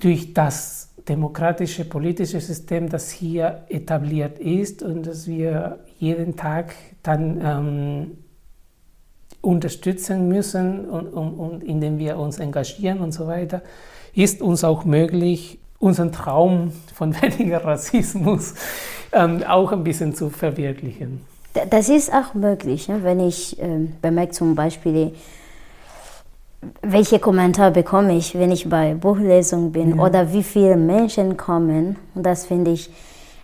Durch 0.00 0.32
das 0.32 0.94
demokratische 1.06 1.84
politische 1.84 2.40
System, 2.40 2.88
das 2.88 3.10
hier 3.10 3.66
etabliert 3.68 4.38
ist 4.38 4.82
und 4.82 5.06
das 5.06 5.26
wir 5.26 5.80
jeden 5.98 6.36
Tag 6.36 6.74
dann 7.02 7.40
ähm, 7.44 8.25
unterstützen 9.46 10.28
müssen 10.28 10.86
und, 10.86 11.06
und, 11.06 11.34
und 11.34 11.64
indem 11.64 11.98
wir 11.98 12.18
uns 12.18 12.40
engagieren 12.40 12.98
und 12.98 13.12
so 13.12 13.28
weiter, 13.28 13.62
ist 14.12 14.42
uns 14.42 14.64
auch 14.64 14.84
möglich, 14.84 15.60
unseren 15.78 16.10
Traum 16.10 16.72
von 16.92 17.14
weniger 17.22 17.64
Rassismus 17.64 18.54
ähm, 19.12 19.44
auch 19.44 19.70
ein 19.70 19.84
bisschen 19.84 20.14
zu 20.14 20.30
verwirklichen. 20.30 21.20
Das 21.70 21.88
ist 21.88 22.12
auch 22.12 22.34
möglich, 22.34 22.88
ne? 22.88 23.02
wenn 23.02 23.20
ich 23.20 23.58
äh, 23.62 23.86
bemerke 24.02 24.32
zum 24.32 24.56
Beispiel, 24.56 25.12
welche 26.82 27.20
Kommentare 27.20 27.70
bekomme 27.70 28.16
ich, 28.16 28.36
wenn 28.36 28.50
ich 28.50 28.68
bei 28.68 28.94
Buchlesung 28.94 29.70
bin 29.70 29.96
ja. 29.96 30.02
oder 30.02 30.32
wie 30.32 30.42
viele 30.42 30.76
Menschen 30.76 31.36
kommen. 31.36 31.96
Und 32.14 32.26
das 32.26 32.46
finde 32.46 32.72
ich, 32.72 32.90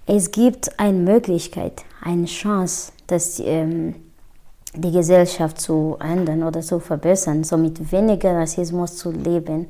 es 0.07 0.33
gibt 0.33 0.81
eine 0.81 0.99
Möglichkeit, 0.99 1.85
eine 2.03 2.25
Chance, 2.25 2.93
dass 3.07 3.39
ähm, 3.39 3.95
die 4.75 4.91
Gesellschaft 4.91 5.61
zu 5.61 5.97
ändern 6.01 6.43
oder 6.43 6.61
zu 6.61 6.81
verbessern, 6.81 7.45
so 7.45 7.57
mit 7.57 7.93
weniger 7.93 8.37
Rassismus 8.37 8.97
zu 8.97 9.11
leben. 9.11 9.67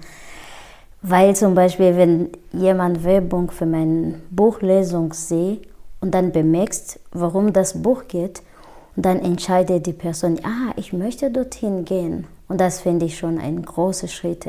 Weil 1.02 1.34
zum 1.34 1.54
Beispiel, 1.54 1.96
wenn 1.96 2.30
jemand 2.52 3.02
Werbung 3.02 3.50
für 3.50 3.66
meine 3.66 4.14
Buchlesung 4.30 5.12
sieht 5.12 5.66
und 6.00 6.14
dann 6.14 6.30
bemerkt, 6.30 7.00
warum 7.10 7.52
das 7.52 7.82
Buch 7.82 8.06
geht, 8.06 8.42
dann 8.94 9.18
entscheidet 9.20 9.86
die 9.86 9.92
Person, 9.92 10.38
ah, 10.44 10.72
ich 10.76 10.92
möchte 10.92 11.30
dorthin 11.30 11.84
gehen. 11.84 12.26
Und 12.46 12.60
das 12.60 12.80
finde 12.80 13.06
ich 13.06 13.18
schon 13.18 13.38
ein 13.38 13.62
großer 13.62 14.08
Schritt, 14.08 14.46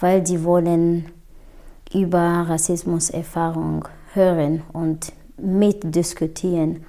weil 0.00 0.22
die 0.22 0.42
wollen 0.42 1.06
über 1.92 2.46
Rassismuserfahrung 2.48 3.86
hören 4.14 4.62
und 4.72 5.12
mitdiskutieren. 5.36 6.84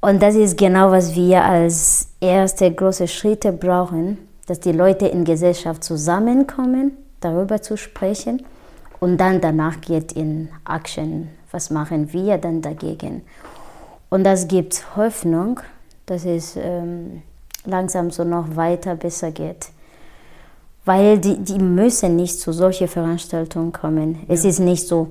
Und 0.00 0.22
das 0.22 0.36
ist 0.36 0.56
genau, 0.56 0.92
was 0.92 1.14
wir 1.16 1.44
als 1.44 2.08
erste 2.20 2.72
große 2.72 3.08
Schritte 3.08 3.52
brauchen, 3.52 4.18
dass 4.46 4.60
die 4.60 4.72
Leute 4.72 5.06
in 5.06 5.24
Gesellschaft 5.24 5.82
zusammenkommen, 5.82 6.92
darüber 7.20 7.60
zu 7.60 7.76
sprechen 7.76 8.44
und 9.00 9.18
dann 9.18 9.40
danach 9.40 9.80
geht 9.80 10.12
in 10.12 10.50
Action. 10.68 11.28
Was 11.50 11.70
machen 11.70 12.12
wir 12.12 12.38
dann 12.38 12.62
dagegen? 12.62 13.22
Und 14.08 14.24
das 14.24 14.46
gibt 14.46 14.96
Hoffnung, 14.96 15.60
dass 16.06 16.24
es 16.24 16.56
ähm, 16.56 17.22
langsam 17.64 18.10
so 18.10 18.22
noch 18.22 18.56
weiter 18.56 18.94
besser 18.94 19.32
geht. 19.32 19.68
Weil 20.84 21.18
die, 21.18 21.38
die 21.38 21.58
müssen 21.58 22.16
nicht 22.16 22.40
zu 22.40 22.52
solchen 22.52 22.88
Veranstaltungen 22.88 23.72
kommen. 23.72 24.14
Ja. 24.14 24.34
Es 24.34 24.44
ist 24.44 24.60
nicht 24.60 24.86
so, 24.86 25.08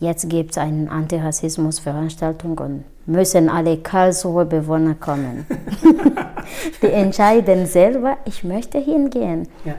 jetzt 0.00 0.28
gibt 0.28 0.52
es 0.52 0.58
eine 0.58 0.90
Antirassismus-Veranstaltung 0.90 2.58
und 2.58 2.84
müssen 3.06 3.48
alle 3.48 3.78
Karlsruhe 3.78 4.44
Bewohner 4.44 4.94
kommen. 4.94 5.46
die 6.82 6.90
entscheiden 6.90 7.66
selber, 7.66 8.16
ich 8.24 8.44
möchte 8.44 8.78
hingehen. 8.78 9.48
Ja. 9.64 9.74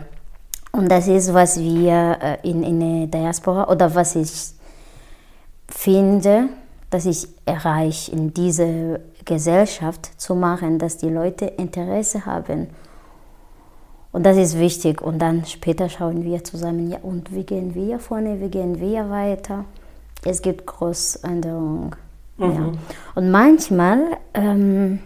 Und 0.71 0.89
das 0.91 1.07
ist, 1.07 1.33
was 1.33 1.59
wir 1.59 2.17
äh, 2.21 2.49
in, 2.49 2.63
in 2.63 2.79
der 2.79 3.07
Diaspora 3.07 3.69
oder 3.69 3.93
was 3.95 4.15
ich 4.15 4.31
finde, 5.69 6.49
dass 6.89 7.05
ich 7.05 7.27
erreiche 7.45 8.11
in 8.11 8.33
dieser 8.33 8.99
Gesellschaft 9.25 10.09
zu 10.19 10.35
machen, 10.35 10.79
dass 10.79 10.97
die 10.97 11.09
Leute 11.09 11.45
Interesse 11.45 12.25
haben. 12.25 12.67
Und 14.11 14.25
das 14.25 14.37
ist 14.37 14.57
wichtig. 14.57 15.01
Und 15.01 15.19
dann 15.19 15.45
später 15.45 15.89
schauen 15.89 16.23
wir 16.23 16.43
zusammen, 16.43 16.89
ja, 16.89 16.99
und 17.01 17.33
wie 17.33 17.43
gehen 17.43 17.75
wir 17.75 17.99
vorne, 17.99 18.39
wie 18.39 18.49
gehen 18.49 18.79
wir 18.79 19.09
weiter. 19.09 19.65
Es 20.23 20.41
gibt 20.41 20.65
Großänderungen. 20.65 21.91
Mhm. 22.37 22.45
Ja. 22.45 22.71
Und 23.15 23.31
manchmal 23.31 23.99
ähm, 24.33 24.99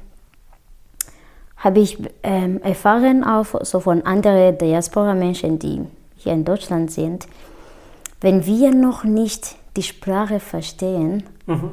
habe 1.57 1.79
ich 1.79 1.97
ähm, 2.23 2.61
erfahren, 2.61 3.23
auch 3.23 3.45
so 3.61 3.79
von 3.79 4.01
anderen 4.03 4.57
Diaspora-Menschen, 4.57 5.59
die 5.59 5.81
hier 6.17 6.33
in 6.33 6.45
Deutschland 6.45 6.91
sind, 6.91 7.27
wenn 8.19 8.45
wir 8.45 8.73
noch 8.73 9.03
nicht 9.03 9.55
die 9.75 9.83
Sprache 9.83 10.39
verstehen, 10.39 11.23
mhm. 11.45 11.71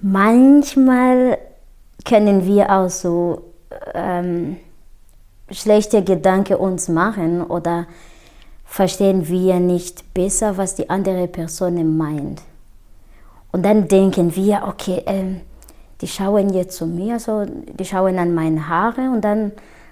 manchmal 0.00 1.38
können 2.04 2.46
wir 2.46 2.70
auch 2.70 2.88
so 2.88 3.42
ähm, 3.94 4.56
schlechte 5.50 6.02
Gedanken 6.02 6.56
uns 6.56 6.88
machen 6.88 7.42
oder 7.42 7.86
verstehen 8.64 9.28
wir 9.28 9.60
nicht 9.60 10.14
besser, 10.14 10.56
was 10.56 10.74
die 10.74 10.90
andere 10.90 11.26
Person 11.26 11.96
meint. 11.96 12.42
Und 13.58 13.64
dann 13.64 13.88
denken 13.88 14.36
wir, 14.36 14.62
okay, 14.68 15.02
ähm, 15.06 15.40
die 16.00 16.06
schauen 16.06 16.50
jetzt 16.50 16.76
zu 16.76 16.86
mir, 16.86 17.18
so, 17.18 17.44
die 17.44 17.84
schauen 17.84 18.16
an 18.20 18.32
meine 18.32 18.68
Haare 18.68 19.10
und 19.10 19.22
dann 19.22 19.50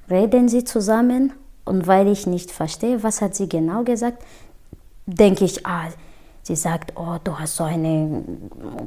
reden 0.09 0.49
sie 0.49 0.63
zusammen. 0.63 1.33
Und 1.65 1.89
weil 1.89 2.07
ich 2.07 2.29
nicht 2.29 2.53
verstehe, 2.53 3.03
was 3.03 3.21
hat 3.21 3.35
sie 3.35 3.49
genau 3.49 3.83
gesagt, 3.83 4.23
denke 5.07 5.45
ich, 5.45 5.67
ah, 5.67 5.89
sie 6.45 6.55
sagt, 6.55 6.93
oh, 6.95 7.17
du 7.25 7.41
hast 7.41 7.57
so 7.57 7.65
eine 7.65 8.23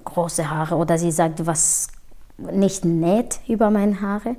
große 0.05 0.49
Haare. 0.49 0.75
Oder 0.75 0.97
sie 0.97 1.11
sagt 1.11 1.45
was 1.45 1.89
nicht 2.37 2.85
nett 2.85 3.41
über 3.49 3.71
meine 3.71 3.99
Haare. 3.99 4.37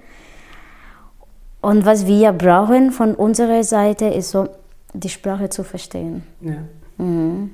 Und 1.61 1.85
was 1.85 2.07
wir 2.07 2.33
brauchen 2.33 2.93
von 2.93 3.15
unserer 3.15 3.63
Seite 3.63 4.07
ist 4.07 4.31
so, 4.31 4.49
die 4.95 5.11
Sprache 5.11 5.51
zu 5.51 5.65
verstehen. 5.65 6.23
Ja. 6.41 6.65
Mhm. 6.97 7.51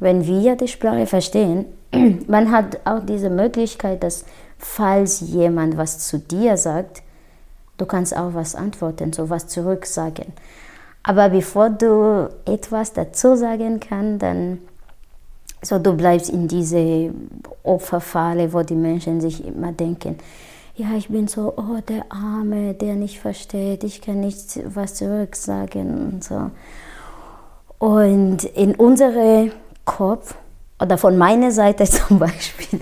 Wenn 0.00 0.26
wir 0.26 0.56
die 0.56 0.68
Sprache 0.68 1.06
verstehen, 1.06 1.66
man 2.28 2.50
hat 2.52 2.80
auch 2.84 3.00
diese 3.04 3.30
Möglichkeit, 3.30 4.02
dass 4.02 4.24
falls 4.58 5.20
jemand 5.20 5.76
was 5.76 5.98
zu 6.00 6.18
dir 6.18 6.56
sagt, 6.56 7.02
du 7.78 7.86
kannst 7.86 8.16
auch 8.16 8.34
was 8.34 8.54
antworten, 8.54 9.12
so 9.12 9.30
was 9.30 9.46
zurücksagen. 9.48 10.32
Aber 11.02 11.30
bevor 11.30 11.70
du 11.70 12.28
etwas 12.44 12.92
dazu 12.92 13.36
sagen 13.36 13.80
kannst, 13.80 14.22
dann 14.22 14.58
so 15.62 15.78
du 15.78 15.94
bleibst 15.94 16.30
in 16.30 16.46
diese 16.46 17.10
Opferfalle, 17.62 18.52
wo 18.52 18.62
die 18.62 18.74
Menschen 18.74 19.20
sich 19.20 19.44
immer 19.44 19.72
denken, 19.72 20.16
ja, 20.76 20.94
ich 20.96 21.08
bin 21.08 21.26
so, 21.26 21.54
oh, 21.56 21.80
der 21.88 22.04
Arme, 22.08 22.74
der 22.74 22.94
nicht 22.94 23.18
versteht, 23.18 23.82
ich 23.82 24.00
kann 24.00 24.20
nicht 24.20 24.60
was 24.64 24.94
zurücksagen 24.94 26.12
und 26.12 26.24
so. 26.24 26.50
Und 27.78 28.44
in 28.44 28.76
unserem 28.76 29.50
Kopf, 29.88 30.34
oder 30.80 30.98
von 30.98 31.16
meiner 31.16 31.50
Seite 31.50 31.84
zum 31.98 32.18
Beispiel, 32.18 32.80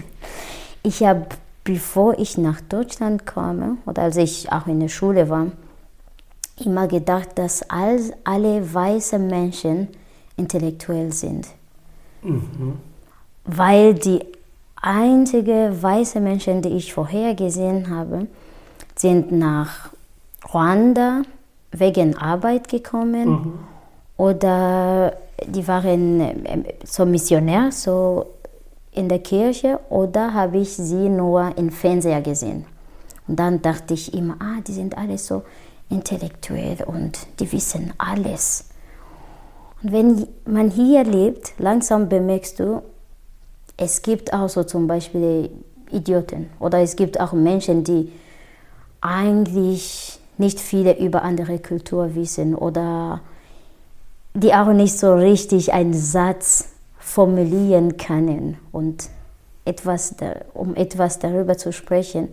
ich 0.82 1.02
habe, 1.02 1.26
bevor 1.64 2.18
ich 2.18 2.36
nach 2.36 2.60
Deutschland 2.60 3.26
komme, 3.26 3.78
oder 3.86 4.02
als 4.02 4.16
ich 4.16 4.52
auch 4.52 4.66
in 4.66 4.80
der 4.80 4.88
Schule 4.88 5.28
war, 5.30 5.46
immer 6.64 6.86
gedacht, 6.88 7.30
dass 7.36 7.68
all, 7.70 8.00
alle 8.24 8.74
weißen 8.74 9.26
Menschen 9.26 9.88
intellektuell 10.36 11.12
sind. 11.12 11.46
Mhm. 12.22 12.78
Weil 13.44 13.94
die 13.94 14.20
einzige 14.80 15.76
weiße 15.80 16.20
Menschen, 16.20 16.62
die 16.62 16.70
ich 16.70 16.92
vorher 16.92 17.34
gesehen 17.34 17.90
habe, 17.90 18.26
sind 18.94 19.32
nach 19.32 19.90
Ruanda 20.52 21.22
wegen 21.72 22.16
Arbeit 22.16 22.68
gekommen 22.68 23.28
mhm. 23.28 23.52
oder 24.16 25.12
die 25.44 25.66
waren 25.68 26.20
ähm, 26.20 26.64
so 26.84 27.04
Missionär, 27.04 27.70
so 27.72 28.26
in 28.92 29.08
der 29.08 29.18
Kirche 29.18 29.78
oder 29.90 30.32
habe 30.32 30.58
ich 30.58 30.74
sie 30.74 31.08
nur 31.08 31.56
im 31.56 31.70
Fernseher 31.70 32.22
gesehen. 32.22 32.64
Und 33.28 33.38
dann 33.38 33.60
dachte 33.60 33.94
ich 33.94 34.14
immer, 34.14 34.36
ah, 34.40 34.60
die 34.66 34.72
sind 34.72 34.96
alle 34.96 35.18
so 35.18 35.42
intellektuell 35.90 36.78
und 36.86 37.26
die 37.38 37.50
wissen 37.52 37.92
alles. 37.98 38.64
Und 39.82 39.92
wenn 39.92 40.26
man 40.46 40.70
hier 40.70 41.04
lebt, 41.04 41.52
langsam 41.58 42.08
bemerkst 42.08 42.58
du, 42.58 42.82
es 43.76 44.00
gibt 44.00 44.32
auch 44.32 44.48
so 44.48 44.64
zum 44.64 44.86
Beispiel 44.86 45.50
Idioten 45.90 46.48
oder 46.58 46.80
es 46.80 46.96
gibt 46.96 47.20
auch 47.20 47.32
Menschen, 47.32 47.84
die 47.84 48.10
eigentlich 49.00 50.18
nicht 50.38 50.58
viele 50.58 50.98
über 50.98 51.22
andere 51.22 51.58
Kultur 51.58 52.14
wissen 52.14 52.54
oder 52.54 53.20
die 54.36 54.52
auch 54.52 54.72
nicht 54.72 54.98
so 54.98 55.14
richtig 55.14 55.72
einen 55.72 55.94
Satz 55.94 56.68
formulieren 56.98 57.96
können 57.96 58.58
und 58.70 59.08
etwas, 59.64 60.14
um 60.52 60.74
etwas 60.74 61.18
darüber 61.18 61.56
zu 61.56 61.72
sprechen. 61.72 62.28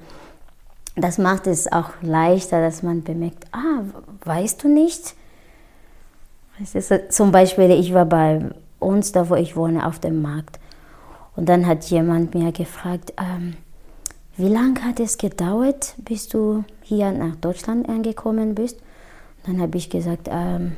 Das 0.95 1.17
macht 1.17 1.47
es 1.47 1.71
auch 1.71 1.89
leichter, 2.01 2.61
dass 2.61 2.83
man 2.83 3.03
bemerkt, 3.03 3.45
ah, 3.53 3.81
weißt 4.25 4.63
du 4.63 4.67
nicht? 4.67 5.15
Zum 7.09 7.31
Beispiel, 7.31 7.71
ich 7.71 7.93
war 7.93 8.05
bei 8.05 8.51
uns, 8.79 9.11
da 9.13 9.29
wo 9.29 9.35
ich 9.35 9.55
wohne, 9.55 9.87
auf 9.87 9.99
dem 9.99 10.21
Markt. 10.21 10.59
Und 11.35 11.47
dann 11.47 11.65
hat 11.65 11.85
jemand 11.85 12.35
mir 12.35 12.51
gefragt, 12.51 13.13
ähm, 13.17 13.55
wie 14.35 14.49
lange 14.49 14.83
hat 14.83 14.99
es 14.99 15.17
gedauert, 15.17 15.95
bis 15.97 16.27
du 16.27 16.63
hier 16.81 17.11
nach 17.11 17.35
Deutschland 17.37 17.87
angekommen 17.87 18.53
bist? 18.55 18.77
Und 19.37 19.55
dann 19.55 19.61
habe 19.61 19.77
ich 19.77 19.89
gesagt, 19.89 20.27
ähm, 20.29 20.73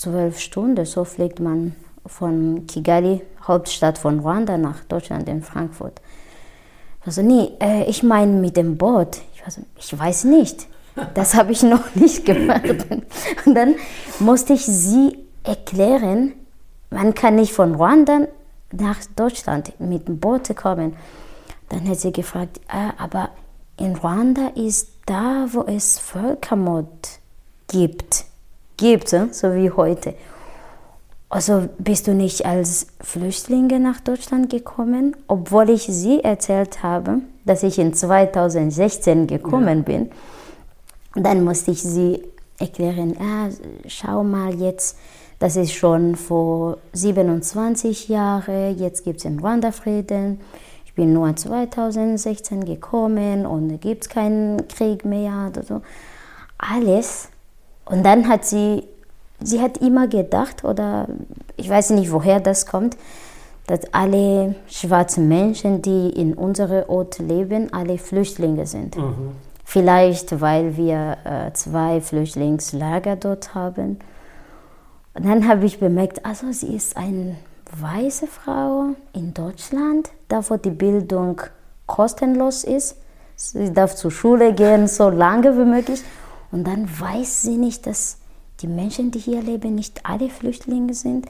zwölf 0.00 0.40
Stunden. 0.40 0.86
So 0.86 1.04
fliegt 1.04 1.40
man 1.40 1.74
von 2.06 2.66
Kigali, 2.66 3.20
Hauptstadt 3.46 3.98
von 3.98 4.20
Ruanda, 4.20 4.56
nach 4.56 4.82
Deutschland 4.84 5.28
in 5.28 5.42
Frankfurt. 5.42 6.00
Also 7.04 7.22
nee, 7.22 7.50
äh, 7.60 7.84
ich 7.84 8.02
meine 8.02 8.32
mit 8.32 8.56
dem 8.56 8.76
Boot. 8.76 9.18
Ich, 9.34 9.44
also, 9.44 9.62
ich 9.76 9.98
weiß 9.98 10.24
nicht. 10.24 10.66
Das 11.14 11.34
habe 11.34 11.52
ich 11.52 11.62
noch 11.62 11.94
nicht 11.94 12.24
gemacht. 12.24 12.86
Und 13.46 13.54
dann 13.54 13.74
musste 14.18 14.54
ich 14.54 14.66
sie 14.66 15.18
erklären, 15.44 16.32
man 16.90 17.14
kann 17.14 17.36
nicht 17.36 17.52
von 17.52 17.74
Ruanda 17.74 18.26
nach 18.72 18.98
Deutschland 19.16 19.78
mit 19.80 20.08
dem 20.08 20.18
Boot 20.18 20.54
kommen. 20.56 20.96
Dann 21.68 21.88
hat 21.88 22.00
sie 22.00 22.12
gefragt, 22.12 22.60
ah, 22.68 22.92
aber 22.98 23.30
in 23.78 23.96
Ruanda 23.96 24.48
ist 24.56 24.88
da, 25.06 25.46
wo 25.52 25.62
es 25.62 25.98
Völkermord 25.98 27.20
gibt, 27.68 28.24
gibt, 28.80 29.08
so 29.08 29.54
wie 29.54 29.70
heute. 29.70 30.14
Also 31.28 31.68
bist 31.78 32.08
du 32.08 32.12
nicht 32.12 32.44
als 32.44 32.88
Flüchtlinge 33.00 33.78
nach 33.78 34.00
Deutschland 34.00 34.50
gekommen, 34.50 35.16
obwohl 35.28 35.70
ich 35.70 35.84
sie 35.84 36.24
erzählt 36.24 36.82
habe, 36.82 37.18
dass 37.44 37.62
ich 37.62 37.78
in 37.78 37.94
2016 37.94 39.28
gekommen 39.28 39.78
ja. 39.78 39.84
bin. 39.84 40.10
Dann 41.14 41.44
musste 41.44 41.70
ich 41.70 41.82
sie 41.82 42.22
erklären, 42.58 43.16
ah, 43.20 43.48
schau 43.86 44.24
mal 44.24 44.54
jetzt, 44.54 44.98
das 45.38 45.56
ist 45.56 45.72
schon 45.72 46.16
vor 46.16 46.78
27 46.94 48.08
Jahren, 48.08 48.76
jetzt 48.76 49.04
gibt 49.04 49.20
es 49.20 49.24
in 49.24 49.38
Rwanda 49.38 49.70
Frieden. 49.70 50.40
Ich 50.84 50.94
bin 50.94 51.12
nur 51.12 51.34
2016 51.34 52.64
gekommen 52.64 53.46
und 53.46 53.70
es 53.70 53.80
gibt 53.80 54.10
keinen 54.10 54.66
Krieg 54.66 55.04
mehr. 55.04 55.52
Alles. 56.58 57.28
Und 57.90 58.04
dann 58.04 58.28
hat 58.28 58.44
sie, 58.44 58.84
sie 59.42 59.60
hat 59.60 59.78
immer 59.78 60.06
gedacht, 60.06 60.64
oder 60.64 61.08
ich 61.56 61.68
weiß 61.68 61.90
nicht, 61.90 62.12
woher 62.12 62.40
das 62.40 62.66
kommt, 62.66 62.96
dass 63.66 63.80
alle 63.92 64.54
schwarzen 64.68 65.28
Menschen, 65.28 65.82
die 65.82 66.10
in 66.10 66.34
unserem 66.34 66.88
Ort 66.88 67.18
leben, 67.18 67.72
alle 67.72 67.98
Flüchtlinge 67.98 68.66
sind. 68.66 68.96
Mhm. 68.96 69.32
Vielleicht, 69.64 70.40
weil 70.40 70.76
wir 70.76 71.18
äh, 71.24 71.52
zwei 71.52 72.00
Flüchtlingslager 72.00 73.16
dort 73.16 73.54
haben. 73.54 73.98
Und 75.14 75.26
dann 75.26 75.46
habe 75.46 75.66
ich 75.66 75.78
bemerkt, 75.78 76.24
also 76.24 76.50
sie 76.52 76.74
ist 76.74 76.96
eine 76.96 77.36
weiße 77.78 78.26
Frau 78.26 78.86
in 79.12 79.34
Deutschland, 79.34 80.10
da 80.28 80.42
wo 80.48 80.56
die 80.56 80.70
Bildung 80.70 81.40
kostenlos 81.86 82.64
ist. 82.64 82.96
Sie 83.36 83.72
darf 83.72 83.94
zur 83.94 84.10
Schule 84.10 84.52
gehen, 84.52 84.86
so 84.88 85.08
lange 85.08 85.56
wie 85.56 85.64
möglich. 85.64 86.02
Und 86.52 86.66
dann 86.66 86.88
weiß 86.88 87.42
sie 87.42 87.56
nicht, 87.56 87.86
dass 87.86 88.18
die 88.60 88.66
Menschen, 88.66 89.10
die 89.10 89.18
hier 89.18 89.42
leben, 89.42 89.74
nicht 89.74 90.04
alle 90.04 90.28
Flüchtlinge 90.28 90.94
sind. 90.94 91.26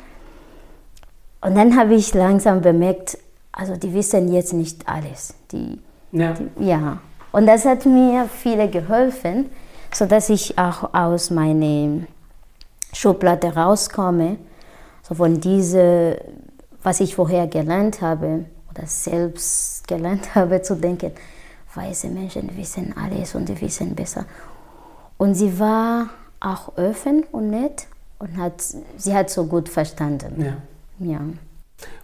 Und 1.40 1.54
dann 1.54 1.76
habe 1.76 1.94
ich 1.94 2.12
langsam 2.14 2.60
bemerkt, 2.60 3.18
also 3.52 3.76
die 3.76 3.92
wissen 3.94 4.32
jetzt 4.32 4.52
nicht 4.52 4.88
alles. 4.88 5.34
Die, 5.52 5.78
ja. 6.12 6.32
Die, 6.32 6.66
ja. 6.66 6.98
Und 7.32 7.46
das 7.46 7.64
hat 7.64 7.86
mir 7.86 8.28
viele 8.28 8.68
geholfen, 8.68 9.50
sodass 9.92 10.28
ich 10.30 10.58
auch 10.58 10.94
aus 10.94 11.30
meiner 11.30 12.06
Schublade 12.92 13.54
rauskomme, 13.54 14.36
so 15.02 15.14
von 15.14 15.40
diese, 15.40 16.20
was 16.82 17.00
ich 17.00 17.14
vorher 17.14 17.46
gelernt 17.46 18.00
habe 18.00 18.46
oder 18.70 18.86
selbst 18.86 19.86
gelernt 19.86 20.34
habe, 20.34 20.62
zu 20.62 20.76
denken, 20.76 21.12
weiße 21.74 22.08
Menschen 22.08 22.56
wissen 22.56 22.94
alles 22.96 23.34
und 23.34 23.48
die 23.48 23.60
wissen 23.60 23.94
besser. 23.94 24.26
Und 25.20 25.34
sie 25.34 25.58
war 25.58 26.08
auch 26.40 26.78
offen 26.78 27.24
und 27.30 27.50
nett 27.50 27.86
und 28.20 28.38
hat, 28.38 28.62
sie 28.96 29.14
hat 29.14 29.28
so 29.28 29.44
gut 29.44 29.68
verstanden. 29.68 30.42
Ja. 30.98 31.12
ja. 31.12 31.20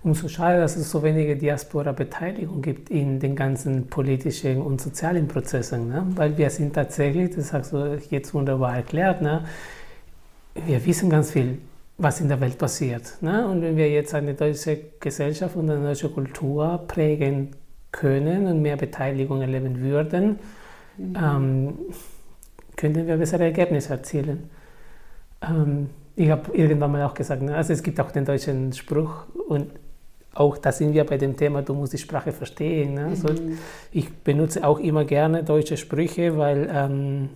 Umso 0.03 0.29
schade, 0.29 0.61
dass 0.61 0.77
es 0.77 0.91
so 0.91 1.03
wenige 1.03 1.35
Diaspora-Beteiligung 1.35 2.61
gibt 2.61 2.91
in 2.91 3.19
den 3.19 3.35
ganzen 3.35 3.87
politischen 3.87 4.61
und 4.61 4.83
sozialen 4.83 5.29
Prozessen. 5.29 5.89
Ne? 5.89 6.07
Weil 6.15 6.37
wir 6.37 6.51
sind 6.51 6.75
tatsächlich, 6.75 7.35
das 7.35 7.55
hast 7.55 7.73
du 7.73 7.99
jetzt 8.11 8.35
wunderbar 8.35 8.77
erklärt, 8.77 9.23
ne? 9.23 9.47
wir 10.67 10.85
wissen 10.85 11.09
ganz 11.09 11.31
viel, 11.31 11.57
was 11.97 12.21
in 12.21 12.29
der 12.29 12.39
Welt 12.43 12.59
passiert. 12.59 13.17
Ne? 13.23 13.49
Und 13.49 13.63
wenn 13.63 13.79
wir 13.79 13.89
jetzt 13.89 14.13
eine 14.13 14.35
deutsche 14.35 14.79
Gesellschaft 15.01 15.57
und 15.57 15.71
eine 15.71 15.83
deutsche 15.83 16.11
Kultur 16.11 16.85
prägen 16.87 17.53
können 17.93 18.47
und 18.47 18.61
mehr 18.61 18.77
Beteiligung 18.77 19.41
erleben 19.41 19.81
würden, 19.81 20.39
mhm. 20.99 21.17
ähm, 21.17 21.79
könnten 22.77 23.07
wir 23.07 23.17
bessere 23.17 23.45
Ergebnisse 23.45 23.95
erzielen. 23.95 24.51
Ähm, 25.43 25.91
ich 26.15 26.31
habe 26.31 26.57
irgendwann 26.57 26.93
mal 26.93 27.05
auch 27.05 27.15
gesagt, 27.15 27.43
ne, 27.43 27.55
also 27.55 27.73
es 27.73 27.83
gibt 27.83 28.01
auch 28.01 28.11
den 28.11 28.25
deutschen 28.25 28.73
Spruch 28.73 29.27
und 29.49 29.71
auch 30.37 30.59
da 30.59 30.71
sind 30.71 30.93
wir 30.93 31.05
bei 31.05 31.17
dem 31.17 31.37
Thema, 31.37 31.63
du 31.63 31.75
musst 31.75 31.95
die 31.95 31.99
Sprache 31.99 32.31
verstehen. 32.31 32.95
Ne? 32.95 33.07
Also 33.07 33.29
mhm. 33.29 33.59
ich 33.91 34.13
benutze 34.13 34.67
auch 34.67 34.79
immer 34.79 35.05
gerne 35.05 35.43
deutsche 35.43 35.77
Sprüche, 35.77 36.37
weil, 36.37 36.69
ähm, 36.73 37.31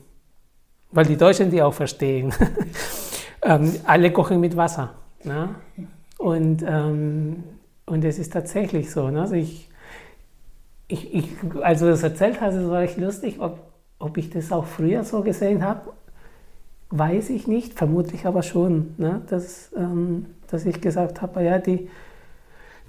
weil 0.91 1.07
die 1.07 1.17
Deutschen 1.17 1.51
die 1.51 1.63
auch 1.63 1.73
verstehen. 1.73 2.33
ähm, 3.43 3.73
alle 3.85 4.13
kochen 4.13 4.41
mit 4.41 4.57
Wasser. 4.57 4.95
Ne? 5.25 5.55
Und, 6.19 6.63
ähm, 6.67 7.43
und 7.87 8.05
es 8.05 8.19
ist 8.19 8.33
tatsächlich 8.35 8.91
so. 8.91 9.09
Ne? 9.09 9.23
Also, 9.23 9.35
ich, 9.35 9.71
ich, 10.89 11.15
ich, 11.15 11.29
als 11.63 11.81
du 11.81 11.87
das 11.87 12.03
erzählt 12.03 12.41
hast, 12.41 12.57
war 12.69 12.85
ich 12.85 12.99
lustig, 12.99 13.37
ob, 13.41 13.61
ob 14.01 14.19
ich 14.19 14.31
das 14.31 14.51
auch 14.51 14.67
früher 14.67 15.05
so 15.05 15.23
gesehen 15.23 15.65
habe 15.65 15.93
weiß 16.91 17.31
ich 17.31 17.47
nicht, 17.47 17.75
vermutlich 17.75 18.27
aber 18.27 18.43
schon, 18.43 18.95
ne? 18.99 19.23
dass, 19.29 19.71
ähm, 19.77 20.27
dass 20.49 20.67
ich 20.67 20.81
gesagt 20.81 21.23
habe, 21.23 21.43
ja, 21.43 21.59
die 21.59 21.89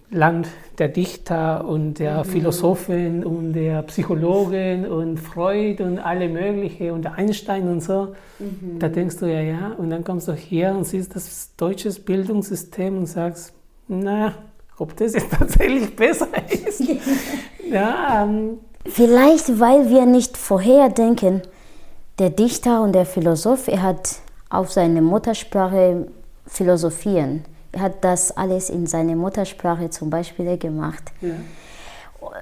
Land 0.09 0.49
der 0.78 0.89
Dichter 0.89 1.66
und 1.66 1.99
der 1.99 2.20
mhm. 2.20 2.26
Philosophen 2.26 3.24
und 3.24 3.53
der 3.53 3.84
Psychologen 3.84 4.86
und 4.86 5.20
Freud 5.20 5.82
und 5.82 5.99
alle 5.99 6.28
mögliche 6.28 6.93
und 6.93 7.05
Einstein 7.05 7.70
und 7.70 7.82
so, 7.82 8.14
mhm. 8.39 8.80
da 8.80 8.89
denkst 8.89 9.18
du 9.18 9.28
ja, 9.28 9.39
ja, 9.39 9.72
und 9.78 9.91
dann 9.91 10.03
kommst 10.03 10.28
du 10.28 10.34
her 10.34 10.76
und 10.76 10.84
siehst 10.84 11.16
das 11.16 11.55
deutsche 11.55 11.91
Bildungssystem 11.91 12.97
und 12.97 13.05
sagst, 13.05 13.53
na, 13.88 14.34
ob 14.78 14.97
das 14.97 15.14
jetzt 15.14 15.32
tatsächlich 15.38 15.95
besser 15.95 16.28
ist. 16.49 16.84
ja, 17.72 18.24
ähm, 18.24 18.57
Vielleicht, 18.86 19.59
weil 19.59 19.89
wir 19.89 20.05
nicht 20.05 20.38
vorher 20.38 20.89
denken, 20.89 21.41
der 22.19 22.29
Dichter 22.29 22.82
und 22.82 22.93
der 22.93 23.05
Philosoph, 23.05 23.67
er 23.67 23.82
hat 23.82 24.15
auf 24.49 24.71
seine 24.71 25.01
Muttersprache 25.01 26.07
philosophieren. 26.45 27.45
Er 27.71 27.82
hat 27.82 28.03
das 28.03 28.36
alles 28.36 28.69
in 28.69 28.86
seiner 28.86 29.15
Muttersprache 29.15 29.89
zum 29.89 30.09
Beispiel 30.09 30.57
gemacht. 30.57 31.03
Ja. 31.21 31.32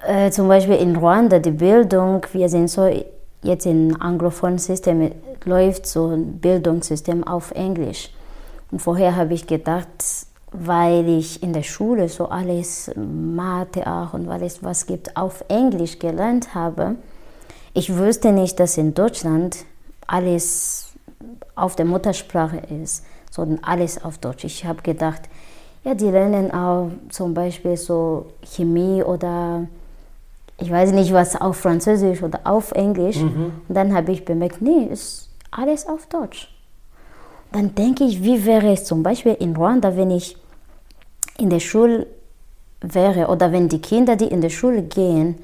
Äh, 0.08 0.32
zum 0.32 0.48
Beispiel 0.48 0.76
in 0.76 0.96
Ruanda 0.96 1.40
die 1.40 1.52
Bildung, 1.52 2.26
wir 2.34 2.50
sind 2.50 2.70
so 2.70 2.90
jetzt 3.44 3.66
im 3.66 4.02
anglophonen 4.02 4.58
System, 4.58 5.12
läuft 5.46 5.86
so 5.88 6.08
ein 6.08 6.40
Bildungssystem 6.40 7.24
auf 7.24 7.52
Englisch. 7.52 8.10
Und 8.72 8.82
vorher 8.82 9.16
habe 9.16 9.34
ich 9.34 9.48
gedacht, 9.48 9.88
weil 10.52 11.08
ich 11.08 11.44
in 11.44 11.54
der 11.54 11.64
Schule 11.64 12.10
so 12.10 12.30
alles 12.30 12.92
Mathe 12.96 13.86
auch 13.86 14.14
und 14.14 14.30
alles 14.30 14.64
was 14.64 14.86
gibt 14.86 15.16
auf 15.16 15.44
Englisch 15.48 16.00
gelernt 16.00 16.56
habe, 16.56 16.96
ich 17.74 17.96
wusste 17.96 18.32
nicht, 18.32 18.60
dass 18.60 18.78
in 18.78 18.94
Deutschland 18.94 19.58
alles 20.08 20.94
auf 21.56 21.76
der 21.76 21.86
Muttersprache 21.86 22.62
ist, 22.84 23.06
sondern 23.30 23.64
alles 23.64 24.04
auf 24.04 24.18
Deutsch. 24.18 24.44
Ich 24.44 24.66
habe 24.66 24.82
gedacht, 24.82 25.22
ja, 25.84 25.94
die 25.94 26.10
lernen 26.10 26.52
auch 26.52 26.90
zum 27.10 27.34
Beispiel 27.34 27.78
so 27.78 28.26
Chemie 28.44 29.04
oder 29.04 29.68
ich 30.58 30.70
weiß 30.70 30.92
nicht 30.92 31.14
was 31.14 31.40
auf 31.40 31.58
Französisch 31.58 32.22
oder 32.22 32.42
auf 32.44 32.72
Englisch. 32.72 33.18
Mhm. 33.18 33.54
Und 33.68 33.76
dann 33.76 33.94
habe 33.94 34.12
ich 34.12 34.26
bemerkt, 34.26 34.62
nee, 34.62 34.88
ist 34.92 35.30
alles 35.52 35.88
auf 35.88 36.08
Deutsch. 36.08 36.54
Dann 37.52 37.74
denke 37.76 38.04
ich, 38.04 38.24
wie 38.24 38.46
wäre 38.46 38.74
es 38.74 38.84
zum 38.86 39.04
Beispiel 39.04 39.34
in 39.34 39.56
Ruanda, 39.56 39.96
wenn 39.96 40.12
ich 40.12 40.36
in 41.40 41.50
der 41.50 41.60
Schule 41.60 42.08
wäre 42.82 43.28
oder 43.28 43.52
wenn 43.52 43.70
die 43.70 43.82
Kinder, 43.82 44.16
die 44.16 44.28
in 44.28 44.42
der 44.42 44.50
Schule 44.50 44.84
gehen, 44.84 45.36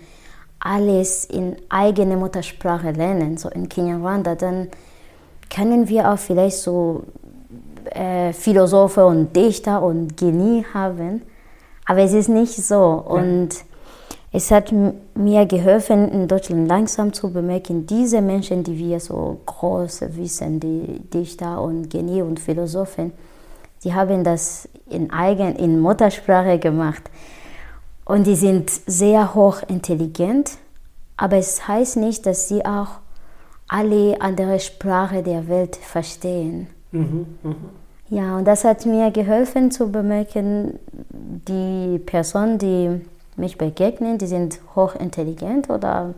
alles 0.60 1.26
in 1.26 1.56
eigene 1.70 2.18
Muttersprache 2.18 2.92
lernen, 2.92 3.38
so 3.38 3.50
in 3.50 3.70
Kinyarwanda, 3.70 4.36
dann 4.36 4.70
können 5.50 5.88
wir 5.88 6.12
auch 6.12 6.18
vielleicht 6.18 6.58
so 6.58 7.04
äh, 7.92 8.34
Philosophen 8.34 9.04
und 9.04 9.36
Dichter 9.36 9.82
und 9.84 10.18
Genie 10.18 10.66
haben. 10.74 11.22
Aber 11.86 12.00
es 12.00 12.14
ist 12.14 12.30
nicht 12.30 12.56
so. 12.56 13.04
Und 13.06 13.50
es 14.32 14.52
hat 14.52 14.74
mir 15.14 15.46
geholfen, 15.46 16.12
in 16.12 16.28
Deutschland 16.28 16.68
langsam 16.68 17.14
zu 17.14 17.32
bemerken, 17.32 17.86
diese 17.86 18.22
Menschen, 18.22 18.64
die 18.64 18.78
wir 18.78 19.00
so 19.00 19.40
groß 19.46 20.02
wissen, 20.16 20.60
die 20.60 21.00
Dichter 21.14 21.62
und 21.62 21.90
Genie 21.90 22.22
und 22.22 22.40
Philosophen, 22.40 23.14
die 23.84 23.94
haben 23.94 24.24
das 24.24 24.68
in 24.90 25.12
eigen, 25.12 25.56
in 25.56 25.80
Muttersprache 25.80 26.60
gemacht. 26.60 27.04
Und 28.06 28.28
die 28.28 28.36
sind 28.36 28.70
sehr 28.70 29.34
hoch 29.34 29.62
intelligent, 29.68 30.52
aber 31.18 31.38
es 31.38 31.68
heißt 31.68 31.98
nicht, 31.98 32.26
dass 32.26 32.48
sie 32.48 32.66
auch 32.66 33.00
alle 33.68 34.22
andere 34.22 34.60
Sprachen 34.60 35.24
der 35.24 35.48
Welt 35.48 35.76
verstehen. 35.76 36.68
Mhm, 36.92 37.26
mh. 37.42 37.56
Ja, 38.10 38.38
und 38.38 38.46
das 38.46 38.64
hat 38.64 38.86
mir 38.86 39.10
geholfen 39.10 39.72
zu 39.72 39.92
bemerken, 39.92 40.78
die 41.10 41.98
Personen, 41.98 42.60
die 42.60 43.02
mich 43.36 43.58
begegnen, 43.58 44.20
die 44.20 44.28
sind 44.28 44.60
hochintelligent 44.76 45.70
oder 45.72 46.14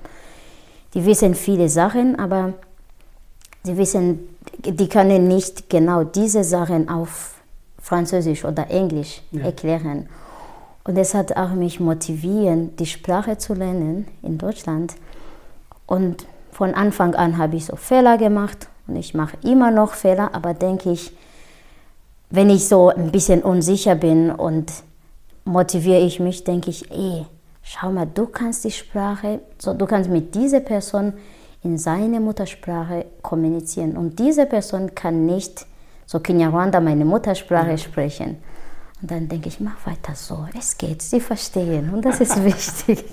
die 0.94 1.06
wissen 1.06 1.34
viele 1.34 1.70
Sachen, 1.70 2.20
aber 2.20 2.54
sie 3.64 3.78
wissen, 3.78 4.36
die 4.66 4.90
können 4.90 5.30
nicht 5.30 5.70
genau 5.70 6.04
diese 6.04 6.44
Sachen 6.44 6.90
auf 6.90 7.37
Französisch 7.88 8.44
oder 8.44 8.70
Englisch 8.70 9.22
ja. 9.32 9.46
erklären. 9.46 10.10
Und 10.84 10.98
es 10.98 11.14
hat 11.14 11.38
auch 11.38 11.52
mich 11.52 11.80
motiviert, 11.80 12.78
die 12.82 12.86
Sprache 12.86 13.38
zu 13.38 13.54
lernen 13.54 14.08
in 14.22 14.38
Deutschland. 14.38 14.96
Und 15.86 16.26
von 16.52 16.74
Anfang 16.74 17.16
an 17.16 17.38
habe 17.38 17.56
ich 17.56 17.66
so 17.66 17.78
Fehler 17.78 18.18
gemacht 18.18 18.68
und 18.88 18.98
ich 18.98 19.14
mache 19.14 19.38
immer 19.42 19.72
noch 19.72 19.94
Fehler, 19.94 20.36
aber 20.36 20.54
denke 20.54 20.92
ich, 20.92 21.14
wenn 22.30 22.50
ich 22.50 22.68
so 22.68 22.90
ein 22.90 23.10
bisschen 23.10 23.42
unsicher 23.42 23.96
bin 23.96 24.32
und 24.32 24.74
motiviere 25.46 26.02
ich 26.02 26.20
mich, 26.20 26.44
denke 26.44 26.70
ich, 26.72 26.92
ey, 26.92 27.26
schau 27.64 27.90
mal, 27.94 28.08
du 28.14 28.26
kannst 28.26 28.66
die 28.66 28.72
Sprache, 28.72 29.40
so, 29.60 29.74
du 29.74 29.86
kannst 29.86 30.10
mit 30.10 30.36
dieser 30.36 30.60
Person 30.60 31.14
in 31.64 31.78
seiner 31.78 32.20
Muttersprache 32.20 33.06
kommunizieren 33.22 33.96
und 33.96 34.20
diese 34.20 34.46
Person 34.46 34.94
kann 34.94 35.26
nicht 35.26 35.67
so 36.08 36.22
Kinyarwanda, 36.22 36.80
meine 36.80 37.04
Muttersprache, 37.04 37.72
ja. 37.72 37.78
sprechen. 37.78 38.38
Und 39.02 39.12
dann 39.12 39.28
denke 39.28 39.50
ich, 39.50 39.60
mach 39.60 39.86
weiter 39.86 40.16
so. 40.16 40.48
Es 40.58 40.78
geht, 40.78 41.02
sie 41.02 41.20
verstehen 41.20 41.94
und 41.94 42.04
das 42.04 42.22
ist 42.22 42.44
wichtig. 42.44 43.04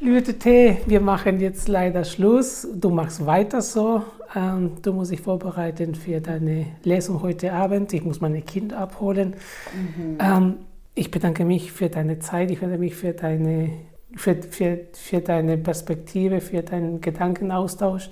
Liebe 0.00 0.22
Tete, 0.22 0.78
wir 0.86 1.00
machen 1.00 1.38
jetzt 1.38 1.68
leider 1.68 2.04
Schluss. 2.04 2.66
Du 2.74 2.88
machst 2.90 3.26
weiter 3.26 3.60
so. 3.60 4.02
Ähm, 4.34 4.76
du 4.80 4.92
musst 4.92 5.12
dich 5.12 5.20
vorbereiten 5.20 5.94
für 5.94 6.20
deine 6.20 6.66
Lesung 6.82 7.22
heute 7.22 7.52
Abend. 7.52 7.92
Ich 7.92 8.04
muss 8.04 8.20
meine 8.20 8.40
Kinder 8.40 8.78
abholen. 8.78 9.36
Mhm. 9.74 10.18
Ähm, 10.20 10.56
ich 10.94 11.10
bedanke 11.10 11.44
mich 11.44 11.72
für 11.72 11.90
deine 11.90 12.18
Zeit, 12.20 12.50
ich 12.50 12.58
bedanke 12.58 12.80
mich 12.80 12.94
für 12.94 13.12
deine, 13.12 13.70
für, 14.16 14.34
für, 14.34 14.80
für 14.94 15.20
deine 15.20 15.58
Perspektive, 15.58 16.40
für 16.40 16.62
deinen 16.62 17.00
Gedankenaustausch. 17.00 18.10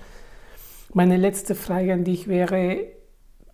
Meine 0.93 1.17
letzte 1.17 1.55
Frage 1.55 1.95
an 1.95 2.05
dich 2.05 2.29
wäre, 2.29 2.95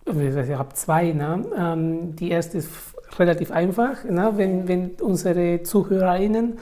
ich 0.05 0.51
habe 0.51 0.73
zwei. 0.73 1.11
Ne? 1.11 1.45
Ähm, 1.57 2.15
die 2.15 2.31
erste 2.31 2.57
ist 2.57 2.69
relativ 3.17 3.51
einfach. 3.51 4.03
Ne? 4.03 4.33
Wenn, 4.35 4.67
wenn 4.67 4.91
unsere 5.01 5.63
ZuhörerInnen 5.63 6.57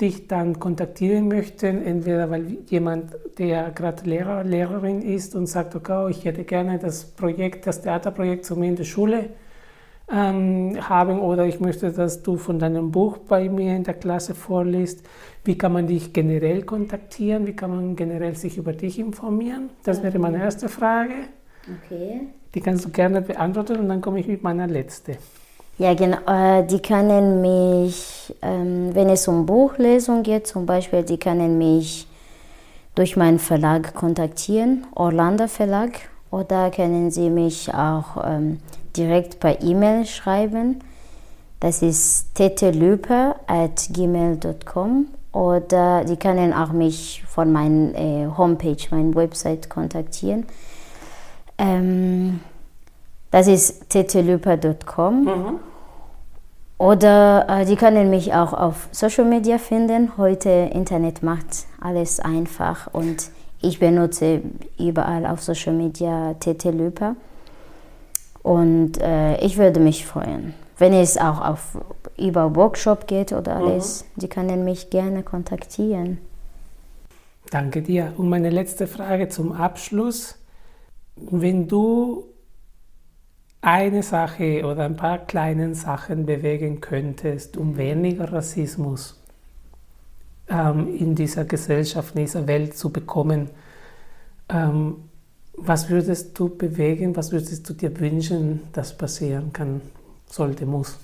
dich 0.00 0.26
dann 0.26 0.58
kontaktieren 0.58 1.28
möchten, 1.28 1.82
entweder 1.84 2.30
weil 2.30 2.58
jemand, 2.68 3.12
der 3.38 3.70
gerade 3.70 4.04
Lehrer, 4.04 4.42
Lehrerin 4.42 5.00
ist 5.00 5.34
und 5.34 5.46
sagt, 5.46 5.76
okay, 5.76 6.10
ich 6.10 6.24
hätte 6.24 6.44
gerne 6.44 6.78
das 6.78 7.04
Projekt, 7.04 7.66
das 7.66 7.82
Theaterprojekt 7.82 8.44
zu 8.44 8.56
mir 8.56 8.68
in 8.68 8.76
der 8.76 8.84
Schule 8.84 9.30
ähm, 10.10 10.76
haben 10.88 11.20
oder 11.20 11.46
ich 11.46 11.60
möchte, 11.60 11.92
dass 11.92 12.22
du 12.22 12.36
von 12.36 12.58
deinem 12.58 12.90
Buch 12.90 13.18
bei 13.18 13.48
mir 13.48 13.76
in 13.76 13.84
der 13.84 13.94
Klasse 13.94 14.34
vorliest. 14.34 15.06
Wie 15.44 15.56
kann 15.56 15.72
man 15.72 15.86
dich 15.86 16.12
generell 16.12 16.62
kontaktieren? 16.62 17.46
Wie 17.46 17.54
kann 17.54 17.70
man 17.70 17.94
generell 17.94 18.34
sich 18.34 18.58
über 18.58 18.72
dich 18.72 18.98
informieren? 18.98 19.70
Das 19.84 20.02
wäre 20.02 20.18
meine 20.18 20.42
erste 20.42 20.68
Frage. 20.68 21.14
Okay. 21.84 22.28
Die 22.54 22.60
kannst 22.60 22.84
du 22.84 22.90
gerne 22.90 23.22
beantworten 23.22 23.78
und 23.78 23.88
dann 23.88 24.00
komme 24.00 24.20
ich 24.20 24.26
mit 24.26 24.42
meiner 24.42 24.66
letzten. 24.66 25.16
Ja, 25.78 25.94
genau. 25.94 26.62
Die 26.62 26.80
können 26.80 27.40
mich, 27.40 28.34
ähm, 28.42 28.94
wenn 28.94 29.08
es 29.08 29.26
um 29.26 29.46
Buchlesung 29.46 30.22
geht 30.22 30.46
zum 30.46 30.66
Beispiel, 30.66 31.02
die 31.02 31.18
können 31.18 31.58
mich 31.58 32.06
durch 32.94 33.16
meinen 33.16 33.38
Verlag 33.38 33.94
kontaktieren, 33.94 34.86
Orlando 34.94 35.48
Verlag, 35.48 35.92
oder 36.30 36.70
können 36.70 37.10
sie 37.10 37.30
mich 37.30 37.72
auch 37.74 38.22
ähm, 38.24 38.60
direkt 38.96 39.40
per 39.40 39.60
E-Mail 39.62 40.06
schreiben. 40.06 40.80
Das 41.60 41.82
ist 41.82 42.34
tetelüper.gmail.com 42.34 45.06
oder 45.32 46.04
die 46.04 46.16
können 46.16 46.52
auch 46.52 46.72
mich 46.72 47.24
von 47.28 47.52
meiner 47.52 47.94
äh, 47.94 48.26
Homepage, 48.36 48.76
meiner 48.90 49.14
Website 49.14 49.70
kontaktieren. 49.70 50.44
Ähm, 51.62 52.40
das 53.30 53.46
ist 53.46 53.88
tetelüper.com. 53.88 55.24
Mhm. 55.24 55.60
Oder 56.78 57.46
äh, 57.48 57.64
die 57.64 57.76
können 57.76 58.10
mich 58.10 58.34
auch 58.34 58.52
auf 58.52 58.88
Social 58.90 59.24
Media 59.24 59.58
finden. 59.58 60.12
Heute 60.18 60.50
Internet 60.50 61.22
macht 61.22 61.66
alles 61.80 62.18
einfach 62.18 62.92
und 62.92 63.30
ich 63.60 63.78
benutze 63.78 64.42
überall 64.78 65.24
auf 65.24 65.40
Social 65.40 65.74
Media 65.74 66.34
Tetelüper. 66.34 67.14
Und 68.42 69.00
äh, 69.00 69.36
ich 69.40 69.56
würde 69.56 69.78
mich 69.78 70.04
freuen, 70.04 70.54
wenn 70.78 70.92
es 70.92 71.16
auch 71.16 71.40
auf, 71.40 71.78
über 72.18 72.56
Workshop 72.56 73.06
geht 73.06 73.32
oder 73.32 73.60
mhm. 73.60 73.64
alles. 73.64 74.04
Mhm. 74.16 74.20
Die 74.20 74.28
können 74.28 74.64
mich 74.64 74.90
gerne 74.90 75.22
kontaktieren. 75.22 76.18
Danke 77.50 77.82
dir. 77.82 78.12
Und 78.16 78.28
meine 78.28 78.50
letzte 78.50 78.88
Frage 78.88 79.28
zum 79.28 79.52
Abschluss. 79.52 80.41
Wenn 81.30 81.68
du 81.68 82.24
eine 83.60 84.02
Sache 84.02 84.66
oder 84.66 84.84
ein 84.84 84.96
paar 84.96 85.18
kleine 85.18 85.74
Sachen 85.74 86.26
bewegen 86.26 86.80
könntest, 86.80 87.56
um 87.56 87.76
weniger 87.76 88.32
Rassismus 88.32 89.20
ähm, 90.48 90.96
in 90.98 91.14
dieser 91.14 91.44
Gesellschaft, 91.44 92.14
in 92.16 92.22
dieser 92.22 92.46
Welt 92.46 92.76
zu 92.76 92.90
bekommen, 92.90 93.50
ähm, 94.48 94.96
was 95.54 95.88
würdest 95.90 96.38
du 96.38 96.48
bewegen, 96.48 97.14
was 97.14 97.30
würdest 97.30 97.68
du 97.68 97.74
dir 97.74 97.98
wünschen, 98.00 98.62
dass 98.72 98.96
passieren 98.96 99.52
kann, 99.52 99.80
sollte, 100.26 100.66
muss? 100.66 100.98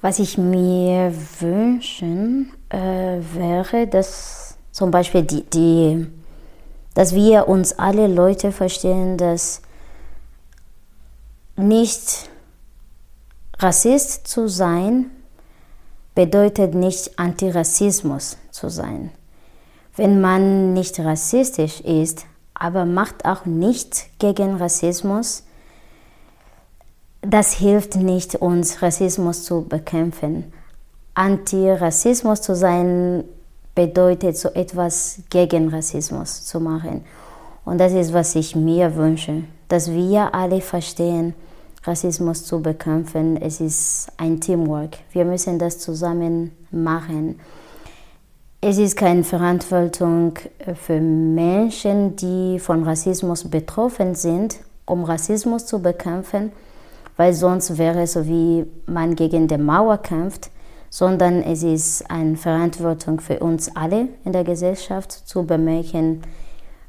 Was 0.00 0.18
ich 0.18 0.38
mir 0.38 1.12
wünschen 1.40 2.50
äh, 2.70 3.18
wäre, 3.34 3.86
dass 3.86 4.56
zum 4.72 4.90
Beispiel 4.90 5.22
die, 5.22 5.42
die, 5.42 6.06
dass 6.94 7.14
wir 7.14 7.48
uns 7.48 7.78
alle 7.78 8.06
Leute 8.06 8.52
verstehen, 8.52 9.16
dass 9.16 9.62
nicht 11.56 12.28
Rassist 13.58 14.26
zu 14.26 14.48
sein 14.48 15.10
bedeutet 16.14 16.74
nicht 16.74 17.18
Antirassismus 17.18 18.36
zu 18.50 18.68
sein. 18.68 19.10
Wenn 19.96 20.20
man 20.20 20.72
nicht 20.72 20.98
rassistisch 21.00 21.80
ist, 21.80 22.26
aber 22.54 22.84
macht 22.84 23.24
auch 23.24 23.46
nichts 23.46 24.06
gegen 24.18 24.56
Rassismus, 24.56 25.44
das 27.22 27.52
hilft 27.52 27.96
nicht, 27.96 28.36
uns 28.36 28.82
Rassismus 28.82 29.44
zu 29.44 29.62
bekämpfen. 29.62 30.52
Antirassismus 31.14 32.40
zu 32.40 32.54
sein 32.54 33.24
bedeutet 33.74 34.36
so 34.36 34.48
etwas 34.50 35.20
gegen 35.30 35.68
Rassismus 35.68 36.44
zu 36.44 36.60
machen. 36.60 37.04
Und 37.64 37.78
das 37.78 37.92
ist, 37.92 38.12
was 38.12 38.34
ich 38.34 38.56
mir 38.56 38.96
wünsche, 38.96 39.44
dass 39.68 39.90
wir 39.90 40.34
alle 40.34 40.60
verstehen, 40.60 41.34
Rassismus 41.84 42.44
zu 42.44 42.60
bekämpfen. 42.60 43.40
Es 43.40 43.60
ist 43.60 44.08
ein 44.16 44.40
Teamwork. 44.40 44.98
Wir 45.12 45.24
müssen 45.24 45.58
das 45.58 45.78
zusammen 45.78 46.52
machen. 46.70 47.40
Es 48.60 48.76
ist 48.76 48.96
keine 48.96 49.24
Verantwortung 49.24 50.34
für 50.74 51.00
Menschen, 51.00 52.16
die 52.16 52.58
von 52.58 52.84
Rassismus 52.84 53.44
betroffen 53.48 54.14
sind, 54.14 54.58
um 54.84 55.04
Rassismus 55.04 55.64
zu 55.64 55.80
bekämpfen, 55.80 56.52
weil 57.16 57.32
sonst 57.32 57.78
wäre 57.78 58.02
es 58.02 58.12
so, 58.12 58.26
wie 58.26 58.66
man 58.84 59.16
gegen 59.16 59.48
die 59.48 59.56
Mauer 59.56 59.96
kämpft, 59.98 60.50
sondern 60.90 61.42
es 61.42 61.62
ist 61.62 62.10
eine 62.10 62.36
Verantwortung 62.36 63.20
für 63.20 63.38
uns 63.38 63.74
alle 63.74 64.08
in 64.24 64.32
der 64.32 64.44
Gesellschaft 64.44 65.12
zu 65.12 65.44
bemerken, 65.44 66.22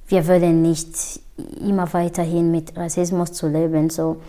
wir 0.08 0.28
wollen 0.28 0.62
nicht 0.62 1.22
immer 1.62 1.92
weiterhin 1.94 2.52
mit 2.52 2.76
Rassismus 2.76 3.32
zu 3.32 3.48
leben. 3.48 3.90
So, 3.90 4.22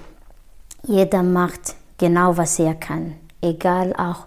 jeder 0.84 1.22
macht 1.24 1.74
genau, 1.98 2.36
was 2.36 2.58
er 2.58 2.74
kann. 2.74 3.14
Egal, 3.40 3.92
auch 3.96 4.26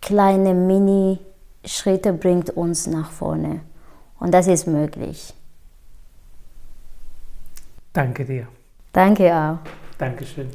kleine 0.00 0.54
Mini-Schritte 0.54 2.12
bringt 2.12 2.50
uns 2.50 2.86
nach 2.86 3.10
vorne. 3.10 3.60
Und 4.20 4.32
das 4.32 4.46
ist 4.46 4.68
möglich. 4.68 5.34
Danke 7.92 8.24
dir. 8.24 8.46
Danke 8.92 9.34
auch. 9.34 9.58
Dankeschön. 9.98 10.50